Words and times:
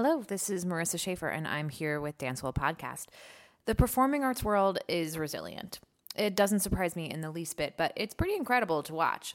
Hello, 0.00 0.22
this 0.22 0.48
is 0.48 0.64
Marissa 0.64 0.96
Schaefer, 0.96 1.26
and 1.26 1.44
I'm 1.44 1.70
here 1.70 2.00
with 2.00 2.18
Dancewell 2.18 2.54
Podcast. 2.54 3.06
The 3.64 3.74
performing 3.74 4.22
arts 4.22 4.44
world 4.44 4.78
is 4.86 5.18
resilient. 5.18 5.80
It 6.14 6.36
doesn't 6.36 6.60
surprise 6.60 6.94
me 6.94 7.10
in 7.10 7.20
the 7.20 7.32
least 7.32 7.56
bit, 7.56 7.74
but 7.76 7.94
it's 7.96 8.14
pretty 8.14 8.36
incredible 8.36 8.84
to 8.84 8.94
watch. 8.94 9.34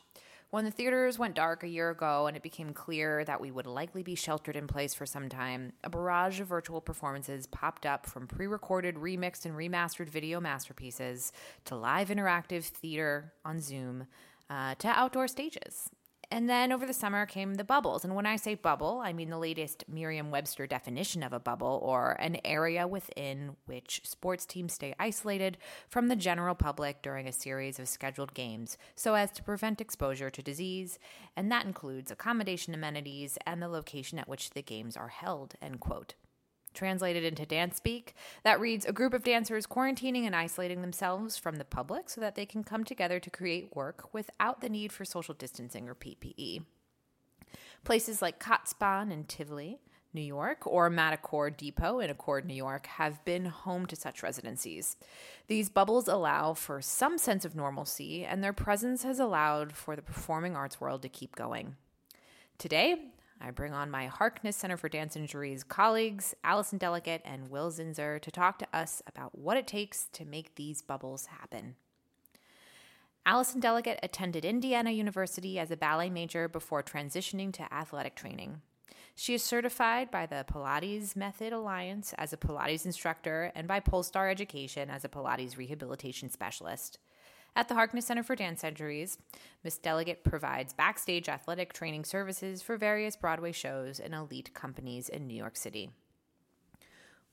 When 0.52 0.63
the 0.63 0.71
theaters 0.71 1.20
went 1.20 1.36
dark 1.36 1.63
a 1.63 1.68
year 1.68 1.89
ago 1.89 2.28
and 2.28 2.38
it 2.38 2.44
became 2.44 2.71
clear 2.71 3.26
that 3.26 3.41
we 3.41 3.52
would 3.52 3.65
likely 3.65 4.04
be 4.04 4.15
sheltered 4.15 4.55
in 4.55 4.68
place 4.68 4.94
for 4.94 5.06
some 5.06 5.28
time, 5.28 5.74
a 5.84 5.90
barrage 5.90 6.40
of 6.40 6.47
virtual 6.47 6.80
performances 6.80 7.46
popped 7.46 7.86
up 7.86 8.06
from 8.06 8.26
pre 8.26 8.48
recorded, 8.48 8.96
remixed, 8.96 9.44
and 9.44 9.56
remastered 9.56 10.08
video 10.08 10.40
masterpieces 10.40 11.34
to 11.66 11.76
live 11.76 12.08
interactive 12.08 12.64
theater 12.64 13.34
on 13.44 13.60
Zoom 13.60 14.08
uh, 14.50 14.76
to 14.76 14.88
outdoor 14.88 15.28
stages. 15.28 15.90
And 16.34 16.50
then 16.50 16.72
over 16.72 16.88
the 16.88 16.94
summer 16.94 17.27
came 17.27 17.54
the 17.54 17.63
bubbles. 17.63 18.04
And 18.04 18.16
when 18.16 18.26
I 18.26 18.38
say 18.38 18.55
bubble, 18.55 18.99
I 19.04 19.13
mean 19.13 19.30
the 19.30 19.38
latest 19.38 19.84
Merriam 19.88 20.31
Webster 20.31 20.66
definition 20.66 21.21
of 21.21 21.31
a 21.31 21.40
bubble, 21.40 21.80
or 21.84 22.13
an 22.13 22.38
area 22.44 22.88
within 22.88 23.55
which 23.67 24.02
sports 24.03 24.43
teams 24.48 24.73
stay 24.73 24.95
isolated 24.98 25.59
from 25.90 26.07
the 26.07 26.16
general 26.16 26.55
public 26.55 27.04
during 27.04 27.27
a 27.27 27.31
series 27.31 27.77
of 27.77 27.88
scheduled 27.88 28.34
games 28.34 28.80
so 28.95 29.13
as 29.13 29.30
to 29.34 29.43
prevent 29.43 29.80
exposure 29.80 30.31
to 30.31 30.41
disease. 30.41 30.98
And 31.38 31.52
that 31.52 31.67
includes 31.67 32.09
accommodation 32.09 32.73
amenities 32.73 33.38
and 33.45 33.62
the 33.62 33.68
location 33.68 34.18
at 34.18 34.27
which 34.27 34.49
the 34.49 34.63
games 34.63 34.98
are 34.98 35.09
held, 35.09 35.54
end 35.62 35.81
quote. 35.81 36.15
Translated 36.73 37.23
into 37.23 37.45
dance 37.45 37.77
speak, 37.77 38.16
that 38.44 38.59
reads 38.59 38.86
a 38.86 38.91
group 38.91 39.13
of 39.13 39.23
dancers 39.23 39.68
quarantining 39.68 40.26
and 40.26 40.36
isolating 40.36 40.82
themselves 40.82 41.38
from 41.38 41.58
the 41.58 41.66
public 41.66 42.09
so 42.09 42.20
that 42.22 42.36
they 42.36 42.46
can 42.46 42.63
come 42.63 42.84
together 42.84 43.20
to 43.20 43.30
create 43.30 43.76
work 43.76 44.12
without 44.13 44.62
the 44.62 44.70
need 44.70 44.91
for 44.91 45.05
social 45.05 45.36
distancing 45.36 45.88
or 45.88 45.96
PPE. 45.96 46.63
Places 47.84 48.22
like 48.22 48.40
Kaatsbaan 48.40 49.12
in 49.12 49.26
Tivoli, 49.26 49.80
New 50.13 50.22
York, 50.22 50.66
or 50.66 50.90
Matacor 50.90 51.55
Depot 51.55 51.99
in 51.99 52.09
Accord, 52.09 52.46
New 52.46 52.54
York, 52.54 52.85
have 52.85 53.24
been 53.26 53.46
home 53.46 53.85
to 53.87 53.96
such 53.96 54.24
residencies. 54.24 54.96
These 55.48 55.70
bubbles 55.70 56.08
allow 56.08 56.54
for 56.54 56.82
some 56.82 57.18
sense 57.18 57.46
of 57.46 57.55
normalcy, 57.55 58.24
and 58.24 58.43
their 58.43 58.54
presence 58.54 59.04
has 59.04 59.20
allowed 59.20 59.74
for 59.74 59.96
the 59.96 60.02
performing 60.02 60.55
arts 60.55 60.80
world 60.80 61.02
to 61.02 61.10
keep 61.10 61.35
going. 61.35 61.76
Today, 62.58 63.12
I 63.46 63.52
bring 63.52 63.74
on 63.74 63.91
my 63.91 64.08
Harkness 64.08 64.56
Center 64.56 64.78
for 64.78 64.88
Dance 64.88 65.18
Injuries 65.18 65.66
colleagues, 65.66 66.34
Allison 66.46 66.78
Delicate 66.78 67.22
and 67.26 67.50
Will 67.50 67.70
Zinzer, 67.70 68.22
to 68.22 68.32
talk 68.32 68.58
to 68.60 68.68
us 68.72 69.02
about 69.06 69.38
what 69.38 69.58
it 69.58 69.68
takes 69.68 70.06
to 70.14 70.24
make 70.24 70.56
these 70.56 70.82
bubbles 70.82 71.26
happen. 71.26 71.76
Allison 73.26 73.60
Delicate 73.60 74.00
attended 74.02 74.46
Indiana 74.46 74.92
University 74.92 75.60
as 75.60 75.72
a 75.72 75.78
ballet 75.78 76.10
major 76.10 76.48
before 76.48 76.82
transitioning 76.82 77.52
to 77.54 77.74
athletic 77.74 78.16
training. 78.16 78.62
She 79.14 79.34
is 79.34 79.44
certified 79.44 80.10
by 80.10 80.26
the 80.26 80.46
Pilates 80.50 81.14
Method 81.14 81.52
Alliance 81.52 82.14
as 82.18 82.32
a 82.32 82.38
Pilates 82.38 82.86
instructor 82.86 83.52
and 83.54 83.68
by 83.68 83.82
Polestar 83.82 84.30
Education 84.30 84.90
as 84.90 85.04
a 85.04 85.10
Pilates 85.10 85.58
rehabilitation 85.58 86.30
specialist. 86.30 86.98
At 87.56 87.68
the 87.68 87.76
Harkness 87.76 88.08
Center 88.08 88.23
for 88.23 88.36
Dance 88.36 88.64
Injuries, 88.64 89.20
Miss 89.64 89.78
Delegate 89.78 90.23
provides 90.23 90.73
backstage 90.73 91.30
athletic 91.30 91.72
training 91.72 92.04
services 92.04 92.64
for 92.64 92.78
various 92.78 93.16
Broadway 93.16 93.52
shows 93.52 94.00
and 94.00 94.14
elite 94.14 94.56
companies 94.56 95.08
in 95.08 95.28
New 95.28 95.36
York 95.36 95.56
City. 95.56 95.92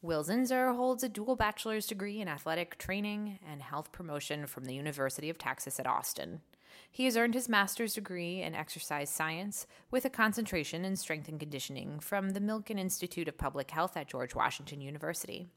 Will 0.03 0.23
Zinzer 0.23 0.77
holds 0.77 1.03
a 1.03 1.09
dual 1.09 1.37
bachelor's 1.37 1.87
degree 1.87 2.21
in 2.21 2.29
athletic 2.29 2.77
training 2.77 3.39
and 3.51 3.63
health 3.63 3.93
promotion 3.93 4.47
from 4.47 4.65
the 4.65 4.75
University 4.75 5.31
of 5.31 5.39
Texas 5.39 5.81
at 5.81 5.87
Austin. 5.87 6.41
He 6.91 7.07
has 7.07 7.17
earned 7.17 7.35
his 7.35 7.49
master's 7.49 7.95
degree 7.95 8.43
in 8.43 8.55
exercise 8.55 9.11
science 9.11 9.67
with 9.91 10.05
a 10.05 10.11
concentration 10.11 10.85
in 10.85 10.97
strength 10.97 11.29
and 11.29 11.41
conditioning 11.41 11.99
from 11.99 12.31
the 12.31 12.41
Milken 12.41 12.79
Institute 12.79 13.29
of 13.29 13.39
Public 13.39 13.71
Health 13.71 13.97
at 13.97 14.09
George 14.09 14.35
Washington 14.35 14.81
University. 14.81 15.49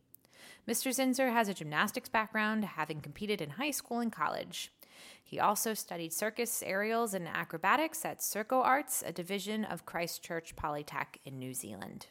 Mr. 0.67 0.91
Zinzer 0.91 1.31
has 1.33 1.49
a 1.49 1.53
gymnastics 1.53 2.09
background, 2.09 2.63
having 2.63 3.01
competed 3.01 3.41
in 3.41 3.51
high 3.51 3.71
school 3.71 3.99
and 3.99 4.11
college. 4.11 4.71
He 5.21 5.39
also 5.39 5.73
studied 5.73 6.13
circus, 6.13 6.63
aerials, 6.65 7.13
and 7.13 7.27
acrobatics 7.27 8.05
at 8.05 8.19
Circo 8.19 8.63
Arts, 8.63 9.03
a 9.05 9.11
division 9.11 9.65
of 9.65 9.85
Christchurch 9.85 10.55
Polytech 10.55 11.17
in 11.25 11.37
New 11.39 11.53
Zealand. 11.53 12.07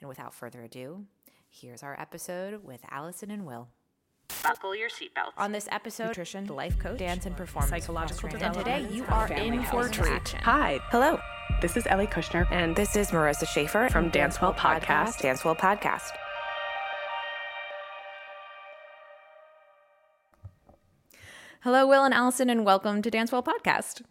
And 0.00 0.08
without 0.08 0.32
further 0.32 0.62
ado, 0.62 1.04
here's 1.50 1.82
our 1.82 1.98
episode 2.00 2.64
with 2.64 2.80
Allison 2.90 3.30
and 3.30 3.44
Will. 3.44 3.68
Buckle 4.42 4.76
your 4.76 4.88
seatbelts. 4.88 5.32
On 5.36 5.52
this 5.52 5.68
episode, 5.72 6.08
nutrition, 6.08 6.46
life 6.46 6.78
coach, 6.78 6.98
dance 6.98 7.26
and 7.26 7.36
performance, 7.36 7.70
psychological 7.70 8.28
and 8.28 8.38
development, 8.38 8.66
today 8.66 8.94
you 8.94 9.04
are 9.06 9.30
in 9.32 9.62
for 9.64 9.86
a 9.86 9.90
treat. 9.90 10.08
action. 10.08 10.38
Hi, 10.44 10.78
Hello, 10.90 11.18
this 11.60 11.76
is 11.76 11.86
Ellie 11.88 12.06
Kushner, 12.06 12.50
and 12.52 12.76
this 12.76 12.94
is 12.94 13.10
Marissa 13.10 13.48
Schaefer 13.48 13.88
From 13.90 14.10
Dancewell 14.10 14.54
Podcast. 14.54 15.16
Dancewell 15.16 15.58
Podcast. 15.58 16.10
Hello, 21.62 21.88
Will 21.88 22.04
and 22.04 22.14
Allison, 22.14 22.48
and 22.50 22.64
welcome 22.64 23.02
to 23.02 23.10
Dancewell 23.10 23.44
Podcast. 23.44 24.02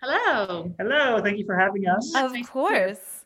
Hello. 0.00 0.72
Hello, 0.78 1.20
thank 1.20 1.36
you 1.36 1.44
for 1.44 1.58
having 1.58 1.88
us. 1.88 2.14
Of 2.14 2.32
course. 2.48 3.24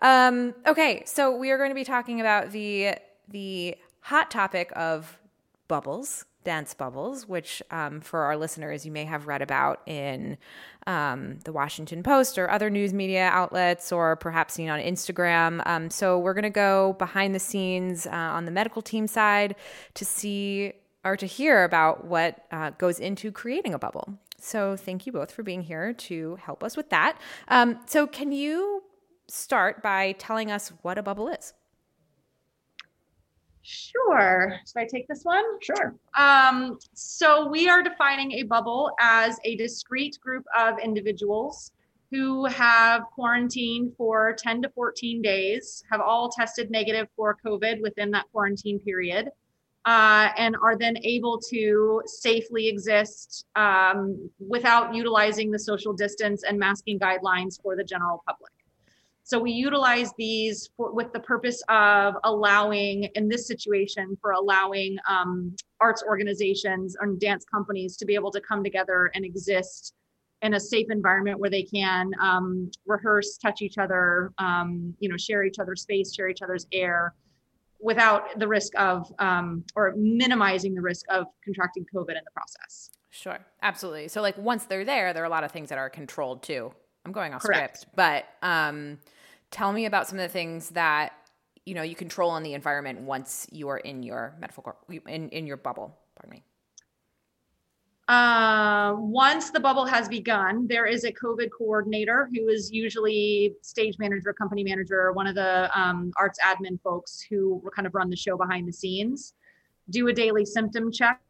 Um, 0.00 0.54
okay, 0.66 1.02
so 1.04 1.36
we 1.36 1.50
are 1.50 1.58
going 1.58 1.68
to 1.68 1.74
be 1.74 1.84
talking 1.84 2.22
about 2.22 2.52
the 2.52 2.94
the 3.28 3.76
hot 4.00 4.30
topic 4.30 4.72
of 4.74 5.18
bubbles, 5.68 6.24
dance 6.44 6.72
bubbles, 6.72 7.28
which 7.28 7.62
um, 7.70 8.00
for 8.00 8.20
our 8.20 8.38
listeners 8.38 8.86
you 8.86 8.92
may 8.92 9.04
have 9.04 9.26
read 9.26 9.42
about 9.42 9.82
in 9.86 10.38
um, 10.86 11.38
the 11.44 11.52
Washington 11.52 12.02
Post 12.02 12.38
or 12.38 12.50
other 12.50 12.70
news 12.70 12.94
media 12.94 13.28
outlets, 13.30 13.92
or 13.92 14.16
perhaps 14.16 14.54
seen 14.54 14.70
on 14.70 14.80
Instagram. 14.80 15.60
Um, 15.66 15.90
so 15.90 16.18
we're 16.18 16.32
going 16.32 16.44
to 16.44 16.50
go 16.50 16.94
behind 16.94 17.34
the 17.34 17.40
scenes 17.40 18.06
uh, 18.06 18.10
on 18.10 18.46
the 18.46 18.50
medical 18.50 18.80
team 18.80 19.06
side 19.06 19.54
to 19.92 20.06
see 20.06 20.72
or 21.04 21.16
to 21.16 21.26
hear 21.26 21.64
about 21.64 22.04
what 22.04 22.44
uh, 22.50 22.70
goes 22.70 22.98
into 22.98 23.32
creating 23.32 23.74
a 23.74 23.78
bubble. 23.78 24.18
So 24.38 24.76
thank 24.76 25.06
you 25.06 25.12
both 25.12 25.32
for 25.32 25.42
being 25.42 25.62
here 25.62 25.92
to 25.92 26.36
help 26.36 26.64
us 26.64 26.76
with 26.76 26.90
that. 26.90 27.18
Um, 27.48 27.80
so 27.86 28.06
can 28.06 28.32
you 28.32 28.82
start 29.28 29.82
by 29.82 30.12
telling 30.12 30.50
us 30.50 30.72
what 30.82 30.98
a 30.98 31.02
bubble 31.02 31.28
is? 31.28 31.52
Sure. 33.62 34.58
Should 34.66 34.80
I 34.80 34.86
take 34.86 35.06
this 35.06 35.22
one? 35.22 35.44
Sure. 35.60 35.94
Um, 36.18 36.78
so 36.94 37.48
we 37.48 37.68
are 37.68 37.82
defining 37.82 38.32
a 38.32 38.42
bubble 38.44 38.90
as 38.98 39.38
a 39.44 39.56
discrete 39.56 40.18
group 40.20 40.44
of 40.58 40.78
individuals 40.78 41.72
who 42.10 42.46
have 42.46 43.02
quarantined 43.14 43.92
for 43.96 44.34
10 44.36 44.62
to 44.62 44.68
14 44.70 45.22
days, 45.22 45.84
have 45.92 46.00
all 46.00 46.28
tested 46.28 46.70
negative 46.70 47.06
for 47.14 47.36
COVID 47.44 47.80
within 47.80 48.10
that 48.10 48.26
quarantine 48.32 48.80
period, 48.80 49.28
uh, 49.86 50.28
and 50.36 50.56
are 50.62 50.76
then 50.76 50.96
able 51.04 51.38
to 51.38 52.02
safely 52.06 52.68
exist 52.68 53.46
um, 53.56 54.30
without 54.38 54.94
utilizing 54.94 55.50
the 55.50 55.58
social 55.58 55.92
distance 55.92 56.44
and 56.44 56.58
masking 56.58 56.98
guidelines 56.98 57.60
for 57.62 57.76
the 57.76 57.84
general 57.84 58.22
public. 58.26 58.52
So 59.22 59.38
we 59.38 59.52
utilize 59.52 60.12
these 60.18 60.70
for, 60.76 60.92
with 60.92 61.12
the 61.12 61.20
purpose 61.20 61.62
of 61.68 62.14
allowing, 62.24 63.04
in 63.14 63.28
this 63.28 63.46
situation, 63.46 64.18
for 64.20 64.32
allowing 64.32 64.98
um, 65.08 65.54
arts 65.80 66.02
organizations 66.06 66.96
and 67.00 67.18
dance 67.20 67.44
companies 67.44 67.96
to 67.98 68.04
be 68.04 68.14
able 68.14 68.32
to 68.32 68.40
come 68.40 68.64
together 68.64 69.10
and 69.14 69.24
exist 69.24 69.94
in 70.42 70.54
a 70.54 70.60
safe 70.60 70.88
environment 70.90 71.38
where 71.38 71.50
they 71.50 71.62
can 71.62 72.10
um, 72.20 72.70
rehearse, 72.86 73.38
touch 73.38 73.62
each 73.62 73.78
other, 73.78 74.32
um, 74.38 74.94
you 74.98 75.08
know, 75.08 75.16
share 75.16 75.44
each 75.44 75.58
other's 75.58 75.82
space, 75.82 76.14
share 76.14 76.28
each 76.28 76.42
other's 76.42 76.66
air, 76.72 77.14
without 77.82 78.38
the 78.38 78.46
risk 78.46 78.72
of 78.78 79.12
um, 79.18 79.64
or 79.74 79.94
minimizing 79.96 80.74
the 80.74 80.80
risk 80.80 81.04
of 81.08 81.26
contracting 81.44 81.86
COVID 81.94 82.10
in 82.10 82.22
the 82.24 82.30
process. 82.34 82.90
Sure, 83.10 83.38
absolutely. 83.62 84.08
So, 84.08 84.22
like, 84.22 84.38
once 84.38 84.64
they're 84.64 84.84
there, 84.84 85.12
there 85.12 85.22
are 85.22 85.26
a 85.26 85.30
lot 85.30 85.44
of 85.44 85.50
things 85.50 85.68
that 85.70 85.78
are 85.78 85.90
controlled 85.90 86.42
too. 86.42 86.72
I'm 87.04 87.12
going 87.12 87.34
off 87.34 87.42
Correct. 87.42 87.78
script, 87.78 87.96
but 87.96 88.26
um, 88.42 88.98
tell 89.50 89.72
me 89.72 89.86
about 89.86 90.06
some 90.06 90.18
of 90.18 90.22
the 90.22 90.32
things 90.32 90.70
that 90.70 91.12
you 91.66 91.74
know 91.74 91.82
you 91.82 91.94
control 91.94 92.36
in 92.36 92.42
the 92.42 92.54
environment 92.54 93.00
once 93.00 93.46
you 93.50 93.68
are 93.68 93.78
in 93.78 94.02
your 94.02 94.34
medical 94.38 94.76
in 94.88 95.28
in 95.30 95.46
your 95.46 95.56
bubble. 95.56 95.96
Pardon 96.14 96.38
me. 96.38 96.44
Uh, 98.10 98.96
once 98.96 99.50
the 99.50 99.60
bubble 99.60 99.86
has 99.86 100.08
begun, 100.08 100.66
there 100.66 100.84
is 100.84 101.04
a 101.04 101.12
COVID 101.12 101.48
coordinator 101.56 102.28
who 102.34 102.48
is 102.48 102.68
usually 102.72 103.54
stage 103.62 104.00
manager, 104.00 104.32
company 104.32 104.64
manager, 104.64 105.12
one 105.12 105.28
of 105.28 105.36
the 105.36 105.70
um, 105.80 106.10
arts 106.18 106.36
admin 106.44 106.80
folks 106.82 107.20
who 107.20 107.62
kind 107.72 107.86
of 107.86 107.94
run 107.94 108.10
the 108.10 108.16
show 108.16 108.36
behind 108.36 108.66
the 108.66 108.72
scenes. 108.72 109.34
Do 109.90 110.08
a 110.08 110.12
daily 110.12 110.44
symptom 110.44 110.90
check 110.90 111.20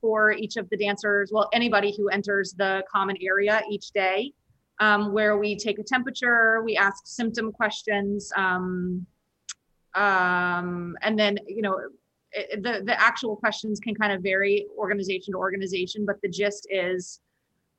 for 0.00 0.32
each 0.32 0.56
of 0.56 0.68
the 0.70 0.76
dancers, 0.76 1.30
well, 1.32 1.48
anybody 1.52 1.94
who 1.96 2.08
enters 2.08 2.52
the 2.52 2.82
common 2.92 3.16
area 3.22 3.62
each 3.70 3.92
day, 3.92 4.32
um, 4.80 5.12
where 5.12 5.38
we 5.38 5.54
take 5.56 5.78
a 5.78 5.84
temperature, 5.84 6.64
we 6.64 6.76
ask 6.76 7.06
symptom 7.06 7.52
questions, 7.52 8.32
um, 8.36 9.06
um, 9.94 10.96
and 11.00 11.16
then, 11.16 11.38
you 11.46 11.62
know, 11.62 11.78
the 12.60 12.82
the 12.84 13.00
actual 13.00 13.36
questions 13.36 13.80
can 13.80 13.94
kind 13.94 14.12
of 14.12 14.22
vary 14.22 14.66
organization 14.76 15.32
to 15.32 15.38
organization, 15.38 16.04
but 16.06 16.20
the 16.22 16.28
gist 16.28 16.66
is 16.70 17.20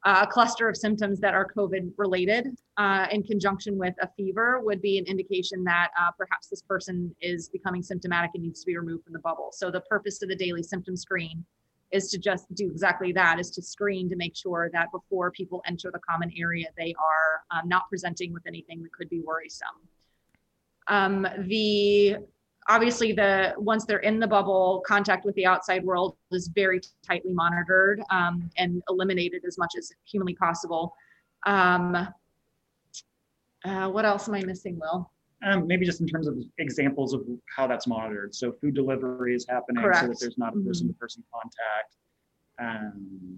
uh, 0.05 0.19
a 0.21 0.27
cluster 0.27 0.69
of 0.69 0.77
symptoms 0.77 1.19
that 1.19 1.33
are 1.33 1.47
COVID 1.51 1.91
related 1.97 2.47
uh, 2.77 3.07
in 3.11 3.23
conjunction 3.23 3.77
with 3.77 3.95
a 4.01 4.07
fever 4.15 4.61
would 4.61 4.81
be 4.81 4.99
an 4.99 5.05
indication 5.05 5.63
that 5.63 5.89
uh, 5.99 6.11
perhaps 6.17 6.47
this 6.47 6.61
person 6.61 7.13
is 7.21 7.49
becoming 7.49 7.81
symptomatic 7.81 8.31
and 8.35 8.43
needs 8.43 8.59
to 8.59 8.67
be 8.67 8.77
removed 8.77 9.03
from 9.03 9.13
the 9.13 9.19
bubble. 9.19 9.49
So 9.51 9.71
the 9.71 9.81
purpose 9.81 10.21
of 10.21 10.29
the 10.29 10.35
daily 10.35 10.61
symptom 10.61 10.95
screen 10.95 11.43
is 11.91 12.09
to 12.09 12.17
just 12.17 12.53
do 12.55 12.69
exactly 12.69 13.11
that 13.13 13.39
is 13.39 13.49
to 13.51 13.61
screen 13.61 14.09
to 14.09 14.15
make 14.15 14.35
sure 14.35 14.69
that 14.73 14.91
before 14.91 15.31
people 15.31 15.61
enter 15.65 15.91
the 15.91 15.99
common 15.99 16.31
area 16.37 16.67
they 16.77 16.93
are 16.99 17.57
um, 17.57 17.67
not 17.67 17.83
presenting 17.89 18.33
with 18.33 18.43
anything 18.47 18.81
that 18.81 18.91
could 18.91 19.09
be 19.09 19.21
worrisome 19.21 19.67
um, 20.87 21.27
the 21.47 22.17
obviously 22.67 23.11
the 23.11 23.53
once 23.57 23.85
they're 23.85 23.99
in 23.99 24.19
the 24.19 24.27
bubble 24.27 24.83
contact 24.85 25.25
with 25.25 25.35
the 25.35 25.45
outside 25.45 25.83
world 25.83 26.17
is 26.31 26.47
very 26.53 26.81
tightly 27.05 27.33
monitored 27.33 28.01
um, 28.09 28.49
and 28.57 28.81
eliminated 28.89 29.43
as 29.47 29.57
much 29.57 29.73
as 29.77 29.91
humanly 30.05 30.35
possible 30.35 30.95
um, 31.45 32.07
uh, 33.65 33.89
what 33.89 34.05
else 34.05 34.27
am 34.27 34.35
i 34.35 34.41
missing 34.41 34.79
will 34.79 35.09
um, 35.45 35.67
maybe 35.67 35.85
just 35.85 36.01
in 36.01 36.07
terms 36.07 36.27
of 36.27 36.37
examples 36.57 37.13
of 37.13 37.21
how 37.55 37.67
that's 37.67 37.87
monitored. 37.87 38.33
So 38.33 38.53
food 38.53 38.73
delivery 38.73 39.35
is 39.35 39.45
happening 39.47 39.83
Correct. 39.83 39.99
so 39.99 40.07
that 40.07 40.19
there's 40.19 40.37
not 40.37 40.55
a 40.55 40.59
person-to-person 40.59 41.23
contact. 41.31 41.95
Um, 42.59 43.37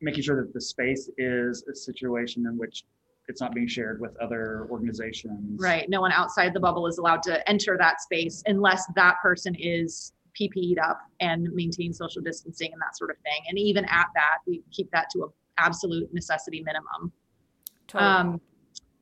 making 0.00 0.22
sure 0.22 0.44
that 0.44 0.52
the 0.52 0.60
space 0.60 1.10
is 1.18 1.64
a 1.64 1.74
situation 1.74 2.46
in 2.46 2.58
which 2.58 2.84
it's 3.28 3.40
not 3.40 3.54
being 3.54 3.66
shared 3.66 4.00
with 4.00 4.16
other 4.18 4.66
organizations. 4.70 5.60
right 5.60 5.88
no 5.88 6.00
one 6.00 6.12
outside 6.12 6.52
the 6.52 6.60
bubble 6.60 6.86
is 6.86 6.98
allowed 6.98 7.22
to 7.22 7.48
enter 7.48 7.76
that 7.78 8.00
space 8.00 8.42
unless 8.46 8.84
that 8.94 9.16
person 9.22 9.54
is 9.58 10.12
pp'd 10.34 10.78
up 10.78 11.00
and 11.20 11.50
maintain 11.52 11.92
social 11.92 12.20
distancing 12.20 12.72
and 12.72 12.80
that 12.80 12.96
sort 12.96 13.10
of 13.10 13.16
thing 13.18 13.42
and 13.48 13.58
even 13.58 13.84
at 13.86 14.06
that 14.14 14.38
we 14.46 14.62
keep 14.70 14.90
that 14.90 15.08
to 15.10 15.22
a 15.22 15.26
absolute 15.58 16.12
necessity 16.12 16.62
minimum 16.62 17.12
Totally. 17.86 18.10
Um, 18.10 18.40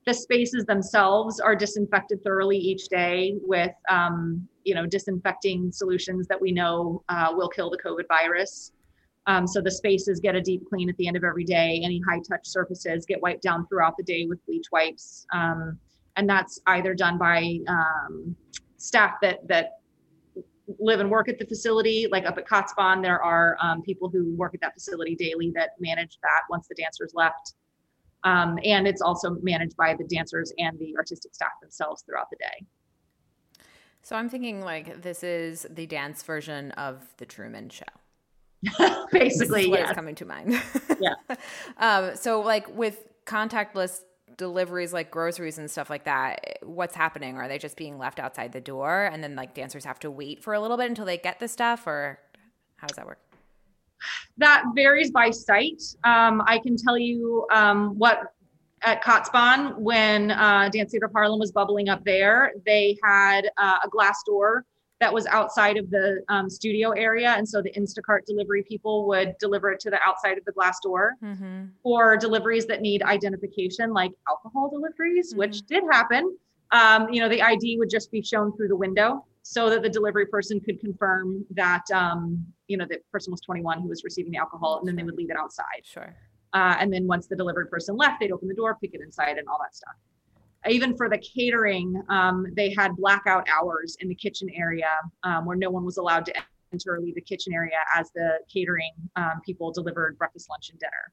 the 0.05 0.15
spaces 0.15 0.65
themselves 0.65 1.39
are 1.39 1.55
disinfected 1.55 2.23
thoroughly 2.25 2.59
each 2.59 2.89
day 2.89 3.37
with, 3.43 3.73
um, 3.89 4.49
you 4.65 4.75
know, 4.75 4.85
disinfecting 4.85 5.71
solutions 5.73 6.27
that 6.27 6.41
we 6.41 6.51
know 6.51 7.05
uh, 7.09 7.33
will 7.35 7.49
kill 7.49 7.71
the 7.71 7.79
COVID 7.79 8.09
virus. 8.09 8.73
Um, 9.27 9.47
so 9.47 9.61
the 9.61 9.71
spaces 9.71 10.19
get 10.21 10.35
a 10.35 10.41
deep 10.41 10.69
clean 10.69 10.89
at 10.89 10.97
the 10.97 11.07
end 11.07 11.17
of 11.17 11.25
every 11.25 11.45
day. 11.45 11.81
Any 11.85 12.01
high 12.09 12.21
touch 12.29 12.47
surfaces 12.47 13.07
get 13.07 13.23
wiped 13.23 13.43
down 13.43 13.67
throughout 13.69 13.97
the 13.97 14.03
day 14.03 14.27
with 14.27 14.45
bleach 14.47 14.67
wipes, 14.73 15.27
um, 15.33 15.79
and 16.17 16.29
that's 16.29 16.61
either 16.67 16.95
done 16.95 17.19
by 17.19 17.59
um, 17.69 18.35
staff 18.79 19.15
that 19.23 19.47
that 19.49 19.79
live 20.79 21.01
and 21.01 21.11
work 21.11 21.29
at 21.29 21.39
the 21.39 21.47
facility. 21.47 22.09
Like 22.11 22.27
up 22.27 22.39
at 22.39 22.47
Kaatsbaan, 22.47 23.03
there 23.03 23.23
are 23.23 23.57
um, 23.63 23.83
people 23.83 24.09
who 24.09 24.35
work 24.35 24.55
at 24.55 24.61
that 24.61 24.75
facility 24.75 25.15
daily 25.15 25.53
that 25.55 25.71
manage 25.79 26.19
that 26.23 26.43
once 26.51 26.67
the 26.69 26.75
dancers 26.75 27.13
left. 27.15 27.55
Um, 28.25 28.59
and 28.65 28.87
it's 28.87 29.03
also 29.03 29.37
managed 29.43 29.77
by 29.77 29.95
the 29.99 30.05
dancers 30.05 30.53
and 30.59 30.79
the 30.79 30.95
artistic 30.97 31.35
staff 31.35 31.51
themselves 31.61 32.03
throughout 32.03 32.31
the 32.31 32.37
day. 32.37 33.65
so 34.03 34.15
I'm 34.15 34.29
thinking 34.29 34.61
like 34.61 35.03
this 35.03 35.25
is 35.25 35.67
the 35.69 35.87
dance 35.87 36.23
version 36.23 36.71
of 36.73 37.15
the 37.17 37.27
Truman 37.27 37.69
Show. 37.69 38.02
Basically, 39.13 39.29
This 39.29 39.65
is 39.65 39.69
what 39.69 39.81
yes. 39.81 39.91
is 39.91 39.95
coming 39.95 40.15
to 40.17 40.25
mind. 40.25 40.63
Yeah. 41.01 41.15
um, 41.79 42.17
so 42.17 42.41
like 42.41 42.75
with 42.77 43.05
contactless 43.27 44.01
deliveries 44.37 44.93
like 44.93 45.11
groceries 45.11 45.59
and 45.59 45.71
stuff 45.71 45.91
like 45.91 46.05
that, 46.05 46.59
what's 46.63 46.95
happening? 46.95 47.37
Are 47.37 47.49
they 47.49 47.59
just 47.59 47.77
being 47.77 47.99
left 47.99 48.21
outside 48.21 48.53
the 48.53 48.61
door 48.61 49.11
and 49.13 49.23
then 49.23 49.37
like 49.37 49.55
dancers 49.55 49.85
have 49.85 49.99
to 50.01 50.11
wait 50.11 50.43
for 50.43 50.55
a 50.55 50.61
little 50.61 50.77
bit 50.77 50.89
until 50.89 51.05
they 51.05 51.19
get 51.19 51.41
the 51.41 51.49
stuff 51.49 51.87
or 51.87 52.19
how 52.77 52.87
does 52.87 52.97
that 52.97 53.07
work? 53.07 53.19
That 54.39 54.65
varies 54.75 55.11
by 55.11 55.31
site. 55.31 55.83
Um, 56.05 56.43
I 56.47 56.59
can 56.59 56.77
tell 56.77 56.99
you 56.99 57.47
um, 57.53 57.99
what 57.99 58.33
at 58.83 59.03
Kaatsbaan, 59.03 59.79
when 59.79 60.33
uh, 60.33 60.69
Dance 60.73 60.91
Theater 60.91 61.09
Harlem 61.13 61.39
was 61.39 61.53
bubbling 61.53 61.89
up 61.89 62.05
there, 62.05 62.53
they 62.67 62.99
had 63.05 63.49
uh, 63.57 63.79
a 63.85 63.89
glass 63.89 64.23
door 64.27 64.65
that 65.03 65.13
was 65.13 65.27
outside 65.27 65.77
of 65.77 65.91
the 65.91 66.23
um, 66.29 66.49
studio 66.49 66.91
area. 66.93 67.31
And 67.37 67.47
so 67.47 67.61
the 67.61 67.73
Instacart 67.73 68.25
delivery 68.25 68.63
people 68.63 69.09
would 69.09 69.35
deliver 69.41 69.73
it 69.73 69.81
to 69.81 69.91
the 69.91 69.99
outside 70.07 70.39
of 70.39 70.45
the 70.45 70.53
glass 70.53 70.79
door. 70.81 71.15
Mm-hmm. 71.23 71.65
for 71.83 72.17
deliveries 72.17 72.67
that 72.67 72.81
need 72.83 73.03
identification, 73.03 73.93
like 73.93 74.13
alcohol 74.29 74.71
deliveries, 74.71 75.35
which 75.35 75.63
did 75.63 75.83
happen. 75.91 76.37
Um, 76.71 77.09
you 77.11 77.21
know, 77.21 77.29
the 77.29 77.43
ID 77.43 77.79
would 77.79 77.91
just 77.91 78.13
be 78.13 78.23
shown 78.23 78.57
through 78.57 78.69
the 78.69 78.77
window 78.77 79.27
so 79.43 79.69
that 79.71 79.83
the 79.83 79.89
delivery 79.89 80.27
person 80.27 80.61
could 80.61 80.79
confirm 80.79 81.45
that, 81.51 81.83
um, 81.93 82.47
you 82.69 82.77
know, 82.77 82.87
the 82.89 82.99
person 83.11 83.33
was 83.33 83.41
21 83.41 83.83
who 83.83 83.89
was 83.89 84.05
receiving 84.05 84.31
the 84.31 84.39
alcohol, 84.39 84.79
and 84.79 84.87
then 84.87 84.95
they 84.95 85.03
would 85.03 85.17
leave 85.17 85.31
it 85.31 85.37
outside. 85.37 85.83
Sure. 85.83 86.15
Uh, 86.53 86.77
and 86.79 86.93
then 86.93 87.07
once 87.07 87.27
the 87.27 87.35
delivery 87.35 87.67
person 87.67 87.97
left, 87.97 88.21
they'd 88.21 88.31
open 88.31 88.47
the 88.47 88.55
door, 88.55 88.79
pick 88.81 88.95
it 88.95 89.01
inside, 89.01 89.37
and 89.39 89.49
all 89.49 89.59
that 89.61 89.75
stuff. 89.75 89.95
Even 90.69 90.97
for 90.97 91.09
the 91.09 91.19
catering, 91.19 92.01
um, 92.09 92.47
they 92.55 92.73
had 92.77 92.97
blackout 92.97 93.47
hours 93.49 93.97
in 94.01 94.09
the 94.09 94.15
kitchen 94.15 94.49
area 94.55 94.91
um, 95.25 95.45
where 95.45 95.57
no 95.57 95.71
one 95.71 95.85
was 95.85 95.97
allowed 95.97 96.25
to 96.27 96.35
enter 96.73 96.95
or 96.95 97.01
leave 97.01 97.15
the 97.15 97.21
kitchen 97.21 97.53
area 97.53 97.79
as 97.95 98.11
the 98.15 98.39
catering 98.53 98.93
um, 99.17 99.41
people 99.45 99.73
delivered 99.73 100.17
breakfast, 100.19 100.49
lunch, 100.49 100.71
and 100.71 100.79
dinner. 100.79 101.13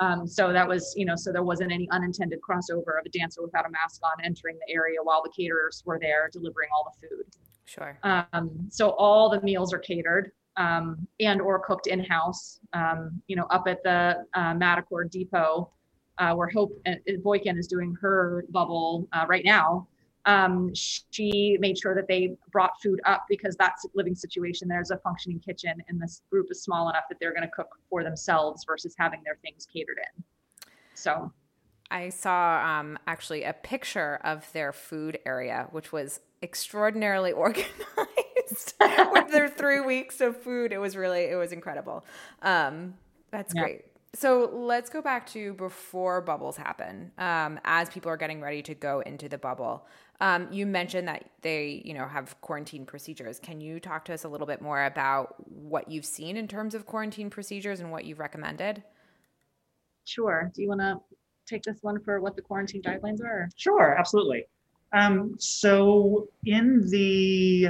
Um, 0.00 0.26
so 0.26 0.52
that 0.52 0.66
was, 0.66 0.94
you 0.96 1.04
know, 1.04 1.16
so 1.16 1.32
there 1.32 1.42
wasn't 1.42 1.72
any 1.72 1.88
unintended 1.90 2.38
crossover 2.40 2.98
of 2.98 3.04
a 3.04 3.08
dancer 3.10 3.42
without 3.42 3.66
a 3.66 3.70
mask 3.70 4.00
on 4.02 4.24
entering 4.24 4.56
the 4.66 4.72
area 4.72 4.98
while 5.02 5.22
the 5.22 5.30
caterers 5.30 5.82
were 5.84 5.98
there 6.00 6.30
delivering 6.32 6.68
all 6.74 6.90
the 6.90 7.06
food. 7.06 7.26
Sure. 7.64 7.98
Um, 8.02 8.68
so 8.70 8.90
all 8.90 9.28
the 9.28 9.40
meals 9.42 9.72
are 9.72 9.78
catered 9.78 10.32
um, 10.56 11.06
and 11.20 11.40
or 11.40 11.58
cooked 11.58 11.86
in 11.86 12.02
house. 12.04 12.60
Um, 12.72 13.20
you 13.26 13.36
know, 13.36 13.44
up 13.44 13.64
at 13.66 13.82
the 13.82 14.24
uh, 14.34 14.54
Matacor 14.54 15.10
Depot, 15.10 15.70
uh, 16.18 16.34
where 16.34 16.48
Hope 16.48 16.72
uh, 16.86 16.94
Boykin 17.22 17.58
is 17.58 17.66
doing 17.66 17.96
her 18.00 18.44
bubble 18.50 19.08
uh, 19.12 19.24
right 19.28 19.44
now. 19.44 19.88
Um, 20.24 20.72
she 20.74 21.56
made 21.58 21.76
sure 21.76 21.94
that 21.96 22.06
they 22.06 22.36
brought 22.52 22.80
food 22.80 23.00
up 23.04 23.24
because 23.28 23.56
that's 23.56 23.84
a 23.84 23.88
living 23.94 24.14
situation. 24.14 24.68
There's 24.68 24.92
a 24.92 24.98
functioning 24.98 25.40
kitchen, 25.40 25.74
and 25.88 26.00
this 26.00 26.22
group 26.30 26.46
is 26.50 26.62
small 26.62 26.88
enough 26.90 27.04
that 27.08 27.18
they're 27.20 27.32
going 27.34 27.42
to 27.42 27.50
cook 27.50 27.70
for 27.90 28.04
themselves 28.04 28.64
versus 28.64 28.94
having 28.98 29.20
their 29.24 29.38
things 29.42 29.66
catered 29.66 29.98
in. 30.16 30.24
So 30.94 31.32
I 31.90 32.08
saw 32.08 32.64
um, 32.64 32.98
actually 33.06 33.42
a 33.42 33.52
picture 33.52 34.20
of 34.24 34.50
their 34.52 34.72
food 34.72 35.18
area, 35.26 35.68
which 35.72 35.92
was 35.92 36.20
extraordinarily 36.42 37.32
organized 37.34 38.74
with 39.12 39.30
their 39.30 39.48
three 39.48 39.80
weeks 39.80 40.20
of 40.20 40.40
food. 40.40 40.72
It 40.72 40.78
was 40.78 40.96
really, 40.96 41.24
it 41.24 41.36
was 41.36 41.52
incredible. 41.52 42.04
Um, 42.42 42.94
that's 43.30 43.52
Yeah. 43.52 43.62
great. 43.62 43.84
So 44.14 44.50
let's 44.52 44.90
go 44.90 45.00
back 45.00 45.26
to 45.28 45.54
before 45.54 46.20
bubbles 46.20 46.56
happen, 46.56 47.12
um, 47.16 47.58
as 47.64 47.88
people 47.88 48.10
are 48.10 48.18
getting 48.18 48.42
ready 48.42 48.60
to 48.62 48.74
go 48.74 49.00
into 49.00 49.26
the 49.26 49.38
bubble. 49.38 49.86
Um, 50.20 50.48
you 50.52 50.66
mentioned 50.66 51.08
that 51.08 51.30
they, 51.40 51.82
you 51.84 51.94
know, 51.94 52.06
have 52.06 52.38
quarantine 52.42 52.84
procedures. 52.84 53.38
Can 53.38 53.60
you 53.60 53.80
talk 53.80 54.04
to 54.04 54.14
us 54.14 54.24
a 54.24 54.28
little 54.28 54.46
bit 54.46 54.60
more 54.60 54.84
about 54.84 55.34
what 55.48 55.90
you've 55.90 56.04
seen 56.04 56.36
in 56.36 56.46
terms 56.46 56.74
of 56.74 56.84
quarantine 56.84 57.30
procedures 57.30 57.80
and 57.80 57.90
what 57.90 58.04
you've 58.04 58.18
recommended? 58.18 58.82
sure. 60.04 60.50
Do 60.54 60.62
you 60.62 60.68
want 60.68 60.80
to 60.80 61.00
take 61.46 61.62
this 61.62 61.78
one 61.82 62.00
for 62.02 62.20
what 62.20 62.36
the 62.36 62.42
quarantine 62.42 62.82
guidelines 62.82 63.20
are? 63.20 63.48
Sure, 63.56 63.96
absolutely. 63.98 64.44
Um, 64.92 65.36
so, 65.38 66.28
in 66.44 66.88
the 66.90 67.68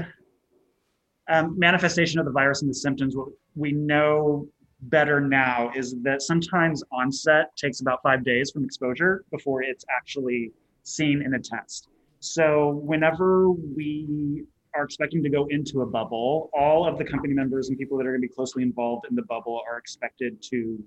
um, 1.29 1.59
manifestation 1.59 2.19
of 2.19 2.27
the 2.27 2.33
virus 2.33 2.63
and 2.63 2.71
the 2.71 2.75
symptoms, 2.75 3.17
what 3.17 3.29
we 3.55 3.73
know 3.73 4.49
better 4.83 5.21
now 5.21 5.71
is 5.75 5.95
that 6.03 6.23
sometimes 6.23 6.83
onset 6.93 7.57
takes 7.57 7.81
about 7.81 8.01
five 8.03 8.25
days 8.25 8.51
from 8.51 8.65
exposure 8.65 9.25
before 9.31 9.63
it's 9.63 9.85
actually 9.91 10.53
seen 10.83 11.23
in 11.23 11.35
a 11.35 11.39
test. 11.39 11.89
So, 12.21 12.81
whenever 12.85 13.51
we 13.51 14.45
are 14.75 14.85
expecting 14.85 15.23
to 15.23 15.29
go 15.29 15.47
into 15.51 15.83
a 15.83 15.87
bubble, 15.87 16.51
all 16.55 16.87
of 16.87 16.99
the 16.99 17.05
company 17.05 17.35
members 17.35 17.69
and 17.69 17.79
people 17.79 17.99
that 17.99 18.07
are 18.07 18.11
going 18.11 18.23
to 18.23 18.29
be 18.29 18.35
closely 18.35 18.63
involved 18.63 19.07
in 19.09 19.15
the 19.15 19.23
bubble 19.23 19.61
are 19.71 19.79
expected 19.79 20.43
to 20.51 20.83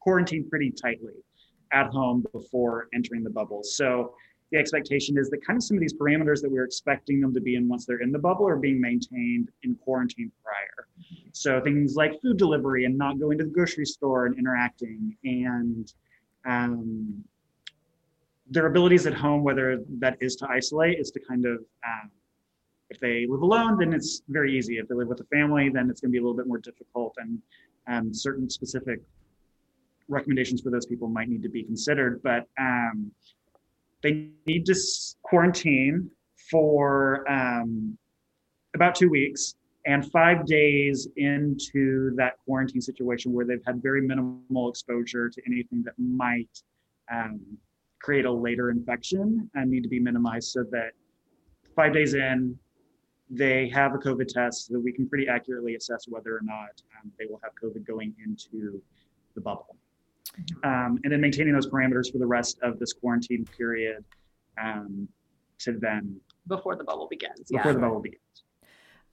quarantine 0.00 0.48
pretty 0.48 0.70
tightly 0.70 1.12
at 1.72 1.88
home 1.88 2.24
before 2.32 2.88
entering 2.94 3.22
the 3.22 3.30
bubble. 3.30 3.62
So 3.62 4.14
the 4.50 4.58
expectation 4.58 5.18
is 5.18 5.28
that 5.30 5.44
kind 5.46 5.58
of 5.58 5.62
some 5.62 5.76
of 5.76 5.80
these 5.80 5.94
parameters 5.94 6.40
that 6.40 6.50
we're 6.50 6.64
expecting 6.64 7.20
them 7.20 7.34
to 7.34 7.40
be 7.40 7.56
in 7.56 7.68
once 7.68 7.84
they're 7.84 8.00
in 8.00 8.10
the 8.10 8.18
bubble 8.18 8.48
are 8.48 8.56
being 8.56 8.80
maintained 8.80 9.50
in 9.62 9.74
quarantine 9.76 10.32
prior. 10.42 10.87
So 11.38 11.60
things 11.60 11.94
like 11.94 12.20
food 12.20 12.36
delivery 12.36 12.84
and 12.84 12.98
not 12.98 13.20
going 13.20 13.38
to 13.38 13.44
the 13.44 13.50
grocery 13.50 13.84
store 13.86 14.26
and 14.26 14.36
interacting 14.36 15.16
and 15.22 15.92
um, 16.44 17.22
their 18.50 18.66
abilities 18.66 19.06
at 19.06 19.14
home, 19.14 19.44
whether 19.44 19.80
that 20.00 20.16
is 20.20 20.34
to 20.36 20.48
isolate, 20.48 20.98
is 20.98 21.12
to 21.12 21.20
kind 21.20 21.46
of 21.46 21.58
um, 21.86 22.10
if 22.90 22.98
they 22.98 23.26
live 23.28 23.42
alone, 23.42 23.78
then 23.78 23.92
it's 23.92 24.22
very 24.28 24.56
easy. 24.58 24.78
If 24.78 24.88
they 24.88 24.96
live 24.96 25.06
with 25.06 25.20
a 25.20 25.24
family, 25.24 25.68
then 25.68 25.88
it's 25.90 26.00
going 26.00 26.10
to 26.10 26.12
be 26.12 26.18
a 26.18 26.22
little 26.22 26.36
bit 26.36 26.48
more 26.48 26.58
difficult, 26.58 27.14
and 27.18 27.40
um, 27.86 28.12
certain 28.12 28.50
specific 28.50 29.00
recommendations 30.08 30.60
for 30.62 30.70
those 30.70 30.86
people 30.86 31.06
might 31.06 31.28
need 31.28 31.42
to 31.44 31.50
be 31.50 31.62
considered. 31.62 32.20
But 32.22 32.48
um, 32.58 33.12
they 34.02 34.30
need 34.44 34.66
to 34.66 34.74
quarantine 35.22 36.10
for 36.50 37.30
um, 37.30 37.96
about 38.74 38.96
two 38.96 39.10
weeks, 39.10 39.54
and 39.88 40.12
five 40.12 40.44
days 40.44 41.08
into 41.16 42.14
that 42.14 42.34
quarantine 42.44 42.82
situation 42.82 43.32
where 43.32 43.46
they've 43.46 43.64
had 43.66 43.82
very 43.82 44.02
minimal 44.02 44.68
exposure 44.68 45.30
to 45.30 45.42
anything 45.46 45.82
that 45.82 45.94
might 45.96 46.62
um, 47.10 47.40
create 47.98 48.26
a 48.26 48.30
later 48.30 48.70
infection 48.70 49.50
and 49.54 49.70
need 49.70 49.82
to 49.82 49.88
be 49.88 49.98
minimized 49.98 50.50
so 50.50 50.62
that 50.70 50.90
five 51.74 51.94
days 51.94 52.12
in, 52.12 52.54
they 53.30 53.66
have 53.70 53.94
a 53.94 53.98
COVID 53.98 54.28
test 54.28 54.66
so 54.66 54.74
that 54.74 54.80
we 54.80 54.92
can 54.92 55.08
pretty 55.08 55.26
accurately 55.26 55.74
assess 55.74 56.04
whether 56.06 56.36
or 56.36 56.42
not 56.42 56.82
um, 57.00 57.10
they 57.18 57.24
will 57.24 57.40
have 57.42 57.52
COVID 57.62 57.86
going 57.86 58.14
into 58.22 58.82
the 59.34 59.40
bubble. 59.40 59.74
Um, 60.64 60.98
and 61.02 61.10
then 61.10 61.22
maintaining 61.22 61.54
those 61.54 61.66
parameters 61.66 62.12
for 62.12 62.18
the 62.18 62.26
rest 62.26 62.58
of 62.62 62.78
this 62.78 62.92
quarantine 62.92 63.46
period 63.56 64.04
um, 64.62 65.08
to 65.60 65.72
then 65.72 66.20
before 66.46 66.76
the 66.76 66.84
bubble 66.84 67.08
begins. 67.08 67.50
before 67.50 67.70
yeah. 67.70 67.72
the 67.72 67.80
bubble 67.80 68.00
begins. 68.00 68.44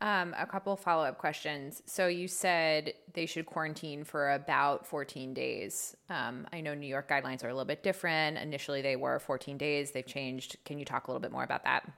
Um, 0.05 0.35
a 0.37 0.45
couple 0.45 0.75
follow 0.75 1.03
up 1.03 1.17
questions. 1.17 1.81
So 1.87 2.05
you 2.05 2.27
said 2.27 2.93
they 3.13 3.25
should 3.25 3.47
quarantine 3.47 4.03
for 4.03 4.33
about 4.33 4.85
14 4.85 5.33
days. 5.33 5.97
Um, 6.11 6.45
I 6.53 6.61
know 6.61 6.75
New 6.75 6.85
York 6.85 7.09
guidelines 7.09 7.43
are 7.43 7.47
a 7.47 7.53
little 7.53 7.65
bit 7.65 7.81
different. 7.81 8.37
Initially, 8.37 8.83
they 8.83 8.97
were 8.97 9.17
14 9.17 9.57
days. 9.57 9.89
They've 9.89 10.05
changed. 10.05 10.57
Can 10.63 10.77
you 10.77 10.85
talk 10.85 11.07
a 11.07 11.11
little 11.11 11.21
bit 11.21 11.31
more 11.31 11.43
about 11.43 11.63
that? 11.63 11.91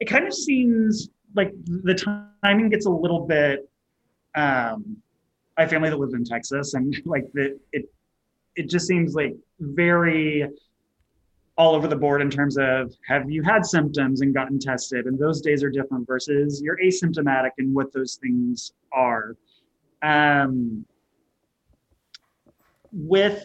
It 0.00 0.06
kind 0.06 0.26
of 0.26 0.32
seems 0.32 1.10
like 1.34 1.52
the 1.66 1.94
timing 2.42 2.70
gets 2.70 2.86
a 2.86 2.90
little 2.90 3.26
bit. 3.26 3.68
Um, 4.34 4.96
I 5.58 5.60
have 5.60 5.70
family 5.70 5.90
that 5.90 5.98
lives 5.98 6.14
in 6.14 6.24
Texas, 6.24 6.72
and 6.72 6.96
like 7.04 7.30
the 7.34 7.60
it, 7.72 7.84
it 8.56 8.70
just 8.70 8.86
seems 8.86 9.14
like 9.14 9.36
very 9.60 10.48
all 11.56 11.74
over 11.74 11.86
the 11.86 11.96
board 11.96 12.20
in 12.20 12.30
terms 12.30 12.56
of 12.58 12.92
have 13.06 13.30
you 13.30 13.42
had 13.42 13.64
symptoms 13.64 14.20
and 14.20 14.34
gotten 14.34 14.58
tested? 14.58 15.06
And 15.06 15.18
those 15.18 15.40
days 15.40 15.62
are 15.62 15.70
different 15.70 16.06
versus 16.06 16.60
you're 16.62 16.78
asymptomatic 16.78 17.50
and 17.58 17.74
what 17.74 17.92
those 17.92 18.16
things 18.16 18.72
are. 18.92 19.36
Um, 20.02 20.84
with 22.92 23.44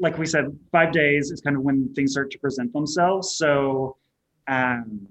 like 0.00 0.18
we 0.18 0.26
said 0.26 0.46
five 0.72 0.92
days 0.92 1.30
is 1.30 1.40
kind 1.40 1.56
of 1.56 1.62
when 1.62 1.92
things 1.94 2.12
start 2.12 2.30
to 2.32 2.38
present 2.38 2.72
themselves. 2.72 3.36
So 3.36 3.96
um, 4.48 5.06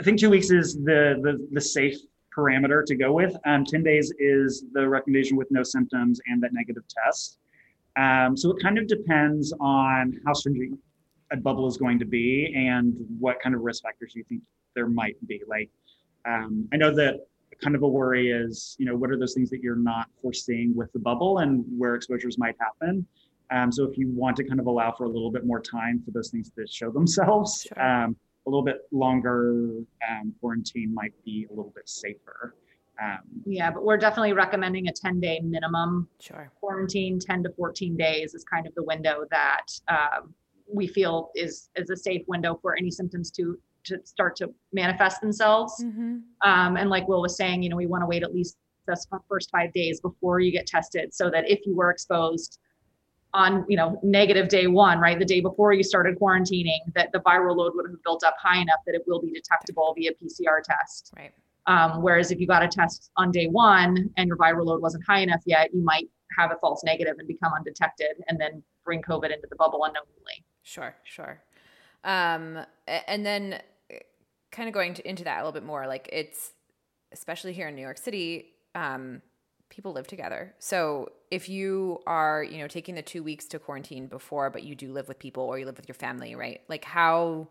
i 0.00 0.04
think 0.04 0.18
two 0.18 0.30
weeks 0.30 0.50
is 0.50 0.74
the 0.74 1.18
the, 1.22 1.48
the 1.52 1.60
safe 1.60 1.96
parameter 2.38 2.84
to 2.84 2.94
go 2.94 3.12
with. 3.12 3.34
Um, 3.46 3.64
10 3.64 3.82
days 3.82 4.12
is 4.18 4.64
the 4.72 4.88
recommendation 4.88 5.36
with 5.36 5.48
no 5.50 5.62
symptoms 5.62 6.20
and 6.26 6.42
that 6.42 6.52
negative 6.52 6.84
test. 6.88 7.38
Um, 7.96 8.36
so 8.36 8.50
it 8.52 8.62
kind 8.62 8.78
of 8.78 8.86
depends 8.86 9.52
on 9.60 10.20
how 10.24 10.32
stringent 10.32 10.78
a 11.32 11.36
bubble 11.36 11.66
is 11.66 11.76
going 11.76 11.98
to 11.98 12.04
be 12.04 12.52
and 12.56 12.94
what 13.18 13.40
kind 13.40 13.54
of 13.54 13.62
risk 13.62 13.82
factors 13.82 14.12
you 14.14 14.24
think 14.28 14.42
there 14.74 14.88
might 14.88 15.16
be. 15.26 15.42
Like, 15.48 15.68
um, 16.26 16.68
I 16.72 16.76
know 16.76 16.94
that 16.94 17.26
kind 17.62 17.74
of 17.74 17.82
a 17.82 17.88
worry 17.88 18.30
is, 18.30 18.76
you 18.78 18.86
know, 18.86 18.96
what 18.96 19.10
are 19.10 19.18
those 19.18 19.34
things 19.34 19.50
that 19.50 19.60
you're 19.62 19.76
not 19.76 20.06
foreseeing 20.22 20.74
with 20.76 20.92
the 20.92 20.98
bubble 21.00 21.38
and 21.38 21.64
where 21.76 21.94
exposures 21.96 22.38
might 22.38 22.54
happen. 22.60 23.04
Um, 23.50 23.72
so 23.72 23.84
if 23.84 23.96
you 23.98 24.08
want 24.10 24.36
to 24.36 24.44
kind 24.44 24.60
of 24.60 24.66
allow 24.66 24.92
for 24.92 25.04
a 25.04 25.08
little 25.08 25.30
bit 25.32 25.44
more 25.44 25.60
time 25.60 26.00
for 26.04 26.12
those 26.12 26.30
things 26.30 26.50
to 26.50 26.66
show 26.66 26.90
themselves, 26.90 27.66
Sure. 27.68 27.82
um, 27.82 28.16
a 28.48 28.50
little 28.50 28.64
bit 28.64 28.88
longer 28.92 29.74
um, 30.10 30.34
quarantine 30.40 30.92
might 30.94 31.12
be 31.24 31.46
a 31.50 31.54
little 31.54 31.72
bit 31.74 31.86
safer. 31.88 32.54
Um, 33.00 33.18
Yeah, 33.44 33.70
but 33.70 33.84
we're 33.84 33.98
definitely 33.98 34.32
recommending 34.32 34.88
a 34.88 34.92
10 34.92 35.20
day 35.20 35.40
minimum 35.40 36.08
Sure. 36.18 36.50
quarantine. 36.58 37.20
10 37.20 37.42
to 37.44 37.50
14 37.50 37.96
days 37.96 38.34
is 38.34 38.44
kind 38.44 38.66
of 38.66 38.74
the 38.74 38.82
window 38.82 39.24
that 39.30 39.66
um, 39.88 40.34
we 40.72 40.86
feel 40.86 41.30
is 41.34 41.68
is 41.76 41.90
a 41.90 41.96
safe 41.96 42.22
window 42.26 42.58
for 42.60 42.76
any 42.76 42.90
symptoms 42.90 43.30
to 43.32 43.58
to 43.84 43.98
start 44.04 44.34
to 44.36 44.52
manifest 44.72 45.20
themselves. 45.20 45.72
Mm-hmm. 45.82 46.16
Um, 46.42 46.76
and 46.76 46.90
like 46.90 47.06
Will 47.06 47.22
was 47.22 47.36
saying, 47.36 47.62
you 47.62 47.68
know, 47.68 47.76
we 47.76 47.86
want 47.86 48.02
to 48.02 48.06
wait 48.06 48.22
at 48.22 48.34
least 48.34 48.56
the 48.86 48.96
first 49.28 49.50
five 49.50 49.72
days 49.74 50.00
before 50.00 50.40
you 50.40 50.50
get 50.50 50.66
tested, 50.66 51.14
so 51.14 51.30
that 51.30 51.48
if 51.48 51.60
you 51.66 51.76
were 51.76 51.90
exposed 51.90 52.58
on, 53.34 53.64
you 53.68 53.76
know, 53.76 53.98
negative 54.02 54.48
day 54.48 54.66
one, 54.66 54.98
right, 54.98 55.18
the 55.18 55.24
day 55.24 55.40
before 55.40 55.72
you 55.72 55.82
started 55.82 56.18
quarantining, 56.18 56.78
that 56.94 57.12
the 57.12 57.18
viral 57.20 57.56
load 57.56 57.72
would 57.74 57.90
have 57.90 58.02
built 58.02 58.24
up 58.24 58.34
high 58.40 58.58
enough 58.58 58.80
that 58.86 58.94
it 58.94 59.02
will 59.06 59.20
be 59.20 59.30
detectable 59.30 59.94
via 59.96 60.12
PCR 60.12 60.62
test. 60.62 61.12
Right. 61.16 61.32
Um, 61.66 62.02
whereas 62.02 62.30
if 62.30 62.40
you 62.40 62.46
got 62.46 62.62
a 62.62 62.68
test 62.68 63.10
on 63.16 63.30
day 63.30 63.46
one 63.46 64.10
and 64.16 64.28
your 64.28 64.38
viral 64.38 64.64
load 64.64 64.80
wasn't 64.80 65.04
high 65.06 65.20
enough 65.20 65.42
yet, 65.44 65.72
you 65.74 65.84
might 65.84 66.08
have 66.38 66.50
a 66.50 66.56
false 66.56 66.82
negative 66.84 67.16
and 67.18 67.28
become 67.28 67.52
undetected, 67.52 68.22
and 68.28 68.40
then 68.40 68.62
bring 68.84 69.02
COVID 69.02 69.32
into 69.32 69.46
the 69.48 69.56
bubble 69.56 69.84
unknowingly. 69.84 70.44
Sure, 70.62 70.94
sure. 71.04 71.42
Um, 72.04 72.64
and 72.86 73.26
then 73.26 73.60
kind 74.50 74.68
of 74.68 74.72
going 74.72 74.94
to, 74.94 75.08
into 75.08 75.24
that 75.24 75.36
a 75.36 75.40
little 75.40 75.52
bit 75.52 75.64
more, 75.64 75.86
like 75.86 76.08
it's 76.12 76.52
especially 77.12 77.52
here 77.52 77.68
in 77.68 77.74
New 77.74 77.82
York 77.82 77.98
City, 77.98 78.52
um, 78.74 79.22
people 79.68 79.92
live 79.92 80.06
together. 80.06 80.54
So 80.58 81.10
if 81.30 81.48
you 81.48 82.00
are, 82.06 82.42
you 82.42 82.58
know, 82.58 82.68
taking 82.68 82.94
the 82.94 83.02
two 83.02 83.22
weeks 83.22 83.46
to 83.46 83.58
quarantine 83.58 84.06
before, 84.06 84.50
but 84.50 84.62
you 84.62 84.74
do 84.74 84.92
live 84.92 85.08
with 85.08 85.18
people 85.18 85.44
or 85.44 85.58
you 85.58 85.66
live 85.66 85.76
with 85.76 85.88
your 85.88 85.94
family, 85.94 86.34
right? 86.34 86.60
Like 86.68 86.84
how, 86.84 87.48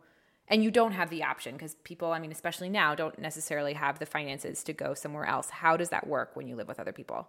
and 0.47 0.63
you 0.63 0.71
don't 0.71 0.93
have 0.93 1.09
the 1.09 1.23
option 1.23 1.53
because 1.53 1.75
people, 1.83 2.11
I 2.11 2.19
mean, 2.19 2.31
especially 2.31 2.69
now, 2.69 2.95
don't 2.95 3.17
necessarily 3.19 3.73
have 3.73 3.99
the 3.99 4.05
finances 4.05 4.63
to 4.63 4.73
go 4.73 4.93
somewhere 4.93 5.25
else. 5.25 5.49
How 5.49 5.77
does 5.77 5.89
that 5.89 6.07
work 6.07 6.35
when 6.35 6.47
you 6.47 6.55
live 6.55 6.67
with 6.67 6.79
other 6.79 6.93
people? 6.93 7.27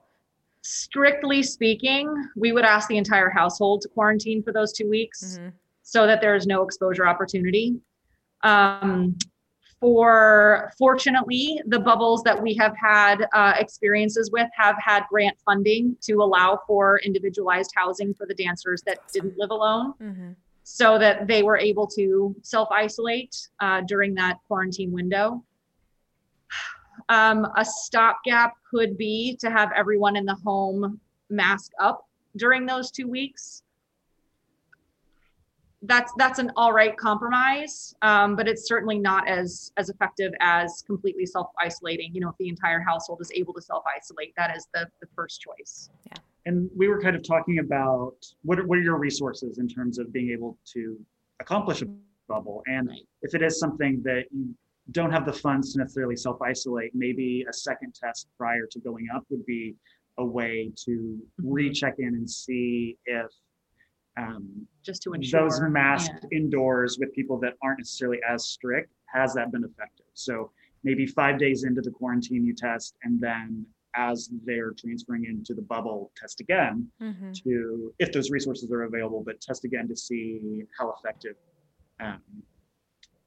Strictly 0.63 1.43
speaking, 1.43 2.13
we 2.37 2.53
would 2.53 2.65
ask 2.65 2.89
the 2.89 2.97
entire 2.97 3.31
household 3.31 3.83
to 3.83 3.89
quarantine 3.89 4.43
for 4.43 4.53
those 4.53 4.73
two 4.73 4.89
weeks. 4.89 5.39
Mhm. 5.39 5.53
so 5.83 6.07
that 6.07 6.21
there 6.21 6.35
is 6.35 6.47
no 6.47 6.63
exposure 6.63 7.07
opportunity. 7.07 7.81
Um, 8.43 9.17
for 9.81 10.73
fortunately, 10.77 11.61
the 11.67 11.79
bubbles 11.79 12.23
that 12.25 12.41
we 12.41 12.55
have 12.55 12.75
had 12.77 13.27
uh, 13.33 13.55
experiences 13.59 14.31
with 14.33 14.49
have 14.57 14.77
had 14.85 15.05
grant 15.09 15.37
funding 15.45 15.97
to 16.03 16.15
allow 16.15 16.61
for 16.67 16.99
individualized 17.05 17.73
housing 17.77 18.13
for 18.15 18.27
the 18.27 18.35
dancers 18.35 18.83
that 18.87 18.99
didn't 19.13 19.39
live 19.39 19.51
alone, 19.51 19.95
Mm-hmm. 20.03 20.31
so 20.65 20.99
that 20.99 21.27
they 21.27 21.43
were 21.43 21.59
able 21.59 21.87
to 21.87 22.35
self 22.43 22.69
isolate 22.71 23.37
uh, 23.61 23.83
during 23.83 24.15
that 24.15 24.39
quarantine 24.47 24.93
window. 24.93 25.45
Um, 27.09 27.47
a 27.57 27.65
stopgap 27.65 28.55
could 28.71 28.99
be 28.99 29.37
to 29.41 29.51
have 29.51 29.71
everyone 29.75 30.17
in 30.17 30.25
the 30.27 30.35
home 30.45 31.01
mask 31.31 31.71
up 31.81 32.07
during 32.37 32.67
those 32.67 32.91
two 32.91 33.09
weeks 33.09 33.63
that's 35.83 36.13
that's 36.19 36.39
an 36.41 36.51
all 36.57 36.73
right 36.73 36.97
compromise 36.97 37.95
um, 38.03 38.35
but 38.35 38.49
it's 38.49 38.67
certainly 38.67 38.99
not 38.99 39.29
as 39.29 39.73
as 39.77 39.89
effective 39.91 40.33
as 40.41 40.83
completely 40.87 41.25
self-isolating 41.25 42.13
you 42.13 42.21
know 42.21 42.29
if 42.31 42.35
the 42.39 42.49
entire 42.49 42.81
household 42.81 43.21
is 43.21 43.31
able 43.33 43.55
to 43.55 43.63
self-isolate 43.63 44.33
that 44.37 44.57
is 44.57 44.67
the 44.75 44.87
the 45.01 45.07
first 45.15 45.41
choice 45.41 45.89
Yeah. 46.07 46.17
and 46.47 46.69
we 46.77 46.89
were 46.89 47.01
kind 47.01 47.15
of 47.15 47.23
talking 47.23 47.61
about 47.61 48.15
what 48.43 48.59
are, 48.59 48.67
what 48.67 48.79
are 48.79 48.83
your 48.83 48.99
resources 48.99 49.59
in 49.59 49.69
terms 49.69 49.99
of 49.99 50.13
being 50.13 50.31
able 50.31 50.59
to 50.75 50.99
accomplish 51.41 51.83
a 51.83 51.87
bubble 52.29 52.63
and 52.67 52.89
Right. 52.89 53.07
if 53.23 53.35
it 53.35 53.43
is 53.43 53.61
something 53.61 54.03
that 54.05 54.25
you 54.33 54.53
don't 54.91 55.13
have 55.13 55.27
the 55.27 55.33
funds 55.33 55.75
to 55.75 55.79
necessarily 55.79 56.17
self-isolate 56.17 56.91
maybe 56.95 57.45
a 57.49 57.53
second 57.53 57.95
test 57.95 58.27
prior 58.37 58.67
to 58.73 58.81
going 58.81 59.07
up 59.15 59.23
would 59.31 59.47
be 59.47 59.77
a 60.19 60.25
way 60.25 60.73
to 60.87 61.19
recheck 61.39 61.95
in 61.99 62.09
and 62.09 62.29
see 62.29 62.97
if 63.05 63.27
um, 64.19 64.67
just 64.83 65.03
to 65.03 65.13
ensure 65.15 65.43
those 65.43 65.61
masked 65.61 66.25
yeah. 66.31 66.39
indoors 66.39 66.99
with 67.01 67.13
people 67.13 67.39
that 67.41 67.55
aren't 67.63 67.79
necessarily 67.79 68.19
as 68.29 68.47
strict 68.47 68.91
has 69.07 69.33
that 69.35 69.51
been 69.53 69.65
effective 69.65 70.07
so 70.15 70.51
maybe 70.85 71.07
five 71.07 71.39
days 71.39 71.65
into 71.65 71.81
the 71.81 71.91
quarantine 71.91 72.45
you 72.45 72.55
test 72.55 72.97
and 73.05 73.21
then 73.21 73.65
as 73.95 74.31
they're 74.45 74.73
transferring 74.73 75.25
into 75.25 75.55
the 75.55 75.63
bubble 75.63 76.11
test 76.17 76.41
again 76.41 76.87
Mm-hmm. 77.03 77.33
to 77.45 77.93
if 77.99 78.13
those 78.13 78.31
resources 78.31 78.71
are 78.71 78.83
available 78.85 79.23
but 79.25 79.41
test 79.41 79.65
again 79.65 79.89
to 79.89 79.97
see 79.97 80.63
how 80.79 80.95
effective 80.99 81.37
um, 82.01 82.21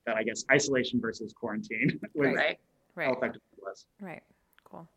that 0.05 0.15
i 0.15 0.23
guess 0.23 0.43
isolation 0.51 0.99
versus 1.01 1.33
quarantine 1.33 1.99
was, 2.15 2.33
right 2.35 2.57
Right. 2.95 3.07
how 3.07 3.13
effective 3.13 3.41
it 3.57 3.63
was 3.63 3.85
Right. 4.01 4.21
Cool. 4.65 4.87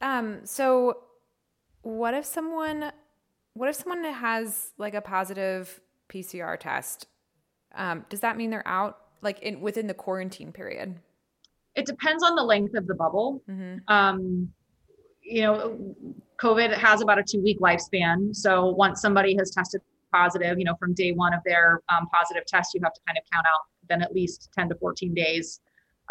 Um, 0.00 0.40
so 0.44 1.02
what 1.82 2.14
if 2.14 2.24
someone 2.24 2.92
what 3.58 3.68
if 3.68 3.74
someone 3.76 4.04
has 4.04 4.72
like 4.78 4.94
a 4.94 5.00
positive 5.00 5.80
PCR 6.08 6.58
test? 6.58 7.06
Um, 7.74 8.04
does 8.08 8.20
that 8.20 8.36
mean 8.36 8.50
they're 8.50 8.66
out 8.66 8.98
like 9.20 9.40
in 9.40 9.60
within 9.60 9.86
the 9.86 9.94
quarantine 9.94 10.52
period? 10.52 10.96
it 11.74 11.86
depends 11.86 12.24
on 12.24 12.34
the 12.34 12.42
length 12.42 12.74
of 12.74 12.86
the 12.86 12.94
bubble 12.94 13.42
Mm-hmm. 13.48 13.76
um, 13.86 14.48
you 15.22 15.42
know 15.42 15.78
covid 16.42 16.72
has 16.76 17.02
about 17.02 17.18
a 17.18 17.22
two 17.22 17.40
week 17.42 17.58
lifespan 17.60 18.34
so 18.34 18.70
once 18.70 19.00
somebody 19.00 19.36
has 19.36 19.50
tested 19.50 19.80
positive 20.12 20.58
you 20.58 20.64
know 20.64 20.74
from 20.80 20.94
day 20.94 21.12
one 21.12 21.32
of 21.34 21.40
their 21.44 21.82
um, 21.90 22.08
positive 22.12 22.44
test 22.46 22.74
you 22.74 22.80
have 22.82 22.94
to 22.94 23.00
kind 23.06 23.18
of 23.18 23.24
count 23.32 23.46
out 23.46 23.60
then 23.88 24.02
at 24.02 24.12
least 24.12 24.48
10 24.58 24.70
to 24.70 24.74
14 24.76 25.14
days 25.14 25.60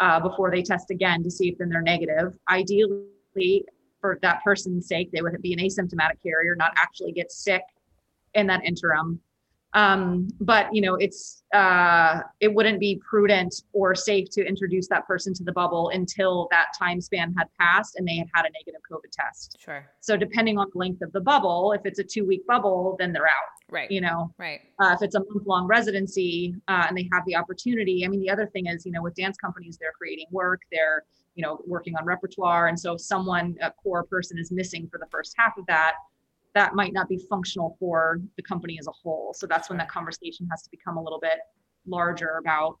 uh, 0.00 0.18
before 0.20 0.50
they 0.50 0.62
test 0.62 0.90
again 0.90 1.22
to 1.22 1.30
see 1.30 1.48
if 1.48 1.58
then 1.58 1.68
they're 1.68 1.82
negative 1.82 2.32
ideally 2.48 3.66
for 4.00 4.18
that 4.22 4.42
person's 4.44 4.86
sake 4.86 5.10
they 5.12 5.22
would 5.22 5.40
be 5.42 5.52
an 5.52 5.58
asymptomatic 5.58 6.22
carrier 6.22 6.54
not 6.56 6.72
actually 6.76 7.12
get 7.12 7.30
sick 7.30 7.62
in 8.34 8.46
that 8.46 8.64
interim 8.64 9.20
Um, 9.74 10.28
but 10.40 10.66
you 10.72 10.80
know, 10.80 10.94
it's 10.94 11.42
uh, 11.54 12.20
it 12.40 12.54
wouldn't 12.54 12.80
be 12.80 13.00
prudent 13.08 13.54
or 13.72 13.94
safe 13.94 14.28
to 14.30 14.46
introduce 14.46 14.88
that 14.88 15.06
person 15.06 15.32
to 15.34 15.44
the 15.44 15.52
bubble 15.52 15.90
until 15.90 16.48
that 16.50 16.66
time 16.78 17.00
span 17.00 17.34
had 17.36 17.48
passed 17.58 17.96
and 17.96 18.06
they 18.06 18.16
had 18.16 18.28
had 18.34 18.44
a 18.44 18.50
negative 18.52 18.80
COVID 18.90 19.10
test. 19.12 19.56
Sure. 19.58 19.84
So 20.00 20.16
depending 20.16 20.58
on 20.58 20.68
the 20.72 20.78
length 20.78 21.02
of 21.02 21.12
the 21.12 21.20
bubble, 21.20 21.72
if 21.72 21.82
it's 21.84 21.98
a 21.98 22.04
two 22.04 22.26
week 22.26 22.46
bubble, 22.46 22.96
then 22.98 23.12
they're 23.12 23.26
out. 23.26 23.34
Right. 23.70 23.90
You 23.90 24.00
know, 24.00 24.32
Right. 24.38 24.60
uh, 24.80 24.94
if 24.94 25.02
it's 25.02 25.14
a 25.14 25.20
month 25.20 25.46
long 25.46 25.66
residency 25.66 26.54
uh, 26.68 26.86
and 26.88 26.96
they 26.96 27.08
have 27.12 27.24
the 27.26 27.36
opportunity. 27.36 28.04
I 28.04 28.08
mean, 28.08 28.20
the 28.20 28.30
other 28.30 28.46
thing 28.46 28.66
is, 28.66 28.86
you 28.86 28.92
know, 28.92 29.02
with 29.02 29.14
dance 29.14 29.36
companies, 29.36 29.76
they're 29.78 29.92
creating 29.96 30.26
work, 30.30 30.62
they're, 30.72 31.04
you 31.34 31.42
know, 31.42 31.60
working 31.66 31.94
on 31.96 32.04
repertoire. 32.06 32.68
And 32.68 32.78
so 32.78 32.94
if 32.94 33.00
someone, 33.02 33.56
a 33.60 33.70
core 33.70 34.04
person 34.04 34.38
is 34.38 34.50
missing 34.50 34.88
for 34.90 34.98
the 34.98 35.06
first 35.10 35.34
half 35.38 35.56
of 35.58 35.66
that, 35.66 35.92
that 36.54 36.74
might 36.74 36.92
not 36.92 37.08
be 37.08 37.18
functional 37.30 37.76
for 37.78 38.20
the 38.36 38.42
company 38.42 38.78
as 38.78 38.86
a 38.86 38.92
whole. 38.92 39.34
So 39.34 39.46
that's 39.46 39.68
when 39.68 39.78
that 39.78 39.88
conversation 39.88 40.46
has 40.50 40.62
to 40.62 40.70
become 40.70 40.96
a 40.96 41.02
little 41.02 41.20
bit 41.20 41.38
larger 41.86 42.38
about 42.40 42.78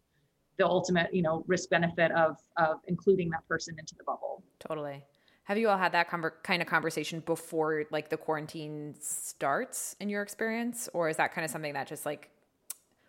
the 0.58 0.66
ultimate, 0.66 1.14
you 1.14 1.22
know, 1.22 1.44
risk 1.46 1.70
benefit 1.70 2.10
of, 2.12 2.36
of 2.56 2.78
including 2.88 3.30
that 3.30 3.46
person 3.48 3.76
into 3.78 3.94
the 3.96 4.04
bubble. 4.04 4.42
Totally. 4.58 5.04
Have 5.44 5.56
you 5.56 5.68
all 5.68 5.78
had 5.78 5.92
that 5.92 6.10
conver- 6.10 6.42
kind 6.42 6.60
of 6.60 6.68
conversation 6.68 7.20
before 7.20 7.84
like 7.90 8.10
the 8.10 8.16
quarantine 8.16 8.94
starts 9.00 9.96
in 10.00 10.08
your 10.08 10.22
experience? 10.22 10.88
Or 10.92 11.08
is 11.08 11.16
that 11.16 11.32
kind 11.32 11.44
of 11.44 11.50
something 11.50 11.72
that 11.74 11.86
just 11.86 12.04
like 12.04 12.30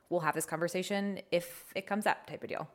we'll 0.10 0.22
have 0.22 0.36
this 0.36 0.46
conversation 0.46 1.20
if 1.32 1.66
it 1.76 1.86
comes 1.86 2.06
up 2.06 2.28
type 2.28 2.44
of 2.44 2.50
deal? 2.50 2.70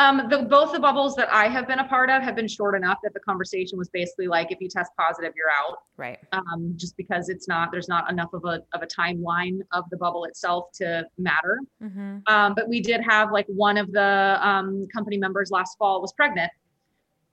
Um, 0.00 0.28
the, 0.30 0.38
both 0.42 0.72
the 0.72 0.80
bubbles 0.80 1.14
that 1.16 1.30
I 1.32 1.46
have 1.48 1.68
been 1.68 1.80
a 1.80 1.88
part 1.88 2.08
of 2.08 2.22
have 2.22 2.34
been 2.34 2.48
short 2.48 2.74
enough 2.74 2.98
that 3.02 3.12
the 3.12 3.20
conversation 3.20 3.76
was 3.76 3.90
basically 3.90 4.28
like, 4.28 4.50
if 4.50 4.58
you 4.60 4.68
test 4.68 4.92
positive, 4.98 5.32
you're 5.36 5.50
out. 5.50 5.78
Right. 5.98 6.18
um, 6.32 6.72
just 6.76 6.96
because 6.96 7.28
it's 7.28 7.46
not 7.46 7.70
there's 7.70 7.88
not 7.88 8.10
enough 8.10 8.32
of 8.32 8.46
a 8.46 8.62
of 8.72 8.82
a 8.82 8.86
timeline 8.86 9.58
of 9.72 9.84
the 9.90 9.98
bubble 9.98 10.24
itself 10.24 10.72
to 10.76 11.04
matter. 11.18 11.60
Mm-hmm. 11.82 12.18
Um, 12.26 12.54
but 12.54 12.68
we 12.68 12.80
did 12.80 13.02
have 13.02 13.30
like 13.30 13.46
one 13.48 13.76
of 13.76 13.92
the 13.92 14.38
um, 14.40 14.86
company 14.92 15.18
members 15.18 15.50
last 15.50 15.76
fall 15.78 16.00
was 16.00 16.14
pregnant 16.14 16.50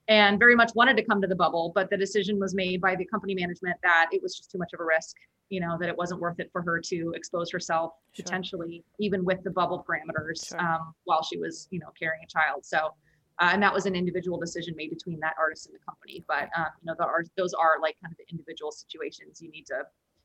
and 0.07 0.39
very 0.39 0.55
much 0.55 0.71
wanted 0.75 0.95
to 0.97 1.03
come 1.03 1.21
to 1.21 1.27
the 1.27 1.35
bubble, 1.35 1.71
but 1.75 1.89
the 1.89 1.97
decision 1.97 2.39
was 2.39 2.55
made 2.55 2.79
by 2.81 2.95
the 2.95 3.05
company 3.05 3.35
management 3.35 3.75
that 3.83 4.07
it 4.11 4.21
was 4.21 4.35
just 4.35 4.49
too 4.51 4.57
much 4.57 4.71
of 4.73 4.79
a 4.79 4.85
risk. 4.85 5.15
You 5.49 5.61
know 5.61 5.77
that 5.79 5.87
it 5.87 5.97
wasn't 5.97 6.19
worth 6.19 6.39
it 6.39 6.49
for 6.51 6.61
her 6.61 6.79
to 6.81 7.13
expose 7.15 7.49
herself 7.51 7.93
Sure. 8.13 8.23
potentially, 8.23 8.83
even 8.99 9.23
with 9.23 9.43
the 9.43 9.51
bubble 9.51 9.85
parameters, 9.87 10.49
Sure. 10.49 10.59
um, 10.59 10.93
while 11.05 11.23
she 11.23 11.37
was 11.37 11.67
you 11.71 11.79
know 11.79 11.89
carrying 11.99 12.23
a 12.23 12.27
child. 12.27 12.65
So. 12.65 12.93
Uh, 13.39 13.51
and 13.53 13.61
that 13.61 13.71
was 13.71 13.85
an 13.85 13.93
individual 13.93 14.39
decision 14.39 14.73
made 14.75 14.89
between 14.89 15.19
that 15.19 15.35
artist 15.37 15.67
and 15.67 15.75
the 15.75 15.79
company. 15.85 16.25
But 16.27 16.49
um, 16.57 16.65
you 16.81 16.87
know, 16.87 16.95
the 16.97 17.05
art, 17.05 17.27
those 17.37 17.53
are 17.53 17.73
like 17.79 17.95
kind 18.01 18.11
of 18.11 18.17
the 18.17 18.25
individual 18.31 18.71
situations 18.71 19.39
you 19.43 19.51
need 19.51 19.67
to, 19.67 19.83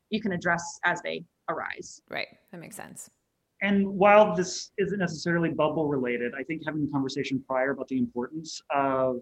you 0.08 0.18
can 0.18 0.32
address 0.32 0.80
as 0.86 1.02
they 1.02 1.22
arise. 1.50 2.00
Right. 2.08 2.28
That 2.52 2.60
makes 2.62 2.74
sense. 2.74 3.10
And 3.60 3.86
while 3.86 4.34
this 4.34 4.70
isn't 4.78 4.98
necessarily 4.98 5.50
bubble 5.50 5.88
related, 5.88 6.32
I 6.38 6.42
think 6.42 6.62
having 6.64 6.86
the 6.86 6.90
conversation 6.90 7.44
prior 7.46 7.72
about 7.72 7.88
the 7.88 7.98
importance 7.98 8.62
of 8.74 9.16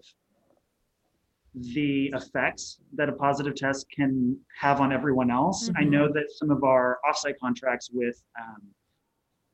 the 1.53 2.11
effects 2.15 2.79
that 2.93 3.09
a 3.09 3.11
positive 3.13 3.55
test 3.55 3.85
can 3.93 4.37
have 4.59 4.79
on 4.79 4.93
everyone 4.93 5.29
else. 5.29 5.69
I 5.77 5.83
know 5.83 6.07
that 6.13 6.31
some 6.31 6.49
of 6.49 6.63
our 6.63 6.99
offsite 7.09 7.37
contracts 7.41 7.89
with 7.91 8.21
um, 8.39 8.61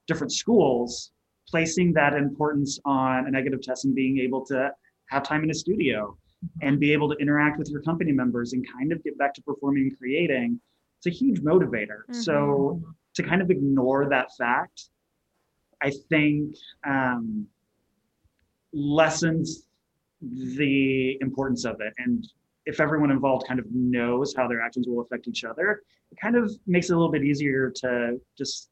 different 0.08 0.32
schools, 0.32 1.12
placing 1.50 1.94
that 1.94 2.14
importance 2.14 2.80
on 2.86 3.28
a 3.28 3.32
negative 3.32 3.62
test 3.62 3.86
and 3.86 3.96
being 3.96 4.20
able 4.20 4.46
to 4.46 4.72
have 5.10 5.24
time 5.24 5.44
in 5.44 5.50
a 5.50 5.54
studio 5.54 6.16
and 6.62 6.80
be 6.80 6.94
able 6.94 7.10
to 7.10 7.16
interact 7.18 7.58
with 7.58 7.70
your 7.70 7.82
company 7.82 8.12
members 8.12 8.54
and 8.54 8.66
kind 8.72 8.92
of 8.92 9.04
get 9.04 9.18
back 9.18 9.34
to 9.34 9.42
performing 9.42 9.84
and 9.84 9.98
creating, 9.98 10.60
it's 11.00 11.08
a 11.08 11.10
huge 11.10 11.42
motivator. 11.42 12.02
So 12.12 12.82
to 13.16 13.24
kind 13.24 13.42
of 13.42 13.50
ignore 13.50 14.08
that 14.10 14.30
fact, 14.38 14.90
I 15.82 15.92
think 16.10 16.56
um, 16.86 17.48
lessens 18.74 19.67
the 20.22 21.18
importance 21.22 21.66
of 21.66 21.80
it. 21.80 21.94
And 21.98 22.28
if 22.66 22.80
everyone 22.80 23.12
involved 23.12 23.48
kind 23.48 23.60
of 23.60 23.66
knows 23.72 24.34
how 24.36 24.48
their 24.48 24.62
actions 24.62 24.88
will 24.88 25.02
affect 25.02 25.28
each 25.28 25.44
other, 25.44 25.84
it 26.12 26.20
kind 26.20 26.36
of 26.36 26.52
makes 26.66 26.90
it 26.90 26.94
a 26.94 26.96
little 26.96 27.12
bit 27.12 27.24
easier 27.24 27.72
to 27.78 28.20
just 28.38 28.70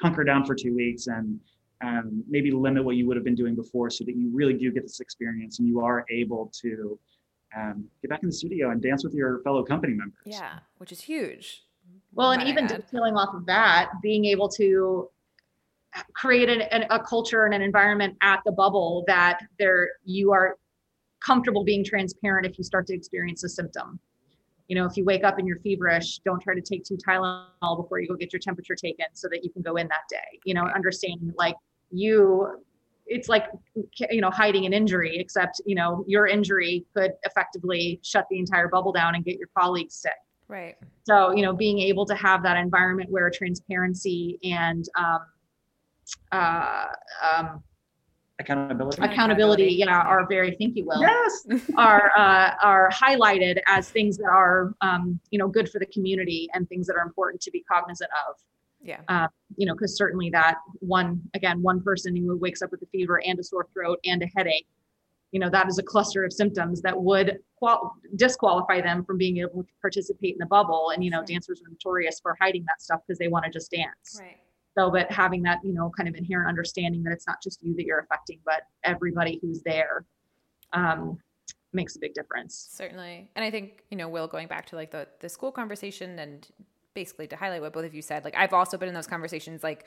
hunker 0.00 0.24
down 0.24 0.44
for 0.44 0.54
two 0.54 0.74
weeks 0.74 1.06
and 1.06 1.38
um, 1.82 2.24
maybe 2.28 2.50
limit 2.50 2.84
what 2.84 2.96
you 2.96 3.06
would 3.06 3.16
have 3.16 3.24
been 3.24 3.34
doing 3.34 3.54
before 3.54 3.90
so 3.90 4.04
that 4.04 4.16
you 4.16 4.30
really 4.32 4.54
do 4.54 4.70
get 4.70 4.82
this 4.82 5.00
experience 5.00 5.58
and 5.58 5.68
you 5.68 5.80
are 5.80 6.04
able 6.10 6.52
to 6.60 6.98
um, 7.56 7.84
get 8.02 8.10
back 8.10 8.22
in 8.22 8.28
the 8.28 8.34
studio 8.34 8.70
and 8.70 8.82
dance 8.82 9.02
with 9.02 9.14
your 9.14 9.40
fellow 9.42 9.64
company 9.64 9.94
members. 9.94 10.18
Yeah. 10.24 10.58
Which 10.78 10.92
is 10.92 11.00
huge. 11.00 11.64
Well, 12.12 12.32
and 12.32 12.42
even 12.42 12.64
add. 12.64 12.70
dovetailing 12.70 13.16
off 13.16 13.34
of 13.34 13.46
that, 13.46 13.90
being 14.02 14.24
able 14.26 14.48
to 14.50 15.08
create 16.12 16.48
an, 16.48 16.62
an, 16.62 16.84
a 16.90 17.00
culture 17.00 17.46
and 17.46 17.54
an 17.54 17.62
environment 17.62 18.16
at 18.22 18.40
the 18.44 18.52
bubble 18.52 19.04
that 19.06 19.40
there 19.58 19.90
you 20.04 20.32
are 20.32 20.56
comfortable 21.24 21.64
being 21.64 21.84
transparent 21.84 22.46
if 22.46 22.58
you 22.58 22.64
start 22.64 22.86
to 22.86 22.94
experience 22.94 23.44
a 23.44 23.48
symptom. 23.48 24.00
You 24.68 24.76
know, 24.76 24.86
if 24.86 24.96
you 24.96 25.04
wake 25.04 25.24
up 25.24 25.38
and 25.38 25.48
you're 25.48 25.58
feverish, 25.58 26.20
don't 26.24 26.40
try 26.40 26.54
to 26.54 26.60
take 26.60 26.84
two 26.84 26.96
Tylenol 26.96 27.76
before 27.76 27.98
you 28.00 28.06
go 28.08 28.14
get 28.14 28.32
your 28.32 28.40
temperature 28.40 28.76
taken 28.76 29.06
so 29.14 29.28
that 29.28 29.44
you 29.44 29.50
can 29.50 29.62
go 29.62 29.76
in 29.76 29.88
that 29.88 30.08
day. 30.08 30.38
You 30.44 30.54
know, 30.54 30.64
understanding 30.66 31.32
like 31.36 31.56
you, 31.90 32.60
it's 33.06 33.28
like, 33.28 33.46
you 34.10 34.20
know, 34.20 34.30
hiding 34.30 34.66
an 34.66 34.72
injury, 34.72 35.18
except, 35.18 35.60
you 35.66 35.74
know, 35.74 36.04
your 36.06 36.28
injury 36.28 36.86
could 36.96 37.12
effectively 37.24 37.98
shut 38.04 38.26
the 38.30 38.38
entire 38.38 38.68
bubble 38.68 38.92
down 38.92 39.16
and 39.16 39.24
get 39.24 39.38
your 39.38 39.48
colleagues 39.58 39.96
sick. 39.96 40.12
Right. 40.46 40.76
So, 41.04 41.32
you 41.32 41.42
know, 41.42 41.52
being 41.52 41.80
able 41.80 42.06
to 42.06 42.14
have 42.14 42.42
that 42.44 42.56
environment 42.56 43.10
where 43.10 43.28
transparency 43.30 44.38
and 44.44 44.84
um, 44.96 45.18
uh, 46.30 46.86
um, 47.36 47.62
Accountability. 48.40 48.96
Accountability, 49.02 49.12
Accountability. 49.12 49.74
yeah, 49.74 50.00
are 50.00 50.26
very, 50.26 50.56
thank 50.58 50.74
you, 50.76 50.86
Will, 50.86 51.00
Yes. 51.00 51.46
are 51.76 52.10
uh, 52.16 52.52
are 52.62 52.90
highlighted 52.90 53.60
as 53.66 53.90
things 53.90 54.16
that 54.16 54.30
are, 54.30 54.74
um, 54.80 55.20
you 55.30 55.38
know, 55.38 55.46
good 55.46 55.68
for 55.68 55.78
the 55.78 55.86
community 55.86 56.48
and 56.54 56.68
things 56.68 56.86
that 56.86 56.96
are 56.96 57.02
important 57.04 57.40
to 57.42 57.50
be 57.50 57.62
cognizant 57.70 58.10
of. 58.28 58.36
Yeah. 58.82 59.26
You 59.56 59.66
know, 59.66 59.74
because 59.74 59.94
certainly 59.94 60.30
that 60.30 60.56
one, 60.78 61.20
again, 61.34 61.60
one 61.60 61.82
person 61.82 62.16
who 62.16 62.36
wakes 62.38 62.62
up 62.62 62.70
with 62.70 62.80
a 62.82 62.86
fever 62.86 63.20
and 63.26 63.38
a 63.38 63.44
sore 63.44 63.66
throat 63.74 63.98
and 64.06 64.22
a 64.22 64.26
headache, 64.34 64.66
you 65.32 65.38
know, 65.38 65.50
that 65.50 65.68
is 65.68 65.78
a 65.78 65.82
cluster 65.82 66.24
of 66.24 66.32
symptoms 66.32 66.80
that 66.80 66.98
would 66.98 67.38
qual- 67.56 67.94
disqualify 68.16 68.80
them 68.80 69.04
from 69.04 69.18
being 69.18 69.36
able 69.38 69.62
to 69.64 69.68
participate 69.82 70.32
in 70.32 70.38
the 70.38 70.46
bubble. 70.46 70.92
And 70.94 71.04
you 71.04 71.10
know, 71.10 71.22
dancers 71.22 71.60
are 71.60 71.68
notorious 71.70 72.20
for 72.20 72.36
hiding 72.40 72.64
that 72.68 72.80
stuff 72.80 73.00
because 73.06 73.18
they 73.18 73.28
want 73.28 73.44
to 73.44 73.50
just 73.50 73.70
dance. 73.70 74.18
Right. 74.18 74.38
So, 74.78 74.90
but 74.90 75.10
having 75.10 75.42
that, 75.42 75.58
you 75.64 75.72
know, 75.72 75.90
kind 75.96 76.08
of 76.08 76.14
inherent 76.14 76.48
understanding 76.48 77.02
that 77.02 77.12
it's 77.12 77.26
not 77.26 77.42
just 77.42 77.62
you 77.62 77.74
that 77.76 77.84
you're 77.84 78.00
affecting, 78.00 78.38
but 78.44 78.62
everybody 78.84 79.38
who's 79.42 79.62
there 79.62 80.04
um, 80.72 81.18
makes 81.72 81.96
a 81.96 81.98
big 81.98 82.14
difference. 82.14 82.68
Certainly. 82.72 83.30
And 83.34 83.44
I 83.44 83.50
think, 83.50 83.82
you 83.90 83.96
know, 83.96 84.08
Will, 84.08 84.28
going 84.28 84.48
back 84.48 84.66
to 84.66 84.76
like 84.76 84.90
the, 84.90 85.08
the 85.20 85.28
school 85.28 85.50
conversation 85.50 86.18
and 86.18 86.46
basically 86.94 87.26
to 87.28 87.36
highlight 87.36 87.62
what 87.62 87.72
both 87.72 87.84
of 87.84 87.94
you 87.94 88.02
said, 88.02 88.24
like 88.24 88.36
I've 88.36 88.52
also 88.52 88.76
been 88.76 88.88
in 88.88 88.94
those 88.94 89.06
conversations 89.06 89.62
like 89.62 89.86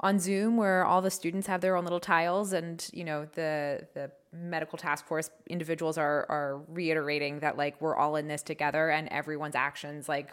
on 0.00 0.18
Zoom 0.18 0.56
where 0.56 0.84
all 0.84 1.00
the 1.00 1.10
students 1.10 1.46
have 1.46 1.60
their 1.60 1.76
own 1.76 1.84
little 1.84 2.00
tiles 2.00 2.52
and, 2.52 2.88
you 2.92 3.04
know, 3.04 3.26
the 3.34 3.86
the 3.94 4.10
medical 4.32 4.76
task 4.76 5.06
force 5.06 5.30
individuals 5.48 5.96
are 5.96 6.26
are 6.28 6.60
reiterating 6.68 7.38
that 7.38 7.56
like 7.56 7.80
we're 7.80 7.96
all 7.96 8.16
in 8.16 8.26
this 8.26 8.42
together 8.42 8.90
and 8.90 9.08
everyone's 9.10 9.54
actions 9.54 10.08
like 10.08 10.32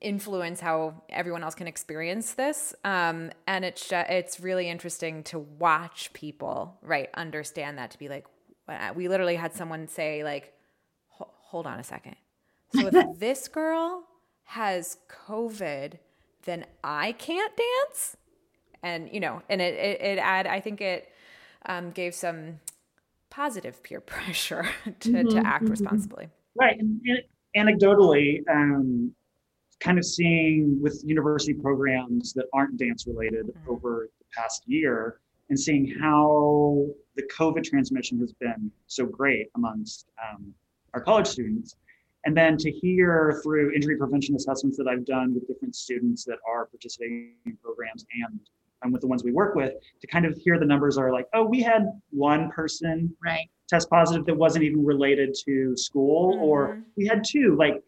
influence 0.00 0.60
how 0.60 1.02
everyone 1.08 1.42
else 1.42 1.54
can 1.54 1.66
experience 1.66 2.32
this. 2.34 2.74
Um, 2.84 3.30
and 3.46 3.64
it's 3.64 3.88
ju- 3.88 4.04
it's 4.08 4.40
really 4.40 4.68
interesting 4.68 5.22
to 5.24 5.38
watch 5.38 6.12
people 6.12 6.78
right 6.82 7.08
understand 7.14 7.78
that 7.78 7.90
to 7.92 7.98
be 7.98 8.08
like 8.08 8.26
we 8.94 9.08
literally 9.08 9.34
had 9.34 9.52
someone 9.52 9.88
say 9.88 10.22
like 10.22 10.52
hold 11.08 11.66
on 11.66 11.80
a 11.80 11.84
second. 11.84 12.16
So 12.74 12.88
if 12.92 12.94
this 13.18 13.48
girl 13.48 14.04
has 14.44 14.96
covid 15.08 15.94
then 16.44 16.64
i 16.82 17.12
can't 17.12 17.52
dance? 17.56 18.16
And 18.82 19.10
you 19.12 19.20
know 19.20 19.42
and 19.48 19.60
it 19.60 19.74
it, 19.74 20.00
it 20.00 20.18
add 20.18 20.46
i 20.46 20.60
think 20.60 20.80
it 20.80 21.12
um, 21.66 21.90
gave 21.90 22.14
some 22.14 22.60
positive 23.30 23.82
peer 23.82 24.00
pressure 24.00 24.66
to, 25.00 25.24
to 25.24 25.42
act 25.44 25.68
responsibly. 25.68 26.28
Right. 26.54 26.78
And, 26.78 27.00
and 27.54 27.68
anecdotally, 27.68 28.40
um, 28.48 29.14
kind 29.80 29.98
of 29.98 30.04
seeing 30.04 30.80
with 30.80 31.02
university 31.04 31.54
programs 31.54 32.32
that 32.34 32.46
aren't 32.52 32.76
dance 32.76 33.06
related 33.06 33.46
Mhm. 33.46 33.54
over 33.66 34.08
the 34.18 34.24
past 34.36 34.62
year 34.66 35.20
and 35.48 35.58
seeing 35.58 35.86
how 35.98 36.86
the 37.16 37.22
COVID 37.36 37.64
transmission 37.64 38.18
has 38.20 38.32
been 38.34 38.70
so 38.86 39.06
great 39.06 39.48
amongst 39.56 40.06
um, 40.30 40.54
our 40.94 41.00
college 41.00 41.26
students. 41.26 41.76
And 42.26 42.36
then 42.36 42.58
to 42.58 42.70
hear 42.70 43.40
through 43.42 43.72
injury 43.72 43.96
prevention 43.96 44.36
assessments 44.36 44.76
that 44.76 44.86
I've 44.86 45.06
done 45.06 45.34
with 45.34 45.48
different 45.48 45.74
students 45.74 46.24
that 46.26 46.38
are 46.46 46.66
participating 46.66 47.32
in 47.46 47.56
programs 47.56 48.04
and 48.24 48.38
um, 48.82 48.92
with 48.92 49.00
the 49.00 49.06
ones 49.08 49.24
we 49.24 49.32
work 49.32 49.54
with, 49.54 49.74
to 50.00 50.06
kind 50.06 50.24
of 50.24 50.36
hear 50.38 50.58
the 50.58 50.64
numbers 50.64 50.96
are 50.98 51.12
like, 51.12 51.26
oh, 51.34 51.44
we 51.44 51.60
had 51.62 51.86
one 52.10 52.50
person 52.50 53.14
Right. 53.24 53.50
test 53.68 53.88
positive 53.90 54.24
that 54.26 54.34
wasn't 54.36 54.64
even 54.64 54.84
related 54.84 55.34
to 55.46 55.76
school 55.76 56.38
or 56.40 56.76
Mhm. 56.76 56.84
we 56.96 57.06
had 57.06 57.22
two 57.26 57.56
like 57.56 57.82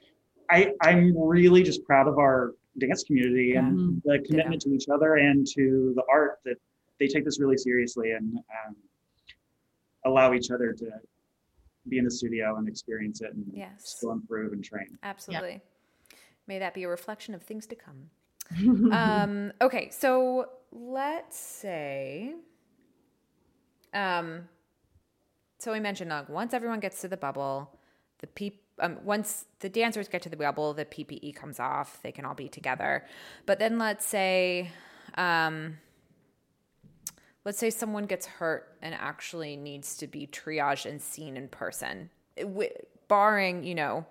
i 0.50 0.72
i'm 0.82 1.16
really 1.16 1.62
just 1.62 1.84
proud 1.84 2.08
of 2.08 2.18
our 2.18 2.52
dance 2.78 3.04
community 3.04 3.54
and 3.54 3.78
Mhm. 3.78 4.02
the 4.04 4.18
commitment 4.26 4.62
to 4.62 4.70
each 4.70 4.88
other 4.88 5.16
and 5.16 5.46
to 5.48 5.92
the 5.94 6.02
art 6.10 6.38
that 6.44 6.56
they 6.98 7.06
take 7.06 7.24
this 7.24 7.38
really 7.40 7.56
seriously 7.56 8.12
and 8.12 8.36
um, 8.38 8.76
allow 10.04 10.32
each 10.32 10.50
other 10.50 10.72
to 10.72 10.90
be 11.88 11.98
in 11.98 12.04
the 12.04 12.10
studio 12.10 12.56
and 12.56 12.68
experience 12.68 13.20
it 13.20 13.34
and 13.34 13.44
Yes. 13.52 13.96
still 13.96 14.12
improve 14.12 14.52
and 14.52 14.64
train. 14.64 14.98
Absolutely. 15.02 15.60
May 16.46 16.58
that 16.60 16.74
be 16.74 16.84
a 16.84 16.88
reflection 16.88 17.34
of 17.34 17.42
things 17.42 17.66
to 17.66 17.74
come. 17.76 18.10
um, 18.92 19.52
okay, 19.60 19.90
so 19.90 20.48
let's 20.70 21.38
say, 21.38 22.34
um, 23.92 24.48
so 25.58 25.72
we 25.72 25.80
mentioned 25.80 26.10
like 26.10 26.28
once 26.28 26.54
everyone 26.54 26.80
gets 26.80 27.00
to 27.02 27.08
the 27.08 27.16
bubble, 27.16 27.78
the 28.18 28.26
peop 28.28 28.61
um, 28.80 28.98
once 29.04 29.46
the 29.60 29.68
dancers 29.68 30.08
get 30.08 30.22
to 30.22 30.28
the 30.28 30.36
bubble, 30.36 30.74
the 30.74 30.84
PPE 30.84 31.34
comes 31.34 31.60
off. 31.60 32.00
They 32.02 32.12
can 32.12 32.24
all 32.24 32.34
be 32.34 32.48
together. 32.48 33.04
But 33.46 33.58
then 33.58 33.78
let's 33.78 34.04
say, 34.04 34.70
um, 35.14 35.78
let's 37.44 37.58
say 37.58 37.70
someone 37.70 38.04
gets 38.04 38.26
hurt 38.26 38.76
and 38.82 38.94
actually 38.94 39.56
needs 39.56 39.96
to 39.98 40.06
be 40.06 40.26
triaged 40.26 40.86
and 40.86 41.00
seen 41.00 41.36
in 41.36 41.48
person, 41.48 42.10
wi- 42.36 42.72
barring 43.12 43.62
you 43.62 43.74
know 43.74 44.06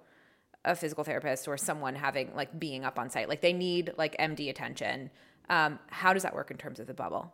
a 0.64 0.76
physical 0.76 1.04
therapist 1.04 1.48
or 1.48 1.58
someone 1.58 1.96
having 1.96 2.32
like 2.36 2.60
being 2.60 2.86
up 2.86 3.00
on 3.00 3.10
site 3.10 3.28
like 3.28 3.42
they 3.42 3.52
need 3.52 3.92
like 3.98 4.16
md 4.18 4.48
attention 4.48 5.10
um, 5.50 5.80
how 5.88 6.14
does 6.14 6.22
that 6.22 6.36
work 6.36 6.52
in 6.52 6.58
terms 6.58 6.80
of 6.80 6.86
the 6.86 6.94
bubble 6.94 7.34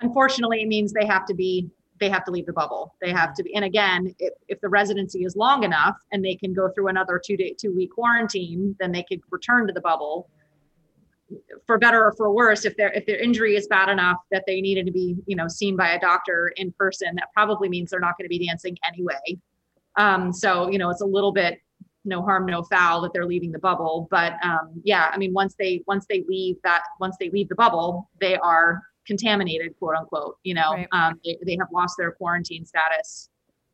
unfortunately 0.00 0.62
it 0.62 0.66
means 0.66 0.92
they 0.92 1.06
have 1.06 1.24
to 1.24 1.32
be 1.32 1.70
they 2.00 2.08
have 2.08 2.24
to 2.24 2.30
leave 2.30 2.46
the 2.46 2.52
bubble. 2.52 2.94
They 3.00 3.10
have 3.10 3.34
to 3.34 3.42
be 3.42 3.54
and 3.54 3.64
again 3.64 4.14
if, 4.18 4.32
if 4.48 4.60
the 4.60 4.68
residency 4.68 5.24
is 5.24 5.36
long 5.36 5.64
enough 5.64 5.96
and 6.12 6.24
they 6.24 6.34
can 6.34 6.52
go 6.52 6.70
through 6.70 6.88
another 6.88 7.20
two 7.24 7.36
day 7.36 7.54
two 7.58 7.74
week 7.74 7.90
quarantine 7.92 8.76
then 8.80 8.92
they 8.92 9.02
could 9.02 9.20
return 9.30 9.66
to 9.66 9.72
the 9.72 9.80
bubble. 9.80 10.30
For 11.66 11.76
better 11.76 12.02
or 12.04 12.14
for 12.16 12.32
worse 12.32 12.64
if 12.64 12.76
their 12.76 12.90
if 12.92 13.04
their 13.04 13.18
injury 13.18 13.54
is 13.56 13.66
bad 13.66 13.90
enough 13.90 14.16
that 14.30 14.44
they 14.46 14.60
needed 14.60 14.86
to 14.86 14.92
be 14.92 15.16
you 15.26 15.36
know 15.36 15.48
seen 15.48 15.76
by 15.76 15.90
a 15.90 16.00
doctor 16.00 16.52
in 16.56 16.72
person 16.72 17.14
that 17.16 17.28
probably 17.34 17.68
means 17.68 17.90
they're 17.90 18.00
not 18.00 18.16
going 18.18 18.24
to 18.24 18.30
be 18.30 18.46
dancing 18.46 18.76
anyway. 18.86 19.38
Um, 19.96 20.32
so 20.32 20.70
you 20.70 20.78
know 20.78 20.90
it's 20.90 21.02
a 21.02 21.06
little 21.06 21.32
bit 21.32 21.60
no 22.04 22.22
harm 22.22 22.46
no 22.46 22.62
foul 22.62 23.02
that 23.02 23.12
they're 23.12 23.26
leaving 23.26 23.52
the 23.52 23.58
bubble 23.58 24.08
but 24.10 24.34
um, 24.42 24.80
yeah 24.84 25.10
i 25.12 25.18
mean 25.18 25.32
once 25.32 25.54
they 25.58 25.82
once 25.86 26.06
they 26.08 26.24
leave 26.28 26.56
that 26.64 26.82
once 27.00 27.16
they 27.20 27.28
leave 27.30 27.48
the 27.48 27.54
bubble 27.54 28.08
they 28.20 28.36
are 28.38 28.82
contaminated 29.08 29.76
quote 29.80 29.96
unquote 29.96 30.36
you 30.44 30.54
know 30.54 30.74
Right. 30.74 30.88
um, 30.92 31.20
they, 31.24 31.36
they 31.44 31.56
have 31.58 31.68
lost 31.72 31.96
their 31.98 32.12
quarantine 32.12 32.64
status 32.64 33.30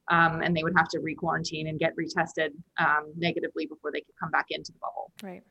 um, 0.08 0.40
and 0.42 0.56
they 0.56 0.62
would 0.62 0.74
have 0.76 0.88
to 0.88 1.00
re-quarantine 1.00 1.66
and 1.66 1.78
get 1.78 1.92
retested 1.96 2.50
um, 2.78 3.12
negatively 3.16 3.66
before 3.66 3.90
they 3.92 4.00
could 4.00 4.14
come 4.18 4.30
back 4.30 4.46
into 4.50 4.72
the 4.72 4.78
bubble 4.78 5.12
right 5.22 5.42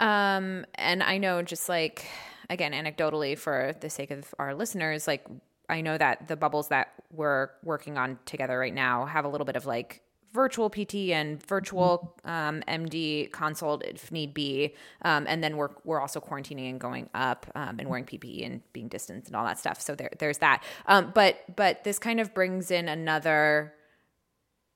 um 0.00 0.64
and 0.76 1.02
i 1.02 1.18
know 1.18 1.42
just 1.42 1.68
like 1.68 2.06
again 2.48 2.72
anecdotally 2.72 3.36
for 3.36 3.74
the 3.80 3.90
sake 3.90 4.10
of 4.10 4.34
our 4.38 4.54
listeners 4.54 5.06
like 5.06 5.26
i 5.68 5.80
know 5.80 5.98
that 5.98 6.28
the 6.28 6.36
bubbles 6.36 6.68
that 6.68 6.92
we're 7.10 7.50
working 7.62 7.98
on 7.98 8.18
together 8.24 8.58
right 8.58 8.74
now 8.74 9.04
have 9.04 9.24
a 9.24 9.28
little 9.28 9.44
bit 9.44 9.56
of 9.56 9.66
like 9.66 10.00
virtual 10.32 10.70
pt 10.70 10.94
and 11.10 11.44
virtual 11.46 12.16
um, 12.24 12.62
md 12.68 13.30
consult 13.32 13.82
if 13.84 14.10
need 14.10 14.32
be 14.32 14.74
um, 15.02 15.26
and 15.28 15.42
then 15.42 15.56
we're, 15.56 15.70
we're 15.84 16.00
also 16.00 16.20
quarantining 16.20 16.70
and 16.70 16.80
going 16.80 17.08
up 17.14 17.46
um, 17.54 17.76
and 17.78 17.88
wearing 17.88 18.04
ppe 18.04 18.44
and 18.44 18.60
being 18.72 18.88
distanced 18.88 19.28
and 19.28 19.36
all 19.36 19.44
that 19.44 19.58
stuff 19.58 19.80
so 19.80 19.94
there, 19.94 20.10
there's 20.18 20.38
that 20.38 20.62
um, 20.86 21.12
but 21.14 21.38
but 21.56 21.84
this 21.84 21.98
kind 21.98 22.20
of 22.20 22.34
brings 22.34 22.70
in 22.70 22.88
another 22.88 23.72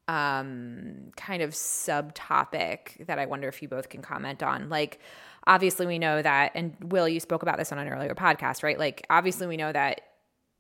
um 0.09 1.11
kind 1.17 1.43
of 1.43 1.51
subtopic 1.51 3.05
that 3.07 3.19
I 3.19 3.27
wonder 3.27 3.49
if 3.49 3.61
you 3.61 3.69
both 3.69 3.89
can 3.89 4.03
comment 4.03 4.43
on. 4.43 4.69
Like 4.69 5.01
obviously 5.47 5.87
we 5.87 5.99
know 5.99 6.23
that 6.23 6.53
and 6.55 6.77
Will 6.85 7.09
you 7.09 7.21
spoke 7.21 7.43
about 7.43 7.59
this 7.59 7.73
on 7.73 7.79
an 7.79 7.89
earlier 7.89 8.15
podcast, 8.15 8.63
right? 8.63 8.79
Like 8.79 9.05
obviously 9.11 9.47
we 9.47 9.57
know 9.57 9.73
that 9.73 10.03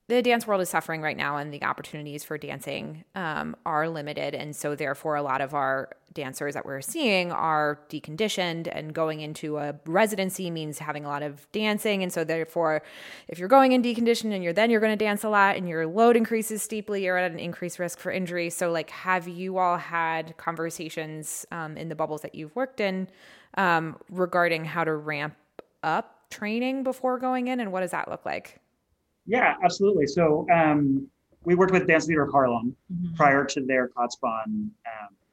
the 0.09 0.23
dance 0.23 0.47
world 0.47 0.61
is 0.61 0.69
suffering 0.69 1.03
right 1.03 1.17
now 1.17 1.37
and 1.37 1.53
the 1.53 1.63
opportunities 1.65 2.23
for 2.23 2.39
dancing 2.39 3.05
um, 3.17 3.57
are 3.67 3.89
limited. 3.89 4.37
And 4.37 4.55
so 4.55 4.77
therefore 4.77 5.17
a 5.17 5.23
lot 5.23 5.41
of 5.41 5.53
our 5.53 5.91
dancers 6.13 6.55
that 6.55 6.65
we're 6.65 6.81
seeing 6.81 7.33
are 7.33 7.81
deconditioned 7.91 8.69
and 8.71 8.95
going 8.95 9.21
into 9.21 9.59
a 9.59 9.75
residency 9.85 10.49
means 10.49 10.79
having 10.79 11.05
a 11.05 11.09
lot 11.09 11.25
of 11.25 11.51
dancing. 11.51 12.05
And 12.05 12.13
so 12.13 12.23
therefore 12.23 12.83
if 13.27 13.41
you're 13.41 13.49
going 13.49 13.73
in 13.73 13.83
deconditioned 13.83 14.33
and 14.33 14.45
you're 14.45 14.53
then 14.53 14.71
you're 14.71 14.81
going 14.81 14.97
to 14.97 15.05
dance 15.05 15.25
a 15.25 15.29
lot 15.29 15.57
and 15.57 15.69
your 15.69 15.89
load 15.89 16.17
increases 16.17 16.63
steeply 16.63 17.05
you're 17.05 17.19
at 17.19 17.33
an 17.33 17.41
increased 17.41 17.81
risk 17.81 17.99
for 17.99 18.13
injury. 18.13 18.49
So 18.49 18.71
like 18.71 18.91
have 18.91 19.27
you 19.27 19.59
all 19.59 19.77
had 19.77 20.37
conversations 20.37 21.45
um, 21.51 21.77
in 21.77 21.89
the 21.89 21.97
bubbles 21.97 22.23
that 22.23 22.37
you've 22.37 22.55
worked 22.55 22.79
in 22.79 23.09
um, 23.57 23.97
regarding 24.09 24.67
how 24.67 24.85
to 24.85 24.95
ramp 24.95 25.35
up 25.83 26.31
training 26.31 26.85
before 26.85 27.19
going 27.19 27.49
in 27.49 27.59
and 27.59 27.73
what 27.73 27.81
does 27.81 27.91
that 27.91 28.09
look 28.09 28.25
like 28.25 28.61
Yeah, 29.27 29.55
absolutely. 29.63 30.07
So 30.07 30.47
um, 30.53 31.09
we 31.45 31.55
worked 31.55 31.73
with 31.73 31.87
Dance 31.87 32.07
Theater 32.07 32.23
of 32.23 32.33
Harlem 32.33 32.77
prior 33.17 33.45
to 33.45 33.61
their 33.61 33.89
Kaatsbaan 33.89 34.45
um, 34.47 34.71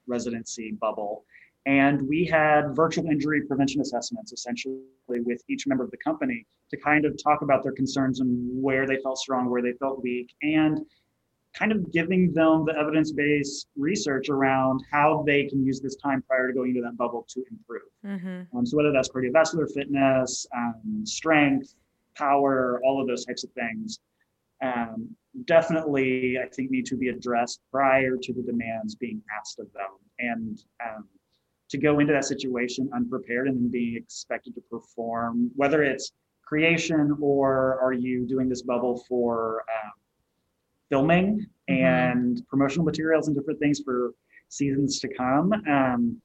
residency 0.08 0.72
bubble. 0.80 1.26
And 1.66 2.08
we 2.08 2.26
had 2.26 2.76
virtual 2.76 3.08
injury 3.08 3.42
prevention 3.42 3.82
assessments 3.82 4.34
essentially 4.34 4.82
with 5.08 5.42
each 5.50 5.66
member 5.66 5.84
of 5.84 5.92
the 5.92 5.98
company 5.98 6.46
to 6.70 6.78
kind 6.78 7.06
of 7.06 7.22
talk 7.22 7.42
about 7.42 7.64
their 7.64 7.72
concerns 7.72 8.20
and 8.20 8.62
where 8.62 8.86
they 8.86 8.98
felt 8.98 9.18
strong, 9.18 9.50
where 9.50 9.62
they 9.62 9.74
felt 9.74 10.04
weak, 10.04 10.34
and 10.42 10.80
kind 11.54 11.72
of 11.72 11.92
giving 11.92 12.34
them 12.34 12.66
the 12.66 12.76
evidence 12.78 13.12
based 13.12 13.68
research 13.78 14.30
around 14.30 14.84
how 14.92 15.24
they 15.26 15.46
can 15.46 15.64
use 15.64 15.80
this 15.80 15.96
time 15.98 16.22
prior 16.28 16.48
to 16.48 16.54
going 16.54 16.72
into 16.72 16.82
that 16.82 16.98
bubble 16.98 17.26
to 17.30 17.44
improve. 17.50 17.82
mm-hmm. 18.06 18.58
Um, 18.58 18.66
so 18.66 18.76
whether 18.76 18.92
that's 18.92 19.10
cardiovascular 19.10 19.72
fitness, 19.72 20.48
um, 20.56 21.04
strength, 21.06 21.76
power, 22.16 22.82
all 22.84 23.02
of 23.02 23.08
those 23.08 23.26
types 23.26 23.44
of 23.44 23.52
things, 23.52 24.00
um, 24.62 25.10
definitely 25.46 26.38
I 26.38 26.48
think 26.50 26.72
need 26.72 26.86
to 26.88 26.96
be 26.96 27.10
addressed 27.10 27.60
prior 27.72 28.18
to 28.22 28.34
the 28.34 28.42
demands 28.42 28.96
being 28.96 29.22
asked 29.38 29.60
of 29.60 29.72
them. 29.74 29.92
And 30.20 30.60
um, 30.86 31.08
to 31.70 31.78
go 31.78 32.00
into 32.00 32.14
that 32.14 32.26
situation 32.26 32.90
unprepared 32.94 33.48
and 33.48 33.58
then 33.58 33.70
being 33.72 33.96
expected 33.96 34.56
to 34.56 34.62
perform, 34.70 35.52
whether 35.56 35.84
it's 35.84 36.12
creation 36.44 37.18
or 37.20 37.80
are 37.82 37.94
you 37.94 38.28
doing 38.28 38.48
this 38.48 38.62
bubble 38.62 39.04
for 39.08 39.64
um, 39.74 39.92
filming 40.90 41.40
Mhm. 41.70 41.74
and 41.74 42.48
promotional 42.48 42.86
materials 42.86 43.28
and 43.28 43.36
different 43.36 43.60
things 43.60 43.80
for 43.80 44.14
seasons 44.50 45.00
to 45.00 45.08
come. 45.08 45.52
Um, 45.68 46.22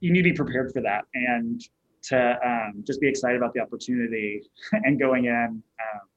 you 0.00 0.12
need 0.12 0.22
to 0.22 0.30
be 0.30 0.36
prepared 0.36 0.72
for 0.72 0.82
that 0.82 1.06
and 1.14 1.60
to 2.04 2.38
um, 2.44 2.82
just 2.86 3.00
be 3.00 3.08
excited 3.08 3.36
about 3.36 3.52
the 3.54 3.60
opportunity 3.60 4.42
and 4.72 4.98
going 4.98 5.26
in 5.26 5.62
um, 5.82 6.08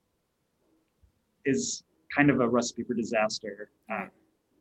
is 1.45 1.83
kind 2.15 2.29
of 2.29 2.39
a 2.39 2.47
recipe 2.47 2.83
for 2.83 2.93
disaster. 2.93 3.69
Uh, 3.91 4.05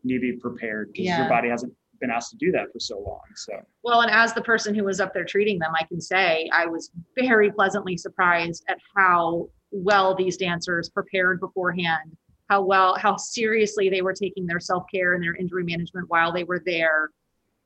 you 0.02 0.14
need 0.20 0.26
to 0.26 0.34
be 0.34 0.40
prepared 0.40 0.88
because 0.92 1.06
Yeah. 1.06 1.18
your 1.20 1.28
body 1.28 1.48
hasn't 1.48 1.72
been 2.00 2.10
asked 2.10 2.30
to 2.30 2.36
do 2.36 2.50
that 2.52 2.72
for 2.72 2.78
so 2.80 2.98
long. 2.98 3.20
So 3.36 3.52
Well, 3.82 4.00
and 4.00 4.10
as 4.10 4.32
the 4.32 4.40
person 4.40 4.74
who 4.74 4.84
was 4.84 5.00
up 5.00 5.12
there 5.12 5.24
treating 5.24 5.58
them, 5.58 5.72
I 5.78 5.84
can 5.84 6.00
say 6.00 6.48
I 6.52 6.66
was 6.66 6.90
very 7.18 7.50
pleasantly 7.52 7.96
surprised 7.96 8.64
at 8.68 8.78
how 8.96 9.48
well 9.70 10.14
these 10.14 10.36
dancers 10.38 10.88
prepared 10.88 11.40
beforehand, 11.40 12.16
how 12.48 12.62
well, 12.62 12.96
how 12.96 13.16
seriously 13.16 13.90
they 13.90 14.00
were 14.00 14.14
taking 14.14 14.46
their 14.46 14.60
self 14.60 14.84
care 14.92 15.12
and 15.12 15.22
their 15.22 15.34
injury 15.36 15.62
management 15.64 16.08
while 16.08 16.32
they 16.32 16.44
were 16.44 16.62
there. 16.64 17.10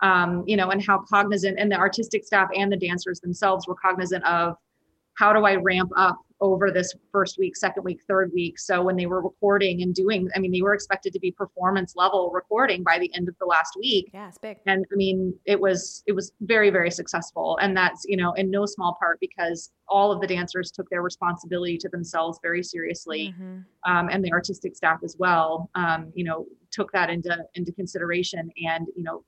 Um, 0.01 0.45
you 0.47 0.57
know, 0.57 0.71
and 0.71 0.85
how 0.85 0.99
cognizant, 1.09 1.59
and 1.59 1.71
the 1.71 1.77
artistic 1.77 2.25
staff 2.25 2.49
and 2.55 2.71
the 2.71 2.77
dancers 2.77 3.21
themselves 3.21 3.67
were 3.67 3.77
cognizant 3.77 4.25
of 4.25 4.57
how 5.15 5.33
do 5.33 5.45
I 5.45 5.55
ramp 5.55 5.91
up 5.97 6.19
over 6.41 6.71
this 6.73 6.93
first 7.13 7.39
week, 7.39 7.57
second 7.57 7.85
week, 7.85 8.01
third 8.09 8.31
week. 8.35 8.59
So 8.59 8.83
when 8.83 8.97
they 8.97 9.07
were 9.07 9.23
recording 9.23 9.83
and 9.83 9.95
doing, 9.95 10.29
I 10.35 10.41
mean, 10.41 10.51
they 10.51 10.61
were 10.61 10.75
expected 10.75 11.13
to 11.13 11.21
be 11.21 11.31
performance 11.31 11.95
level 11.97 12.31
recording 12.35 12.83
by 12.83 12.99
the 12.99 13.11
end 13.15 13.29
of 13.29 13.37
the 13.39 13.47
last 13.47 13.75
week 13.79 14.11
yeah 14.13 14.29
it's 14.29 14.37
big 14.39 14.59
and 14.67 14.85
i 14.93 14.97
mean 14.97 15.33
it 15.47 15.59
was 15.61 16.03
it 16.07 16.13
was 16.13 16.33
very 16.41 16.71
very 16.71 16.91
successful 16.91 17.57
and 17.63 17.77
that's 17.77 18.05
you 18.07 18.17
know 18.17 18.33
in 18.33 18.51
no 18.51 18.67
small 18.67 18.97
part 18.99 19.19
because 19.21 19.71
all 19.89 20.11
of 20.13 20.21
the 20.21 20.27
dancers 20.27 20.71
took 20.71 20.89
their 20.91 21.03
responsibility 21.03 21.79
to 21.79 21.89
themselves 21.91 22.39
very 22.43 22.63
seriously 22.63 23.33
Mhm. 23.41 23.65
um, 23.87 24.09
and 24.11 24.25
the 24.25 24.33
artistic 24.33 24.75
staff 24.77 25.01
as 25.05 25.17
well 25.19 25.71
um, 25.77 26.13
you 26.15 26.25
know 26.25 26.47
took 26.73 26.91
that 26.93 27.09
into 27.11 27.37
into 27.55 27.73
consideration 27.73 28.51
and 28.67 28.87
you 28.97 29.05
know 29.05 29.25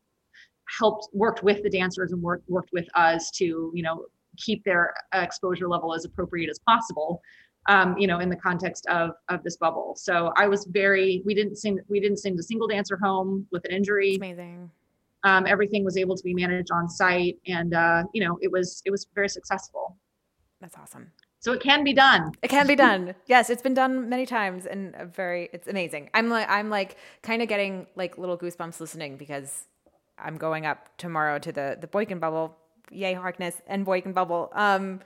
helped 0.68 1.08
worked 1.12 1.42
with 1.42 1.62
the 1.62 1.70
dancers 1.70 2.12
and 2.12 2.22
worked 2.22 2.48
worked 2.48 2.70
with 2.72 2.86
us 2.94 3.30
to 3.32 3.70
you 3.74 3.82
know 3.82 4.04
keep 4.36 4.62
their 4.64 4.94
exposure 5.14 5.68
level 5.68 5.94
as 5.94 6.04
appropriate 6.04 6.50
as 6.50 6.58
possible 6.58 7.22
um, 7.68 7.96
you 7.98 8.06
know 8.06 8.18
in 8.20 8.28
the 8.28 8.36
context 8.36 8.86
of 8.86 9.10
of 9.28 9.42
this 9.42 9.56
bubble. 9.56 9.94
So 9.96 10.32
i 10.36 10.46
was 10.46 10.66
very 10.66 11.22
we 11.24 11.34
didn't 11.34 11.56
sing 11.56 11.78
we 11.88 12.00
didn't 12.00 12.18
send 12.18 12.38
a 12.38 12.42
single 12.42 12.68
dancer 12.68 12.96
home 12.96 13.46
with 13.50 13.64
an 13.64 13.72
injury. 13.72 14.10
It's 14.10 14.18
amazing. 14.18 14.70
Um, 15.24 15.46
everything 15.46 15.84
was 15.84 15.96
able 15.96 16.16
to 16.16 16.22
be 16.22 16.34
managed 16.34 16.70
on 16.70 16.88
site 16.88 17.38
and 17.46 17.74
uh, 17.74 18.04
you 18.12 18.24
know 18.24 18.38
it 18.40 18.50
was 18.50 18.82
it 18.84 18.90
was 18.90 19.06
very 19.14 19.28
successful. 19.28 19.96
That's 20.60 20.76
awesome. 20.76 21.10
So 21.40 21.52
it 21.52 21.60
can 21.60 21.84
be 21.84 21.92
done. 21.92 22.32
It 22.42 22.48
can 22.48 22.66
be 22.66 22.74
done. 22.74 23.14
yes, 23.26 23.50
it's 23.50 23.62
been 23.62 23.74
done 23.74 24.08
many 24.08 24.26
times 24.26 24.66
and 24.66 24.94
a 24.96 25.06
very 25.06 25.48
it's 25.52 25.68
amazing. 25.68 26.10
I'm 26.14 26.28
like 26.28 26.48
I'm 26.48 26.70
like 26.70 26.96
kind 27.22 27.42
of 27.42 27.48
getting 27.48 27.86
like 27.94 28.18
little 28.18 28.38
goosebumps 28.38 28.80
listening 28.80 29.16
because 29.16 29.66
I'm 30.18 30.36
going 30.36 30.66
up 30.66 30.96
tomorrow 30.96 31.38
to 31.38 31.52
the 31.52 31.78
the 31.80 31.86
Boykin 31.86 32.18
bubble 32.18 32.56
yay 32.90 33.14
Harkness 33.14 33.60
and 33.66 33.84
Boykin 33.84 34.12
Bubble. 34.12 34.50
Um, 34.52 35.00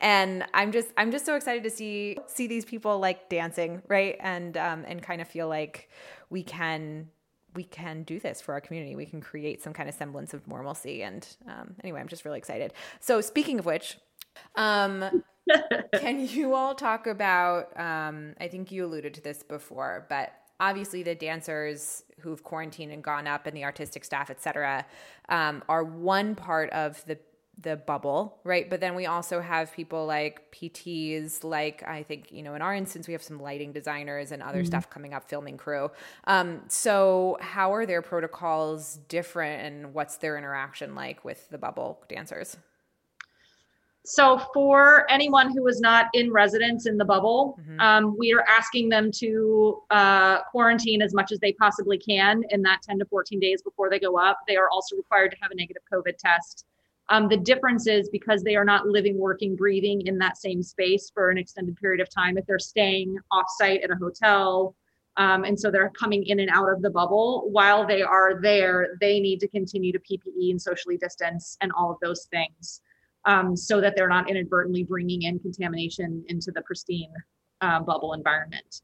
and 0.00 0.44
I'm 0.52 0.72
just 0.72 0.88
I'm 0.96 1.10
just 1.10 1.24
so 1.24 1.36
excited 1.36 1.62
to 1.64 1.70
see 1.70 2.18
see 2.26 2.46
these 2.46 2.64
people 2.64 2.98
like 2.98 3.28
dancing, 3.28 3.82
right? 3.88 4.16
And 4.20 4.56
um, 4.56 4.84
and 4.86 5.02
kind 5.02 5.20
of 5.20 5.28
feel 5.28 5.48
like 5.48 5.88
we 6.30 6.42
can 6.42 7.08
we 7.54 7.64
can 7.64 8.02
do 8.02 8.18
this 8.18 8.40
for 8.40 8.52
our 8.52 8.60
community. 8.60 8.96
We 8.96 9.06
can 9.06 9.20
create 9.20 9.62
some 9.62 9.72
kind 9.72 9.88
of 9.88 9.94
semblance 9.94 10.34
of 10.34 10.46
normalcy. 10.48 11.02
And 11.02 11.26
um, 11.46 11.76
anyway, 11.82 12.00
I'm 12.00 12.08
just 12.08 12.24
really 12.24 12.38
excited. 12.38 12.72
So 12.98 13.20
speaking 13.20 13.60
of 13.60 13.66
which, 13.66 13.96
um, 14.56 15.22
can 15.94 16.26
you 16.26 16.54
all 16.54 16.74
talk 16.74 17.06
about? 17.06 17.78
Um, 17.78 18.34
I 18.40 18.48
think 18.48 18.72
you 18.72 18.84
alluded 18.84 19.14
to 19.14 19.20
this 19.20 19.44
before, 19.44 20.06
but 20.08 20.32
obviously 20.64 21.02
the 21.02 21.14
dancers 21.14 22.04
who've 22.20 22.42
quarantined 22.42 22.92
and 22.92 23.02
gone 23.02 23.26
up, 23.26 23.46
and 23.46 23.56
the 23.56 23.64
artistic 23.64 24.04
staff, 24.04 24.30
et 24.30 24.40
cetera, 24.40 24.86
um, 25.28 25.62
are 25.68 25.84
one 25.84 26.34
part 26.34 26.70
of 26.70 27.04
the 27.06 27.18
the 27.62 27.76
bubble, 27.76 28.38
right? 28.42 28.68
But 28.68 28.80
then 28.80 28.96
we 28.96 29.06
also 29.06 29.40
have 29.40 29.72
people 29.72 30.06
like 30.06 30.50
PTs, 30.50 31.44
like 31.44 31.84
I 31.86 32.02
think, 32.02 32.32
you 32.32 32.42
know, 32.42 32.56
in 32.56 32.62
our 32.62 32.74
instance, 32.74 33.06
we 33.06 33.12
have 33.12 33.22
some 33.22 33.40
lighting 33.40 33.72
designers 33.72 34.32
and 34.32 34.42
other 34.42 34.58
mm-hmm. 34.58 34.66
stuff 34.66 34.90
coming 34.90 35.14
up, 35.14 35.28
filming 35.28 35.56
crew. 35.56 35.90
Um, 36.24 36.62
so, 36.66 37.38
how 37.40 37.72
are 37.72 37.86
their 37.86 38.02
protocols 38.02 38.98
different 39.08 39.62
and 39.66 39.94
what's 39.94 40.16
their 40.16 40.36
interaction 40.36 40.96
like 40.96 41.24
with 41.24 41.48
the 41.50 41.58
bubble 41.58 42.02
dancers? 42.08 42.56
So 44.06 44.38
for 44.52 45.10
anyone 45.10 45.50
who 45.50 45.66
is 45.66 45.80
not 45.80 46.08
in 46.12 46.30
residence 46.30 46.86
in 46.86 46.98
the 46.98 47.06
bubble, 47.06 47.58
mm-hmm. 47.58 47.80
um, 47.80 48.16
we 48.18 48.34
are 48.34 48.44
asking 48.46 48.90
them 48.90 49.10
to 49.12 49.80
uh, 49.90 50.42
quarantine 50.42 51.00
as 51.00 51.14
much 51.14 51.32
as 51.32 51.38
they 51.38 51.52
possibly 51.52 51.96
can 51.96 52.42
in 52.50 52.60
that 52.62 52.82
10 52.82 52.98
to 52.98 53.06
14 53.06 53.40
days 53.40 53.62
before 53.62 53.88
they 53.88 53.98
go 53.98 54.18
up. 54.18 54.40
They 54.46 54.56
are 54.56 54.68
also 54.68 54.96
required 54.96 55.30
to 55.30 55.38
have 55.40 55.52
a 55.52 55.54
negative 55.54 55.82
COVID 55.90 56.18
test. 56.18 56.66
Um, 57.08 57.28
the 57.28 57.38
difference 57.38 57.86
is 57.86 58.10
because 58.10 58.42
they 58.42 58.56
are 58.56 58.64
not 58.64 58.86
living, 58.86 59.18
working, 59.18 59.56
breathing 59.56 60.06
in 60.06 60.18
that 60.18 60.36
same 60.36 60.62
space 60.62 61.10
for 61.12 61.30
an 61.30 61.38
extended 61.38 61.76
period 61.76 62.02
of 62.02 62.10
time. 62.10 62.36
If 62.36 62.44
they're 62.44 62.58
staying 62.58 63.16
offsite 63.32 63.82
at 63.82 63.90
a 63.90 63.96
hotel, 63.96 64.74
um, 65.16 65.44
and 65.44 65.58
so 65.58 65.70
they're 65.70 65.90
coming 65.90 66.24
in 66.26 66.40
and 66.40 66.50
out 66.50 66.70
of 66.70 66.82
the 66.82 66.90
bubble 66.90 67.48
while 67.50 67.86
they 67.86 68.02
are 68.02 68.40
there, 68.40 68.96
they 69.00 69.18
need 69.18 69.40
to 69.40 69.48
continue 69.48 69.92
to 69.92 69.98
PPE 69.98 70.50
and 70.50 70.60
socially 70.60 70.98
distance 70.98 71.56
and 71.62 71.72
all 71.72 71.90
of 71.90 71.98
those 72.02 72.26
things 72.26 72.82
um, 73.26 73.56
so 73.56 73.80
that 73.80 73.94
they're 73.96 74.08
not 74.08 74.28
inadvertently 74.28 74.84
bringing 74.84 75.22
in 75.22 75.38
contamination 75.38 76.24
into 76.28 76.50
the 76.52 76.62
pristine 76.62 77.12
uh, 77.60 77.80
bubble 77.80 78.12
environment. 78.12 78.82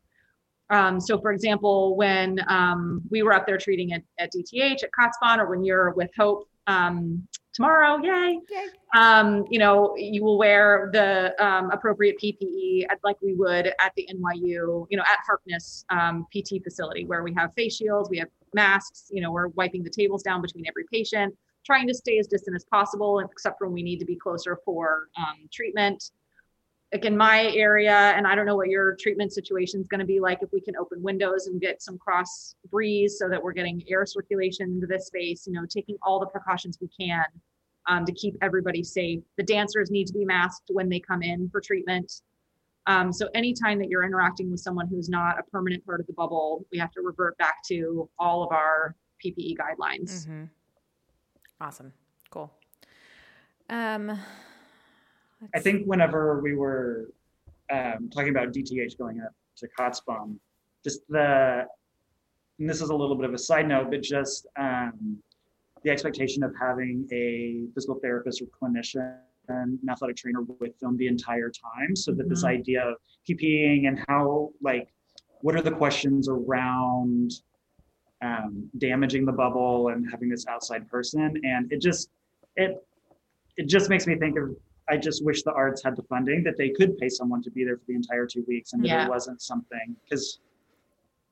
Um, 0.71 1.01
so, 1.01 1.21
for 1.21 1.33
example, 1.33 1.97
when 1.97 2.41
um, 2.49 3.03
we 3.11 3.23
were 3.23 3.33
up 3.33 3.47
there 3.47 3.59
treating 3.59 3.91
it 3.91 4.05
at 4.19 4.33
DTH 4.33 4.85
at 4.85 4.91
Kaatsbaan, 4.93 5.39
or 5.39 5.51
when 5.51 5.65
you're 5.65 5.91
with 5.91 6.11
Hope 6.17 6.49
um, 6.69 7.27
tomorrow, 7.53 7.99
yay! 8.01 8.39
yay. 8.49 8.67
Um, 8.95 9.45
you 9.51 9.59
know, 9.59 9.95
you 9.97 10.23
will 10.23 10.39
wear 10.39 10.91
the 10.93 11.35
um, 11.45 11.73
appropriate 11.73 12.21
PPE 12.23 12.87
like 13.03 13.21
we 13.21 13.35
would 13.35 13.67
at 13.67 13.93
the 13.97 14.09
NYU, 14.13 14.87
you 14.89 14.97
know, 14.97 15.03
at 15.03 15.19
Harkness 15.27 15.85
um, 15.91 16.27
PT 16.33 16.63
facility 16.63 17.05
where 17.05 17.25
we 17.25 17.35
have 17.35 17.53
face 17.55 17.77
shields, 17.77 18.09
we 18.09 18.19
have 18.19 18.29
masks. 18.55 19.09
You 19.11 19.23
know, 19.23 19.33
we're 19.33 19.49
wiping 19.49 19.83
the 19.83 19.91
tables 19.91 20.23
down 20.23 20.41
between 20.41 20.65
every 20.69 20.85
patient 20.93 21.35
trying 21.65 21.87
to 21.89 21.95
stay 21.95 22.19
as 22.19 22.27
distant 22.27 22.57
as 22.57 22.65
possible, 22.65 23.21
except 23.21 23.61
when 23.61 23.73
we 23.73 23.83
need 23.83 23.99
to 23.99 24.05
be 24.05 24.17
closer 24.17 24.59
for 24.65 25.09
um, 25.17 25.49
treatment. 25.53 26.11
Like 26.93 27.05
in 27.05 27.17
my 27.17 27.53
area, 27.53 27.95
and 27.95 28.27
I 28.27 28.35
don't 28.35 28.47
know 28.47 28.57
what 28.57 28.69
your 28.69 28.97
treatment 28.97 29.33
situation 29.33 29.81
is 29.81 29.87
going 29.87 30.01
to 30.01 30.07
be 30.07 30.19
like 30.19 30.43
if 30.43 30.53
we 30.53 30.61
can 30.61 30.77
open 30.77 31.01
windows 31.01 31.47
and 31.47 31.61
get 31.61 31.81
some 31.81 31.97
cross 31.99 32.57
breeze 32.69 33.17
so 33.17 33.29
that 33.29 33.41
we're 33.41 33.53
getting 33.53 33.85
air 33.89 34.05
circulation 34.05 34.73
into 34.73 34.89
this 34.89 35.07
space, 35.07 35.47
you 35.47 35.53
know, 35.53 35.65
taking 35.69 35.97
all 36.03 36.19
the 36.19 36.27
precautions 36.27 36.79
we 36.81 36.89
can 36.89 37.25
um, 37.87 38.05
to 38.05 38.13
keep 38.13 38.35
everybody 38.43 38.83
safe. 38.83 39.21
The 39.37 39.45
dancers 39.45 39.91
need 39.91 40.09
to 40.09 40.13
be 40.13 40.25
masked 40.25 40.71
when 40.73 40.89
they 40.89 40.99
come 40.99 41.23
in 41.23 41.49
for 41.51 41.61
treatment. 41.61 42.13
Um, 42.87 43.13
so 43.13 43.29
anytime 43.35 43.79
that 43.79 43.89
you're 43.89 44.05
interacting 44.05 44.51
with 44.51 44.61
someone 44.61 44.89
who's 44.89 45.09
not 45.09 45.39
a 45.39 45.43
permanent 45.45 45.85
part 45.85 46.01
of 46.01 46.07
the 46.07 46.13
bubble, 46.15 46.67
we 46.73 46.79
have 46.79 46.91
to 46.93 47.03
revert 47.03 47.37
back 47.39 47.57
to 47.69 48.09
all 48.19 48.43
of 48.43 48.51
our 48.51 48.97
PPE 49.25 49.57
guidelines. 49.57 50.27
Mm-hmm. 50.27 50.45
Awesome. 51.61 51.93
Cool. 52.31 52.53
Um, 53.69 54.19
I 55.55 55.61
think 55.61 55.87
whenever 55.87 56.41
we 56.41 56.55
were 56.55 57.11
um, 57.71 58.11
talking 58.13 58.31
about 58.31 58.53
DTH 58.53 58.99
going 58.99 59.21
up 59.21 59.33
to 59.59 59.69
Kaatsbaan, 59.79 60.37
just 60.83 61.01
the, 61.09 61.67
and 62.59 62.69
this 62.69 62.81
is 62.81 62.91
a 62.91 62.95
little 62.95 63.17
bit 63.17 63.27
of 63.27 63.35
a 63.35 63.39
side 63.39 63.69
note, 63.69 63.91
but 63.91 64.03
just 64.03 64.47
um, 64.59 65.19
the 65.83 65.91
expectation 65.91 66.43
of 66.43 66.53
having 66.61 67.09
a 67.13 67.67
physical 67.75 67.99
therapist 68.01 68.43
or 68.43 68.47
clinician 68.47 69.19
and 69.49 69.79
an 69.83 69.89
athletic 69.91 70.17
trainer 70.17 70.43
with 70.61 70.79
them 70.79 70.97
the 70.97 71.07
entire 71.07 71.51
time 71.51 71.97
so 71.97 72.13
that 72.13 72.25
mm-hmm. 72.25 72.31
this 72.31 72.45
idea 72.45 72.83
of 72.87 72.97
PPing 73.29 73.89
and 73.89 74.03
how 74.09 74.51
like 74.63 74.89
what 75.41 75.57
are 75.57 75.63
the 75.63 75.71
questions 75.71 76.29
around 76.29 77.33
um, 78.23 78.69
damaging 78.79 79.25
the 79.25 79.33
bubble 79.33 79.89
and 79.89 80.11
having 80.11 80.29
this 80.29 80.47
outside 80.47 80.89
person 80.89 81.41
and 81.43 81.73
it 81.73 81.81
just 81.81 82.11
it 82.57 82.85
it 83.57 83.67
just 83.67 83.89
makes 83.89 84.07
me 84.07 84.17
think 84.17 84.37
of 84.37 84.55
i 84.89 84.97
just 84.97 85.25
wish 85.25 85.43
the 85.43 85.53
arts 85.53 85.83
had 85.83 85.97
the 85.97 86.03
funding 86.03 86.43
that 86.45 86.57
they 86.59 86.69
could 86.71 86.97
pay 86.99 87.09
someone 87.09 87.43
to 87.43 87.51
be 87.51 87.65
there 87.65 87.77
for 87.77 87.85
the 87.89 87.95
entire 87.95 88.27
two 88.27 88.45
weeks 88.47 88.73
and 88.73 88.85
yeah. 88.85 89.05
it 89.05 89.09
wasn't 89.09 89.41
something 89.41 89.97
because 90.05 90.41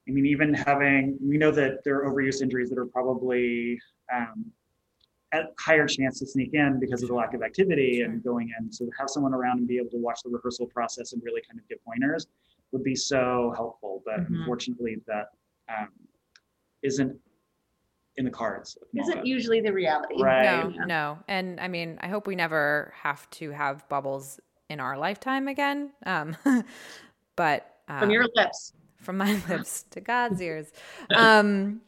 i 0.09 0.11
mean 0.11 0.25
even 0.25 0.55
having 0.55 1.19
we 1.21 1.37
know 1.37 1.51
that 1.51 1.85
there 1.85 2.03
are 2.03 2.11
overuse 2.11 2.41
injuries 2.41 2.71
that 2.71 2.79
are 2.79 2.87
probably 2.87 3.79
um, 4.15 4.47
at 5.33 5.53
higher 5.59 5.87
chance 5.87 6.19
to 6.19 6.27
sneak 6.27 6.55
in 6.55 6.81
because 6.81 7.03
of 7.03 7.09
the 7.09 7.15
lack 7.15 7.35
of 7.35 7.43
activity 7.43 7.99
sure. 7.99 8.07
and 8.07 8.25
going 8.25 8.51
in 8.59 8.73
so 8.73 8.87
to 8.87 8.91
have 8.99 9.11
someone 9.11 9.35
around 9.35 9.59
and 9.59 9.69
be 9.69 9.77
able 9.77 9.91
to 9.91 9.99
watch 9.99 10.21
the 10.25 10.31
rehearsal 10.31 10.67
process 10.67 11.13
and 11.13 11.23
really 11.23 11.43
kind 11.47 11.61
of 11.61 11.69
give 11.69 11.79
pointers 11.85 12.29
would 12.73 12.83
be 12.83 12.95
so 12.95 13.53
helpful 13.55 14.03
but 14.07 14.21
mm-hmm. 14.21 14.37
unfortunately 14.37 14.97
that 15.07 15.27
um, 15.69 15.89
isn't 16.83 17.17
in 18.17 18.25
the 18.25 18.31
cards. 18.31 18.77
Isn't 18.95 19.25
usually 19.25 19.61
the 19.61 19.73
reality. 19.73 20.21
Right. 20.21 20.45
No, 20.45 20.85
no. 20.85 21.19
And 21.29 21.61
I 21.61 21.69
mean, 21.69 21.99
I 22.01 22.09
hope 22.09 22.27
we 22.27 22.35
never 22.35 22.93
have 23.01 23.29
to 23.31 23.51
have 23.53 23.89
bubbles 23.89 24.41
in 24.69 24.81
our 24.81 24.99
lifetime 24.99 25.49
again. 25.49 25.93
Um, 26.05 26.37
but 27.37 27.77
um, 27.89 28.01
from 28.01 28.11
your 28.11 28.27
lips, 28.35 28.73
from 29.01 29.19
my 29.19 29.41
lips 29.49 29.85
to 29.91 30.01
God's 30.01 30.43
ears. 30.43 30.73
Um, 31.15 31.81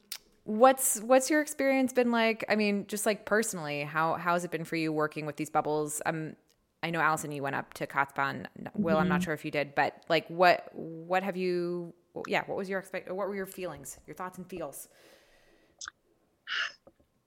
what's 0.44 1.00
what's 1.00 1.30
your 1.30 1.42
experience 1.42 1.92
been 1.92 2.12
like? 2.12 2.44
I 2.48 2.56
mean, 2.56 2.86
just 2.86 3.06
like 3.06 3.26
personally, 3.26 3.82
how 3.82 4.14
how 4.14 4.34
has 4.34 4.44
it 4.44 4.50
been 4.50 4.64
for 4.64 4.76
you 4.76 4.92
working 4.92 5.26
with 5.26 5.36
these 5.36 5.50
bubbles? 5.50 6.00
Um, 6.06 6.36
I 6.82 6.90
know 6.90 7.00
Allison, 7.00 7.32
you 7.32 7.42
went 7.42 7.56
up 7.56 7.74
to 7.74 7.86
Kaatsbaan. 7.86 8.46
Will, 8.74 8.94
mm-hmm. 8.94 9.02
I'm 9.02 9.08
not 9.08 9.16
mm-hmm. 9.16 9.24
sure 9.24 9.34
if 9.34 9.44
you 9.44 9.50
did, 9.50 9.74
but 9.74 10.02
like, 10.08 10.26
what 10.28 10.70
what 10.72 11.22
have 11.22 11.36
you 11.36 11.92
yeah, 12.26 12.42
what 12.46 12.56
was 12.56 12.68
your 12.68 12.78
expect? 12.78 13.10
What 13.10 13.28
were 13.28 13.34
your 13.34 13.46
feelings, 13.46 13.98
your 14.06 14.14
thoughts 14.14 14.38
and 14.38 14.48
feels? 14.48 14.88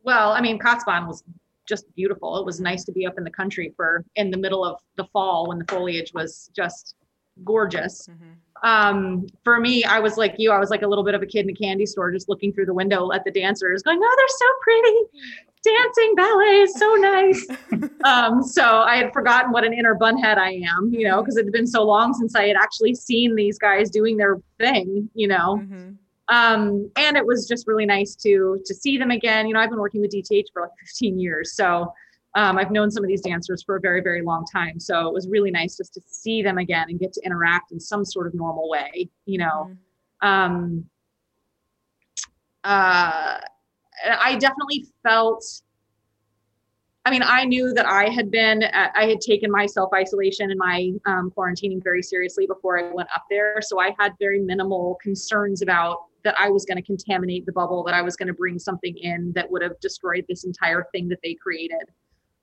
Well, 0.03 0.31
I 0.31 0.41
mean, 0.41 0.59
Kaatsbaan 0.59 1.07
was 1.07 1.23
just 1.67 1.85
beautiful. 1.95 2.37
It 2.37 2.45
was 2.45 2.59
nice 2.59 2.83
to 2.85 2.91
be 2.91 3.05
up 3.05 3.17
in 3.17 3.23
the 3.23 3.31
country 3.31 3.73
for 3.75 4.03
in 4.15 4.31
the 4.31 4.37
middle 4.37 4.65
of 4.65 4.79
the 4.97 5.05
fall 5.05 5.47
when 5.47 5.59
the 5.59 5.65
foliage 5.65 6.11
was 6.13 6.49
just 6.55 6.95
gorgeous. 7.43 8.07
Mm-hmm. 8.07 8.67
Um, 8.67 9.27
for 9.43 9.59
me, 9.59 9.83
I 9.83 9.99
was 9.99 10.17
like 10.17 10.35
you. 10.37 10.51
I 10.51 10.59
was 10.59 10.69
like 10.69 10.83
a 10.83 10.87
little 10.87 11.03
bit 11.03 11.15
of 11.15 11.21
a 11.21 11.25
kid 11.25 11.45
in 11.45 11.49
a 11.49 11.53
candy 11.53 11.85
store, 11.85 12.11
just 12.11 12.29
looking 12.29 12.53
through 12.53 12.65
the 12.65 12.73
window 12.73 13.11
at 13.11 13.23
the 13.25 13.31
dancers, 13.31 13.83
going, 13.83 13.99
"Oh, 14.01 14.15
they're 14.17 14.27
so 14.27 14.45
pretty." 14.61 14.97
Dancing 15.63 16.15
ballet 16.15 16.61
is 16.61 16.73
so 16.75 16.93
nice. 16.95 17.47
um, 18.03 18.43
so 18.43 18.63
I 18.63 18.97
had 18.97 19.13
forgotten 19.13 19.51
what 19.51 19.63
an 19.63 19.73
inner 19.73 19.95
bunhead 19.95 20.37
I 20.37 20.61
am, 20.67 20.93
you 20.93 21.07
know, 21.07 21.21
because 21.21 21.37
it 21.37 21.45
had 21.45 21.53
been 21.53 21.67
so 21.67 21.83
long 21.83 22.13
since 22.13 22.35
I 22.35 22.47
had 22.47 22.57
actually 22.57 22.95
seen 22.95 23.35
these 23.35 23.57
guys 23.57 23.89
doing 23.89 24.17
their 24.17 24.37
thing, 24.59 25.09
you 25.13 25.27
know. 25.27 25.59
Mm-hmm. 25.61 25.91
Um, 26.29 26.89
and 26.95 27.17
it 27.17 27.25
was 27.25 27.47
just 27.47 27.67
really 27.67 27.85
nice 27.85 28.15
to 28.17 28.61
to 28.65 28.73
see 28.73 28.97
them 28.97 29.11
again. 29.11 29.47
You 29.47 29.53
know, 29.53 29.59
I've 29.59 29.69
been 29.69 29.79
working 29.79 30.01
with 30.01 30.11
DTH 30.11 30.45
for 30.53 30.63
like 30.63 30.71
15 30.79 31.19
years, 31.19 31.55
so 31.55 31.93
um, 32.35 32.57
I've 32.57 32.71
known 32.71 32.89
some 32.89 33.03
of 33.03 33.07
these 33.07 33.21
dancers 33.21 33.61
for 33.63 33.75
a 33.75 33.79
very, 33.79 34.01
very 34.01 34.23
long 34.23 34.45
time. 34.51 34.79
So 34.79 35.07
it 35.07 35.13
was 35.13 35.27
really 35.27 35.51
nice 35.51 35.77
just 35.77 35.93
to 35.93 36.01
see 36.07 36.41
them 36.41 36.57
again 36.57 36.85
and 36.89 36.99
get 36.99 37.13
to 37.13 37.21
interact 37.25 37.71
in 37.71 37.79
some 37.79 38.03
sort 38.03 38.25
of 38.25 38.33
normal 38.33 38.69
way, 38.69 39.09
you 39.25 39.37
know. 39.37 39.69
Mm-hmm. 40.23 40.27
Um, 40.27 40.85
uh, 42.63 43.39
I 44.03 44.35
definitely 44.35 44.85
felt 45.03 45.43
I 47.05 47.11
mean, 47.11 47.21
I 47.21 47.43
knew 47.43 47.73
that 47.73 47.85
I 47.85 48.07
had 48.07 48.31
been, 48.31 48.63
I 48.63 49.07
had 49.07 49.19
taken 49.19 49.51
my 49.51 49.65
self 49.65 49.91
isolation 49.93 50.51
and 50.51 50.57
my 50.57 50.91
um, 51.05 51.33
quarantining 51.35 51.83
very 51.83 52.01
seriously 52.01 52.47
before 52.47 52.79
I 52.79 52.93
went 52.93 53.09
up 53.13 53.25
there. 53.29 53.57
So 53.61 53.79
I 53.79 53.93
had 53.99 54.13
very 54.19 54.39
minimal 54.39 54.97
concerns 55.01 55.61
about 55.61 56.05
that 56.23 56.35
I 56.39 56.49
was 56.49 56.63
going 56.63 56.77
to 56.77 56.81
contaminate 56.81 57.45
the 57.45 57.51
bubble, 57.51 57.83
that 57.83 57.93
I 57.93 58.01
was 58.01 58.15
going 58.15 58.27
to 58.27 58.33
bring 58.33 58.57
something 58.57 58.95
in 58.97 59.33
that 59.35 59.51
would 59.51 59.61
have 59.61 59.77
destroyed 59.81 60.23
this 60.29 60.45
entire 60.45 60.87
thing 60.93 61.09
that 61.09 61.19
they 61.21 61.33
created. 61.33 61.83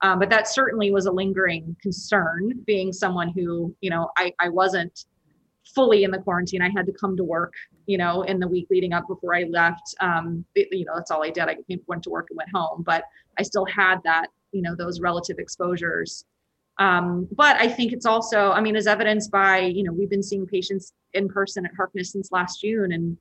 Um, 0.03 0.19
but 0.19 0.29
that 0.29 0.47
certainly 0.47 0.91
was 0.91 1.07
a 1.07 1.13
lingering 1.13 1.75
concern, 1.81 2.53
being 2.67 2.93
someone 2.93 3.31
who, 3.31 3.75
you 3.81 3.89
know, 3.89 4.11
I, 4.19 4.35
I 4.41 4.51
wasn't 4.51 5.07
fully 5.75 6.05
in 6.05 6.11
the 6.11 6.19
quarantine. 6.19 6.61
I 6.61 6.69
had 6.69 6.85
to 6.87 6.93
come 6.93 7.17
to 7.17 7.25
work, 7.25 7.55
you 7.87 7.99
know, 7.99 8.23
in 8.23 8.39
the 8.41 8.49
week 8.49 8.67
leading 8.71 8.93
up 8.93 9.07
before 9.09 9.35
I 9.35 9.45
left. 9.45 9.95
Um, 10.01 10.45
it, 10.55 10.69
you 10.71 10.85
know, 10.85 10.93
that's 10.97 11.11
all 11.11 11.25
I 11.25 11.31
did. 11.31 11.45
I 11.45 11.57
went 11.87 12.03
to 12.05 12.11
work 12.11 12.29
and 12.31 12.37
went 12.37 12.51
home, 12.55 12.83
but 12.83 13.05
I 13.39 13.43
still 13.43 13.67
had 13.67 13.99
that 14.05 14.29
you 14.53 14.63
know 14.63 14.75
those 14.75 15.01
relative 15.01 15.39
exposures 15.39 16.25
um, 16.79 17.29
but 17.33 17.57
i 17.57 17.69
think 17.69 17.93
it's 17.93 18.07
also 18.07 18.53
i 18.53 18.61
mean 18.61 18.77
as 18.77 18.87
evidenced 18.87 19.31
by 19.31 19.59
you 19.59 19.83
know 19.83 19.93
we've 19.93 20.11
been 20.11 20.23
seeing 20.23 20.47
patients 20.47 20.93
in 21.15 21.29
person 21.29 21.65
at 21.65 21.73
harkness 21.77 22.13
since 22.13 22.33
last 22.33 22.61
june 22.61 22.93
and 22.93 23.17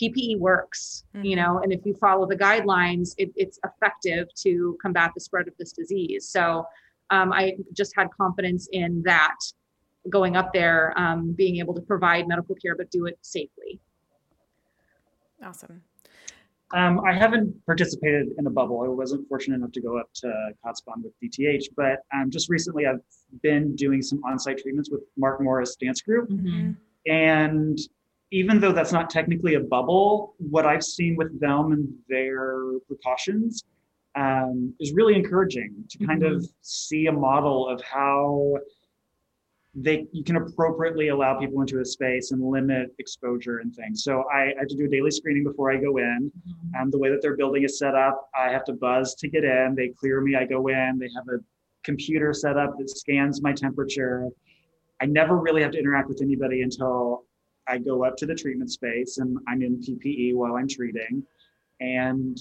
ppe 0.00 0.38
works 0.38 1.04
mm-hmm. 1.14 1.24
you 1.24 1.36
know 1.36 1.60
and 1.62 1.72
if 1.72 1.80
you 1.84 1.94
follow 1.94 2.26
the 2.26 2.36
guidelines 2.36 3.14
it, 3.18 3.30
it's 3.36 3.58
effective 3.64 4.26
to 4.34 4.76
combat 4.82 5.10
the 5.14 5.20
spread 5.20 5.46
of 5.48 5.54
this 5.58 5.72
disease 5.72 6.28
so 6.28 6.64
um, 7.10 7.32
i 7.32 7.52
just 7.72 7.94
had 7.96 8.08
confidence 8.10 8.68
in 8.72 9.02
that 9.04 9.36
going 10.10 10.36
up 10.36 10.52
there 10.52 10.92
um, 10.98 11.32
being 11.32 11.56
able 11.56 11.72
to 11.72 11.80
provide 11.80 12.28
medical 12.28 12.54
care 12.56 12.76
but 12.76 12.90
do 12.90 13.06
it 13.06 13.18
safely 13.22 13.80
awesome 15.42 15.82
um, 16.74 17.00
I 17.06 17.12
haven't 17.12 17.54
participated 17.66 18.28
in 18.36 18.46
a 18.46 18.50
bubble. 18.50 18.82
I 18.84 18.88
wasn't 18.88 19.28
fortunate 19.28 19.56
enough 19.56 19.70
to 19.72 19.80
go 19.80 19.96
up 19.98 20.08
to 20.14 20.26
Kaatsbaan 20.64 21.04
with 21.04 21.12
DTH, 21.22 21.66
but 21.76 22.00
um, 22.12 22.30
just 22.30 22.48
recently 22.48 22.86
I've 22.86 23.00
been 23.42 23.76
doing 23.76 24.02
some 24.02 24.20
on-site 24.24 24.58
treatments 24.58 24.90
with 24.90 25.02
Mark 25.16 25.40
Morris 25.40 25.76
Dance 25.76 26.02
Group. 26.02 26.30
Mm-hmm. 26.30 26.72
And 27.06 27.78
even 28.32 28.58
though 28.58 28.72
that's 28.72 28.92
not 28.92 29.08
technically 29.08 29.54
a 29.54 29.60
bubble, 29.60 30.34
what 30.38 30.66
I've 30.66 30.82
seen 30.82 31.14
with 31.14 31.38
them 31.38 31.72
and 31.72 31.88
their 32.08 32.80
precautions 32.88 33.62
um, 34.16 34.74
is 34.80 34.92
really 34.92 35.14
encouraging 35.14 35.74
to 35.90 36.04
kind 36.04 36.22
mm-hmm. 36.22 36.36
of 36.36 36.48
see 36.62 37.06
a 37.06 37.12
model 37.12 37.68
of 37.68 37.80
how 37.82 38.56
they 39.74 40.06
you 40.12 40.22
can 40.22 40.36
appropriately 40.36 41.08
allow 41.08 41.38
people 41.38 41.60
into 41.60 41.80
a 41.80 41.84
space 41.84 42.30
and 42.30 42.40
limit 42.42 42.94
exposure 42.98 43.58
and 43.58 43.74
things. 43.74 44.04
So 44.04 44.24
I, 44.32 44.42
I 44.42 44.54
have 44.60 44.68
to 44.68 44.76
do 44.76 44.84
a 44.84 44.88
daily 44.88 45.10
screening 45.10 45.44
before 45.44 45.72
I 45.72 45.76
go 45.76 45.96
in. 45.98 46.30
Mm-hmm. 46.48 46.82
Um, 46.82 46.90
the 46.90 46.98
way 46.98 47.10
that 47.10 47.22
their 47.22 47.36
building 47.36 47.64
is 47.64 47.78
set 47.78 47.94
up, 47.94 48.28
I 48.38 48.50
have 48.50 48.64
to 48.66 48.72
buzz 48.72 49.14
to 49.16 49.28
get 49.28 49.44
in. 49.44 49.74
They 49.76 49.88
clear 49.88 50.20
me. 50.20 50.36
I 50.36 50.44
go 50.44 50.68
in. 50.68 50.98
They 50.98 51.08
have 51.14 51.28
a 51.28 51.42
computer 51.82 52.32
set 52.32 52.56
up 52.56 52.78
that 52.78 52.88
scans 52.88 53.42
my 53.42 53.52
temperature. 53.52 54.28
I 55.00 55.06
never 55.06 55.38
really 55.38 55.62
have 55.62 55.72
to 55.72 55.78
interact 55.78 56.08
with 56.08 56.22
anybody 56.22 56.62
until 56.62 57.24
I 57.66 57.78
go 57.78 58.04
up 58.04 58.16
to 58.18 58.26
the 58.26 58.34
treatment 58.34 58.70
space 58.70 59.18
and 59.18 59.38
I'm 59.48 59.62
in 59.62 59.80
PPE 59.80 60.34
while 60.34 60.54
I'm 60.54 60.68
treating. 60.68 61.22
And 61.80 62.38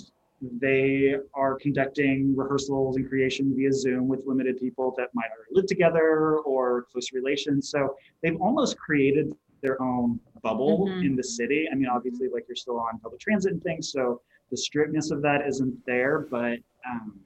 they 0.59 1.15
are 1.33 1.55
conducting 1.55 2.35
rehearsals 2.35 2.97
and 2.97 3.07
creation 3.07 3.53
via 3.55 3.71
Zoom 3.71 4.07
with 4.07 4.25
limited 4.25 4.59
people 4.59 4.93
that 4.97 5.09
might 5.13 5.29
already 5.35 5.51
live 5.51 5.67
together 5.67 6.37
or 6.39 6.85
close 6.91 7.13
relations. 7.13 7.69
So 7.69 7.95
they've 8.21 8.39
almost 8.41 8.77
created 8.77 9.33
their 9.61 9.81
own 9.81 10.19
bubble 10.41 10.87
mm-hmm. 10.87 11.05
in 11.05 11.15
the 11.15 11.23
city. 11.23 11.67
I 11.71 11.75
mean, 11.75 11.87
obviously, 11.87 12.27
like 12.27 12.45
you're 12.47 12.55
still 12.55 12.79
on 12.79 12.99
public 12.99 13.21
transit 13.21 13.53
and 13.53 13.63
things, 13.63 13.91
so 13.91 14.21
the 14.51 14.57
strictness 14.57 15.11
of 15.11 15.21
that 15.21 15.47
isn't 15.47 15.73
there. 15.85 16.27
But 16.29 16.59
um, 16.85 17.19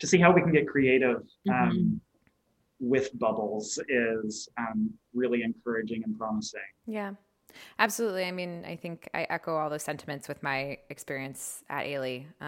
to 0.00 0.06
see 0.06 0.18
how 0.18 0.32
we 0.32 0.42
can 0.42 0.52
get 0.52 0.66
creative 0.66 1.22
um, 1.48 1.54
mm-hmm. 1.54 1.94
with 2.80 3.16
bubbles 3.18 3.78
is 3.88 4.48
um, 4.58 4.90
really 5.14 5.42
encouraging 5.42 6.02
and 6.04 6.18
promising. 6.18 6.60
Yeah. 6.86 7.12
Absolutely. 7.78 8.24
I 8.24 8.32
mean, 8.32 8.64
I 8.66 8.76
think 8.76 9.08
I 9.14 9.26
echo 9.28 9.56
all 9.56 9.70
those 9.70 9.82
sentiments 9.82 10.28
with 10.28 10.42
my 10.42 10.78
experience 10.90 11.62
at 11.68 11.86
Ailey. 11.86 12.26
Um, 12.40 12.46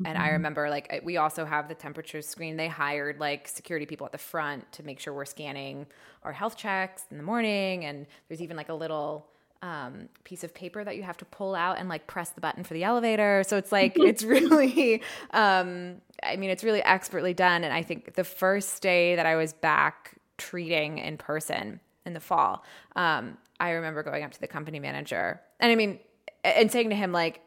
mm-hmm. 0.00 0.06
And 0.06 0.18
I 0.18 0.22
mm-hmm. 0.22 0.32
remember, 0.32 0.70
like, 0.70 1.02
we 1.04 1.16
also 1.16 1.44
have 1.44 1.68
the 1.68 1.74
temperature 1.74 2.22
screen. 2.22 2.56
They 2.56 2.68
hired 2.68 3.20
like 3.20 3.48
security 3.48 3.86
people 3.86 4.06
at 4.06 4.12
the 4.12 4.18
front 4.18 4.70
to 4.72 4.82
make 4.82 5.00
sure 5.00 5.12
we're 5.12 5.24
scanning 5.24 5.86
our 6.22 6.32
health 6.32 6.56
checks 6.56 7.04
in 7.10 7.16
the 7.16 7.22
morning. 7.22 7.84
And 7.84 8.06
there's 8.28 8.42
even 8.42 8.56
like 8.56 8.68
a 8.68 8.74
little 8.74 9.26
um, 9.62 10.08
piece 10.24 10.44
of 10.44 10.54
paper 10.54 10.84
that 10.84 10.96
you 10.96 11.02
have 11.02 11.16
to 11.18 11.24
pull 11.26 11.54
out 11.54 11.78
and 11.78 11.88
like 11.88 12.06
press 12.06 12.30
the 12.30 12.40
button 12.40 12.62
for 12.62 12.74
the 12.74 12.84
elevator. 12.84 13.42
So 13.46 13.56
it's 13.56 13.72
like, 13.72 13.94
it's 13.98 14.22
really, 14.22 15.02
um, 15.32 15.96
I 16.22 16.36
mean, 16.36 16.50
it's 16.50 16.64
really 16.64 16.82
expertly 16.82 17.34
done. 17.34 17.64
And 17.64 17.72
I 17.72 17.82
think 17.82 18.14
the 18.14 18.24
first 18.24 18.82
day 18.82 19.16
that 19.16 19.26
I 19.26 19.36
was 19.36 19.52
back 19.52 20.16
treating 20.38 20.98
in 20.98 21.16
person 21.16 21.80
in 22.06 22.14
the 22.14 22.20
fall, 22.20 22.64
um, 22.94 23.36
I 23.60 23.70
remember 23.70 24.02
going 24.02 24.24
up 24.24 24.32
to 24.32 24.40
the 24.40 24.46
company 24.46 24.80
manager 24.80 25.40
and 25.60 25.70
I 25.70 25.74
mean, 25.74 25.98
and 26.44 26.70
saying 26.70 26.90
to 26.90 26.96
him, 26.96 27.12
like, 27.12 27.40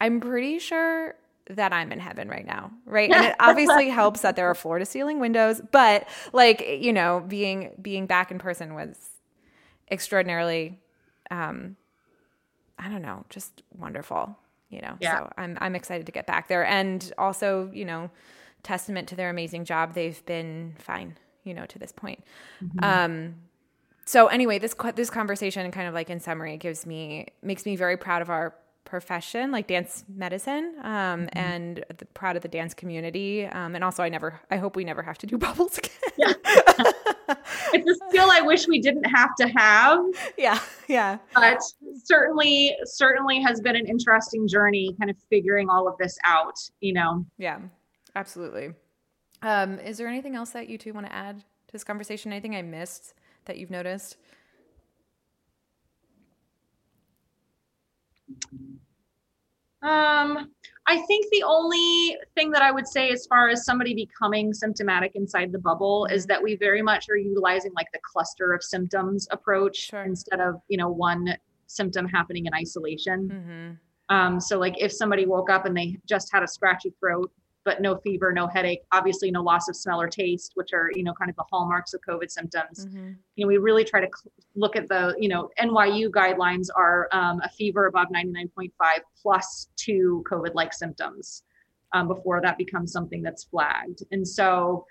I'm 0.00 0.20
pretty 0.20 0.58
sure 0.58 1.14
that 1.50 1.72
I'm 1.72 1.92
in 1.92 1.98
heaven 1.98 2.28
right 2.28 2.46
now, 2.46 2.70
right? 2.84 3.10
And 3.10 3.24
it 3.24 3.36
obviously 3.40 3.88
helps 3.88 4.20
that 4.20 4.36
there 4.36 4.48
are 4.50 4.54
floor 4.54 4.78
to 4.78 4.84
ceiling 4.84 5.18
windows, 5.18 5.60
but 5.72 6.06
like, 6.32 6.60
you 6.60 6.92
know, 6.92 7.24
being 7.26 7.74
being 7.80 8.06
back 8.06 8.30
in 8.30 8.38
person 8.38 8.74
was 8.74 8.96
extraordinarily 9.90 10.78
um 11.30 11.76
I 12.78 12.88
don't 12.88 13.02
know, 13.02 13.24
just 13.28 13.62
wonderful, 13.76 14.36
you 14.68 14.80
know. 14.80 14.96
Yeah. 15.00 15.18
So 15.18 15.32
I'm 15.36 15.58
I'm 15.60 15.74
excited 15.74 16.06
to 16.06 16.12
get 16.12 16.26
back 16.26 16.48
there 16.48 16.64
and 16.64 17.12
also, 17.16 17.70
you 17.72 17.84
know, 17.84 18.10
testament 18.62 19.08
to 19.08 19.16
their 19.16 19.30
amazing 19.30 19.64
job. 19.64 19.94
They've 19.94 20.24
been 20.26 20.74
fine, 20.78 21.16
you 21.44 21.54
know, 21.54 21.64
to 21.66 21.78
this 21.78 21.92
point. 21.92 22.22
Mm-hmm. 22.62 22.84
Um 22.84 23.34
so 24.08 24.28
anyway, 24.28 24.58
this 24.58 24.74
this 24.94 25.10
conversation 25.10 25.70
kind 25.70 25.86
of 25.86 25.92
like 25.92 26.08
in 26.08 26.18
summary 26.18 26.56
gives 26.56 26.86
me 26.86 27.26
makes 27.42 27.66
me 27.66 27.76
very 27.76 27.98
proud 27.98 28.22
of 28.22 28.30
our 28.30 28.54
profession, 28.86 29.52
like 29.52 29.66
dance 29.66 30.02
medicine, 30.08 30.76
um, 30.82 31.26
mm-hmm. 31.26 31.38
and 31.38 31.84
the, 31.94 32.06
proud 32.06 32.34
of 32.34 32.40
the 32.40 32.48
dance 32.48 32.72
community. 32.72 33.44
Um, 33.44 33.74
and 33.74 33.84
also, 33.84 34.02
I 34.02 34.08
never, 34.08 34.40
I 34.50 34.56
hope 34.56 34.76
we 34.76 34.84
never 34.84 35.02
have 35.02 35.18
to 35.18 35.26
do 35.26 35.36
bubbles 35.46 35.76
again. 35.76 35.92
Yeah. 36.16 36.32
it's 37.74 37.86
a 37.86 38.08
skill 38.08 38.30
I 38.30 38.40
wish 38.40 38.66
we 38.66 38.80
didn't 38.80 39.04
have 39.04 39.34
to 39.40 39.48
have. 39.54 40.02
Yeah, 40.38 40.58
yeah. 40.88 41.18
But 41.34 41.60
certainly, 42.02 42.74
certainly 42.84 43.42
has 43.42 43.60
been 43.60 43.76
an 43.76 43.86
interesting 43.86 44.48
journey, 44.48 44.96
kind 44.98 45.10
of 45.10 45.18
figuring 45.28 45.68
all 45.68 45.86
of 45.86 45.98
this 45.98 46.16
out. 46.24 46.58
You 46.80 46.94
know. 46.94 47.26
Yeah, 47.36 47.58
absolutely. 48.16 48.72
Um, 49.42 49.78
is 49.80 49.98
there 49.98 50.08
anything 50.08 50.34
else 50.34 50.48
that 50.52 50.70
you 50.70 50.78
two 50.78 50.94
want 50.94 51.04
to 51.04 51.12
add 51.12 51.40
to 51.40 51.72
this 51.72 51.84
conversation? 51.84 52.32
Anything 52.32 52.56
I 52.56 52.62
missed? 52.62 53.12
That 53.48 53.58
you've 53.58 53.70
noticed? 53.70 54.16
Um, 59.82 60.50
I 60.86 60.98
think 61.06 61.26
the 61.30 61.42
only 61.44 62.16
thing 62.34 62.50
that 62.50 62.62
I 62.62 62.70
would 62.70 62.86
say, 62.86 63.10
as 63.10 63.26
far 63.26 63.48
as 63.48 63.64
somebody 63.64 63.94
becoming 63.94 64.52
symptomatic 64.52 65.12
inside 65.14 65.52
the 65.52 65.58
bubble, 65.58 66.06
is 66.06 66.22
mm-hmm. 66.22 66.28
that 66.28 66.42
we 66.42 66.56
very 66.56 66.82
much 66.82 67.06
are 67.10 67.16
utilizing 67.16 67.72
like 67.74 67.86
the 67.92 68.00
cluster 68.02 68.52
of 68.52 68.62
symptoms 68.62 69.28
approach 69.30 69.88
sure. 69.90 70.02
instead 70.02 70.40
of 70.40 70.56
you 70.68 70.78
know 70.78 70.88
one 70.88 71.36
symptom 71.66 72.06
happening 72.06 72.46
in 72.46 72.54
isolation. 72.54 73.28
Mm-hmm. 73.28 74.14
Um, 74.14 74.40
so 74.40 74.58
like 74.58 74.74
if 74.78 74.92
somebody 74.92 75.26
woke 75.26 75.50
up 75.50 75.66
and 75.66 75.76
they 75.76 75.98
just 76.06 76.32
had 76.32 76.42
a 76.42 76.48
scratchy 76.48 76.94
throat, 76.98 77.30
but 77.68 77.82
no 77.82 77.98
fever, 77.98 78.32
no 78.32 78.46
headache, 78.46 78.80
obviously 78.92 79.30
no 79.30 79.42
loss 79.42 79.68
of 79.68 79.76
smell 79.76 80.00
or 80.00 80.08
taste, 80.08 80.52
which 80.54 80.72
are, 80.72 80.90
you 80.94 81.02
know, 81.02 81.12
kind 81.12 81.28
of 81.28 81.36
the 81.36 81.44
hallmarks 81.50 81.92
of 81.92 82.00
COVID 82.08 82.30
symptoms. 82.30 82.86
Mm-hmm. 82.86 83.10
You 83.36 83.44
know, 83.44 83.46
we 83.46 83.58
really 83.58 83.84
try 83.84 84.00
to 84.00 84.08
look 84.56 84.74
at 84.74 84.88
the, 84.88 85.14
you 85.18 85.28
know, 85.28 85.50
NYU 85.60 86.08
guidelines 86.08 86.68
are 86.74 87.10
um, 87.12 87.42
a 87.44 87.48
fever 87.50 87.84
above 87.84 88.06
99.5 88.08 88.70
plus 89.20 89.68
two 89.76 90.24
COVID 90.30 90.54
like 90.54 90.72
symptoms 90.72 91.42
um, 91.92 92.08
before 92.08 92.40
that 92.40 92.56
becomes 92.56 92.90
something 92.90 93.20
that's 93.20 93.44
flagged. 93.44 94.02
And 94.12 94.26
so, 94.26 94.86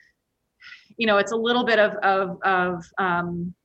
you 0.97 1.07
know, 1.07 1.17
it's 1.17 1.31
a 1.31 1.35
little 1.35 1.63
bit 1.65 1.79
of, 1.79 1.95
of, 2.03 2.37
of 2.43 2.85
um, 2.99 3.55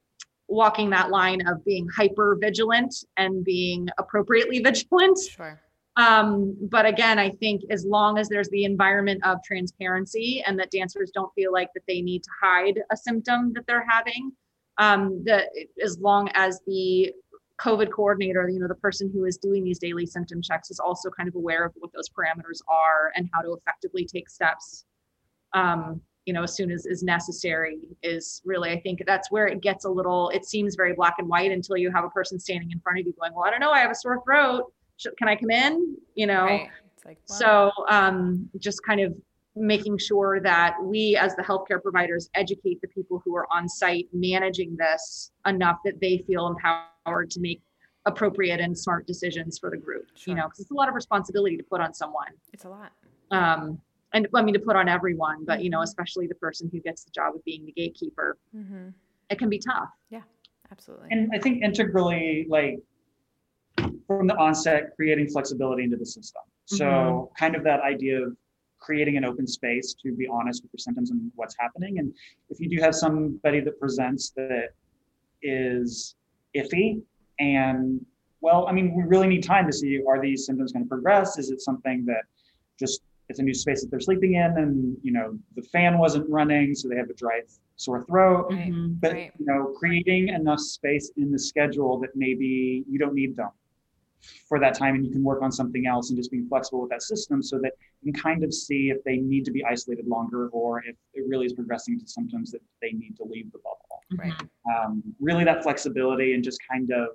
walking 0.48 0.88
that 0.88 1.11
line 1.11 1.46
of 1.46 1.62
being 1.66 1.87
hyper 1.94 2.38
vigilant 2.40 2.94
and 3.18 3.44
being 3.44 3.90
appropriately 3.98 4.59
vigilant. 4.64 5.18
Sure 5.18 5.61
um, 5.96 6.57
but 6.70 6.87
again, 6.87 7.18
I 7.18 7.31
think 7.31 7.62
as 7.70 7.85
long 7.85 8.18
as 8.18 8.28
there's 8.28 8.48
the 8.48 8.64
environment 8.64 9.24
of 9.26 9.42
transparency 9.44 10.42
and 10.46 10.59
that 10.59 10.70
dancers 10.70 11.11
don't 11.12 11.33
feel 11.35 11.52
like 11.52 11.68
that 11.74 11.83
they 11.87 12.00
need 12.00 12.22
to 12.22 12.31
hide 12.42 12.81
a 12.90 12.96
symptom 12.96 13.52
that 13.55 13.66
they're 13.66 13.87
having, 13.88 14.33
um, 14.78 15.22
that 15.24 15.48
as 15.85 15.98
long 15.98 16.31
as 16.35 16.61
the 16.66 17.12
COVID 17.61 17.90
coordinator, 17.92 18.48
you 18.48 18.59
know, 18.59 18.68
the 18.68 18.74
person 18.76 19.11
who 19.12 19.26
is 19.26 19.37
doing 19.37 19.62
these 19.62 19.78
daily 19.78 20.07
symptom 20.07 20.40
checks 20.40 20.70
is 20.70 20.81
also 20.81 21.11
kind 21.11 21.28
of 21.28 21.35
aware 21.35 21.64
of 21.64 21.72
what 21.76 21.92
those 21.92 22.09
parameters 22.09 22.61
are 22.68 23.12
and 23.14 23.28
how 23.35 23.42
to 23.42 23.52
effectively 23.52 24.07
take 24.07 24.31
steps, 24.31 24.87
um, 25.52 26.00
you 26.24 26.33
know, 26.33 26.42
as 26.42 26.57
soon 26.57 26.70
as 26.70 26.87
is 26.87 27.02
necessary 27.02 27.81
is 28.02 28.40
really, 28.46 28.70
I 28.70 28.81
think 28.81 29.02
that's 29.07 29.31
where 29.31 29.46
it 29.46 29.61
gets 29.61 29.85
a 29.85 29.90
little, 29.90 30.31
it 30.31 30.46
seems 30.46 30.74
very 30.74 30.94
black 30.94 31.16
and 31.18 31.28
white 31.28 31.52
until 31.52 31.76
you 31.76 31.90
have 31.92 32.05
a 32.05 32.11
person 32.11 32.40
standing 32.40 32.70
in 32.70 32.81
front 32.81 32.98
of 32.98 33.07
you 33.07 33.12
going, 33.20 33.35
well, 33.35 33.44
I 33.44 33.50
don't 33.50 33.61
know, 33.61 33.72
I 33.72 33.81
have 33.81 33.90
a 33.90 33.94
sore 33.94 34.22
throat 34.24 34.72
can 35.18 35.28
I 35.28 35.36
come 35.36 35.50
in? 35.50 35.96
You 36.14 36.27
know, 36.27 36.44
right. 36.44 36.68
like, 37.04 37.18
so 37.24 37.70
um, 37.88 38.48
just 38.58 38.85
kind 38.85 39.00
of 39.00 39.14
making 39.54 39.98
sure 39.98 40.40
that 40.40 40.77
we 40.83 41.16
as 41.16 41.37
the 41.37 41.42
healthcare 41.42 41.83
providers 41.83 42.31
educate 42.35 42.81
the 42.81 42.88
people 42.88 43.20
who 43.24 43.37
are 43.37 43.46
on 43.52 43.68
site 43.68 44.08
managing 44.12 44.77
this 44.77 45.31
enough 45.46 45.79
that 45.85 46.00
they 46.00 46.18
feel 46.27 46.46
empowered 46.46 47.31
to 47.31 47.40
make 47.40 47.60
appropriate 48.06 48.60
and 48.60 48.77
smart 48.77 49.06
decisions 49.06 49.58
for 49.58 49.70
the 49.70 49.77
group 49.77 50.06
sure. 50.14 50.33
you 50.33 50.37
know 50.37 50.46
because 50.46 50.60
it's 50.60 50.70
a 50.70 50.74
lot 50.74 50.88
of 50.88 50.94
responsibility 50.94 51.56
to 51.56 51.62
put 51.62 51.81
on 51.81 51.94
someone 51.94 52.29
it's 52.52 52.64
a 52.64 52.68
lot 52.68 52.92
um 53.31 53.81
and 54.12 54.27
i 54.35 54.42
mean 54.42 54.54
to 54.54 54.60
put 54.60 54.74
on 54.74 54.88
everyone 54.88 55.44
but 55.44 55.62
you 55.62 55.70
know 55.70 55.79
mm-hmm. 55.79 55.85
especially 55.85 56.27
the 56.27 56.35
person 56.35 56.68
who 56.72 56.81
gets 56.81 57.04
the 57.04 57.10
job 57.10 57.35
of 57.35 57.44
being 57.44 57.64
the 57.64 57.72
gatekeeper 57.72 58.38
mm-hmm. 58.56 58.88
it 59.31 59.38
can 59.38 59.48
be 59.48 59.58
tough 59.58 59.90
yeah 60.10 60.22
absolutely 60.72 61.08
and 61.12 61.31
i 61.33 61.38
think 61.38 61.62
integrally 61.62 62.44
like 62.48 62.81
from 64.19 64.27
the 64.27 64.37
onset 64.37 64.94
creating 64.96 65.29
flexibility 65.29 65.85
into 65.85 65.96
the 65.96 66.06
system. 66.06 66.42
So 66.67 66.85
mm-hmm. 66.85 67.35
kind 67.44 67.56
of 67.56 67.65
that 67.65 67.81
idea 67.81 68.23
of 68.23 68.37
creating 68.79 69.17
an 69.17 69.25
open 69.25 69.46
space 69.46 69.94
to 70.02 70.13
be 70.13 70.27
honest 70.27 70.63
with 70.63 70.73
your 70.73 70.79
symptoms 70.79 71.10
and 71.10 71.31
what's 71.37 71.56
happening. 71.58 71.98
And 71.98 72.13
if 72.50 72.58
you 72.60 72.69
do 72.69 72.83
have 72.83 72.94
somebody 72.94 73.60
that 73.60 73.79
presents 73.79 74.31
that 74.31 74.71
is 75.42 76.17
iffy 76.56 77.02
and 77.38 78.04
well, 78.40 78.67
I 78.67 78.73
mean, 78.73 78.92
we 78.96 79.04
really 79.04 79.29
need 79.29 79.44
time 79.44 79.67
to 79.67 79.73
see 79.73 80.00
are 80.06 80.21
these 80.21 80.44
symptoms 80.46 80.73
going 80.73 80.85
to 80.85 80.88
progress? 80.88 81.38
Is 81.38 81.50
it 81.50 81.60
something 81.60 82.04
that 82.06 82.23
just 82.79 83.02
it's 83.29 83.38
a 83.38 83.42
new 83.42 83.54
space 83.54 83.81
that 83.81 83.90
they're 83.90 84.00
sleeping 84.00 84.35
in 84.35 84.58
and 84.58 84.96
you 85.02 85.13
know 85.13 85.38
the 85.56 85.63
fan 85.63 85.96
wasn't 85.98 86.29
running 86.29 86.75
so 86.75 86.88
they 86.88 86.96
have 86.96 87.08
a 87.08 87.15
dry 87.15 87.40
sore 87.77 88.04
throat 88.04 88.48
Right. 88.50 88.73
But 89.00 89.13
Right. 89.13 89.33
you 89.38 89.46
know 89.46 89.73
creating 89.79 90.29
enough 90.29 90.60
space 90.60 91.10
in 91.17 91.31
the 91.31 91.38
schedule 91.38 91.98
that 92.00 92.10
maybe 92.15 92.85
you 92.90 92.98
don't 92.98 93.15
need 93.15 93.37
them 93.37 93.50
for 94.48 94.58
that 94.60 94.75
time 94.75 94.94
and 94.94 95.04
you 95.04 95.10
can 95.10 95.23
work 95.23 95.42
on 95.42 95.50
something 95.50 95.87
else 95.87 96.10
and 96.10 96.16
just 96.16 96.31
being 96.31 96.46
flexible 96.46 96.81
with 96.81 96.90
that 96.90 97.02
system 97.02 97.42
so 97.42 97.58
that 97.58 97.73
you 98.02 98.12
can 98.12 98.20
kind 98.23 98.44
of 98.44 98.52
see 98.54 98.90
if 98.90 99.02
they 99.04 99.16
need 99.16 99.44
to 99.44 99.50
be 99.50 99.64
isolated 99.64 100.06
longer 100.06 100.48
or 100.50 100.79
if 100.85 100.96
it 101.14 101.25
really 101.29 101.46
is 101.46 101.52
progressing 101.52 101.98
to 101.98 102.06
symptoms 102.06 102.50
that 102.52 102.60
they 102.81 102.92
need 102.92 103.16
to 103.16 103.25
leave 103.25 103.50
the 103.52 103.58
bubble 103.58 103.79
Right. 104.16 104.35
um, 104.73 105.02
really 105.20 105.44
that 105.44 105.62
flexibility 105.62 106.35
and 106.35 106.44
just 106.44 106.58
kind 106.70 106.90
of 106.92 107.08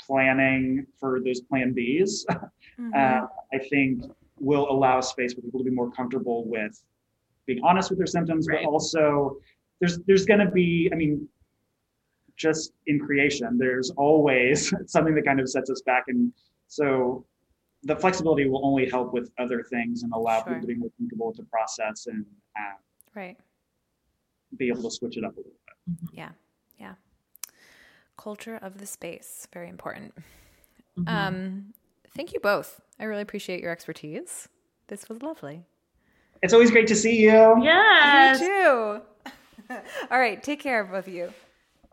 planning 0.00 0.86
for 0.98 1.20
those 1.20 1.40
plan 1.40 1.72
b's 1.72 2.24
Mhm. 2.78 2.94
uh, 2.94 3.26
I 3.52 3.58
think 3.70 4.04
will 4.38 4.70
allow 4.70 5.00
space 5.00 5.34
for 5.34 5.40
people 5.40 5.58
to 5.58 5.64
be 5.64 5.70
more 5.72 5.90
comfortable 5.90 6.44
with 6.46 6.80
being 7.46 7.60
honest 7.64 7.90
with 7.90 7.98
their 7.98 8.06
symptoms, 8.06 8.46
Right. 8.46 8.62
but 8.62 8.68
also 8.70 9.36
there's 9.80 9.98
there's 10.06 10.24
going 10.26 10.38
to 10.40 10.50
be, 10.50 10.88
I 10.92 10.94
mean, 10.94 11.28
just 12.38 12.72
in 12.86 12.98
creation, 12.98 13.58
there's 13.58 13.90
always 13.90 14.72
something 14.86 15.14
that 15.16 15.26
kind 15.26 15.40
of 15.40 15.50
sets 15.50 15.68
us 15.70 15.82
back, 15.82 16.04
and 16.08 16.32
so 16.68 17.26
the 17.84 17.94
flexibility 17.94 18.48
will 18.48 18.64
only 18.64 18.88
help 18.88 19.12
with 19.12 19.30
other 19.38 19.62
things 19.62 20.02
and 20.02 20.12
allow 20.12 20.42
Sure. 20.42 20.54
people 20.54 20.60
to 20.62 20.66
be 20.66 20.74
more 20.74 20.90
comfortable 20.98 21.26
with 21.28 21.36
the 21.36 21.44
process 21.44 22.06
and 22.06 22.24
uh, 22.58 22.74
right. 23.14 23.36
be 24.56 24.68
able 24.68 24.82
to 24.82 24.90
switch 24.90 25.16
it 25.16 25.24
up 25.24 25.34
a 25.34 25.40
little 25.40 25.52
bit. 25.52 25.96
Yeah. 26.12 26.30
Yeah. 26.78 26.94
Culture 28.16 28.56
of 28.60 28.78
the 28.78 28.86
space. 28.86 29.46
Very 29.52 29.68
important. 29.68 30.12
Mhm. 30.98 31.08
Um, 31.08 31.74
thank 32.16 32.32
you 32.32 32.40
both. 32.40 32.80
I 32.98 33.04
really 33.04 33.22
appreciate 33.22 33.60
your 33.62 33.70
expertise. 33.70 34.48
This 34.88 35.08
was 35.08 35.22
lovely. 35.22 35.64
It's 36.42 36.52
always 36.52 36.72
great 36.72 36.88
to 36.88 36.96
see 36.96 37.16
you. 37.20 37.62
Yeah, 37.62 38.32
You 38.32 38.38
too. 38.38 39.02
All 40.10 40.18
right. 40.18 40.42
Take 40.42 40.58
care, 40.60 40.82
both 40.84 41.06
of 41.06 41.14
you. 41.14 41.32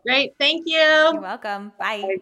Great. 0.06 0.34
Thank 0.38 0.66
you. 0.66 0.76
You're 0.76 1.20
welcome. 1.20 1.72
Bye. 1.78 2.18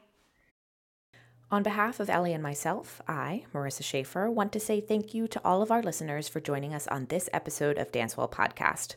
On 1.51 1.63
behalf 1.63 2.01
of 2.01 2.09
Ellie 2.09 2.33
and 2.33 2.43
myself, 2.43 3.03
I, 3.07 3.45
Marissa 3.53 3.85
Schaefer, 3.85 4.31
want 4.31 4.53
to 4.53 4.61
say 4.61 4.81
thank 4.81 5.13
you 5.13 5.29
to 5.29 5.41
all 5.45 5.61
of 5.61 5.71
our 5.71 5.83
listeners 5.83 6.27
for 6.27 6.41
joining 6.41 6.75
us 6.75 6.89
on 6.89 7.07
this 7.07 7.29
episode 7.33 7.77
of 7.77 7.93
Dancewell 7.93 8.33
Podcast. 8.33 8.97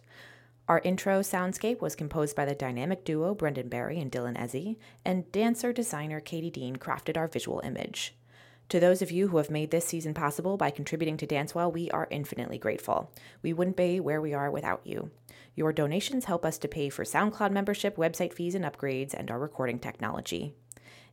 Our 0.70 0.80
intro 0.84 1.20
soundscape 1.20 1.82
was 1.82 1.96
composed 1.96 2.36
by 2.36 2.46
the 2.46 2.56
dynamic 2.56 3.04
duo 3.04 3.36
Brendan 3.36 3.68
Barry 3.68 4.00
and 4.00 4.12
Dylan 4.12 4.38
Ezzy, 4.38 4.78
and 5.06 5.32
dancer 5.32 5.74
designer 5.74 6.20
Katie 6.20 6.50
Dean 6.50 6.78
crafted 6.78 7.18
our 7.18 7.28
visual 7.28 7.62
image. 7.64 8.16
To 8.70 8.80
those 8.80 9.02
of 9.02 9.12
you 9.12 9.28
who 9.28 9.38
have 9.38 9.50
made 9.50 9.72
this 9.72 9.86
season 9.86 10.14
possible 10.14 10.58
by 10.58 10.72
contributing 10.72 11.18
to 11.18 11.28
Dancewell, 11.28 11.72
we 11.72 11.92
are 11.92 12.08
infinitely 12.10 12.58
grateful. 12.58 13.12
We 13.42 13.54
wouldn't 13.54 13.78
be 13.78 14.00
where 14.00 14.20
we 14.20 14.34
are 14.34 14.50
without 14.50 14.82
you. 14.86 15.12
Your 15.58 15.74
donations 15.74 16.26
help 16.26 16.46
us 16.46 16.60
to 16.60 16.68
pay 16.68 16.88
for 16.88 17.04
SoundCloud 17.04 17.50
membership, 17.50 17.98
website 17.98 18.32
fees 18.32 18.54
and 18.54 18.64
upgrades, 18.64 19.16
and 19.16 19.32
our 19.32 19.40
recording 19.40 19.80
technology. 19.80 20.54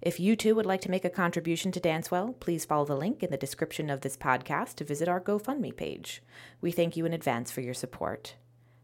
If 0.03 0.21
you 0.21 0.37
too 0.37 0.55
would 0.55 0.67
like 0.67 0.83
to 0.83 0.91
make 0.91 1.07
a 1.07 1.09
contribution 1.09 1.73
to 1.73 1.81
Dancewell, 1.81 2.39
please 2.41 2.67
follow 2.67 2.85
the 2.85 2.95
link 2.95 3.23
in 3.23 3.31
the 3.31 3.39
description 3.39 3.89
of 3.89 4.03
this 4.03 4.19
podcast 4.19 4.75
to 4.75 4.85
visit 4.85 5.09
our 5.09 5.19
GoFundMe 5.19 5.75
page. 5.75 6.23
We 6.61 6.73
thank 6.73 6.95
you 6.95 7.07
in 7.07 7.15
advance 7.15 7.51
for 7.51 7.63
your 7.63 7.73
support. 7.73 8.35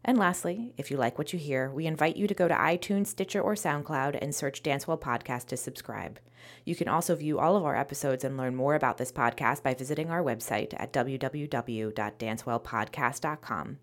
And 0.03 0.17
lastly, 0.17 0.73
if 0.77 0.89
you 0.89 0.97
like 0.97 1.17
what 1.17 1.31
you 1.31 1.39
hear, 1.39 1.69
we 1.69 1.85
invite 1.85 2.17
you 2.17 2.27
to 2.27 2.33
go 2.33 2.47
to 2.47 2.55
iTunes, 2.55 3.07
Stitcher, 3.07 3.41
or 3.41 3.53
SoundCloud 3.53 4.17
and 4.21 4.33
search 4.33 4.63
Dancewell 4.63 4.99
Podcast 4.99 5.45
to 5.47 5.57
subscribe. 5.57 6.19
You 6.65 6.75
can 6.75 6.87
also 6.87 7.15
view 7.15 7.37
all 7.39 7.55
of 7.55 7.63
our 7.63 7.75
episodes 7.75 8.23
and 8.23 8.35
learn 8.35 8.55
more 8.55 8.73
about 8.75 8.97
this 8.97 9.11
podcast 9.11 9.61
by 9.61 9.75
visiting 9.75 10.09
our 10.09 10.23
website 10.23 10.73
at 10.77 10.93
www.dancewellpodcast.com. 10.93 13.77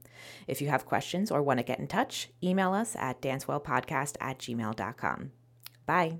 If 0.48 0.60
you 0.60 0.68
have 0.68 0.86
questions 0.86 1.30
or 1.30 1.42
want 1.42 1.58
to 1.58 1.64
get 1.64 1.78
in 1.78 1.86
touch, 1.86 2.30
email 2.42 2.72
us 2.72 2.96
at 2.96 3.22
dancewellpodcast 3.22 4.16
at 4.20 4.38
gmail.com. 4.38 5.30
Bye. 5.86 6.18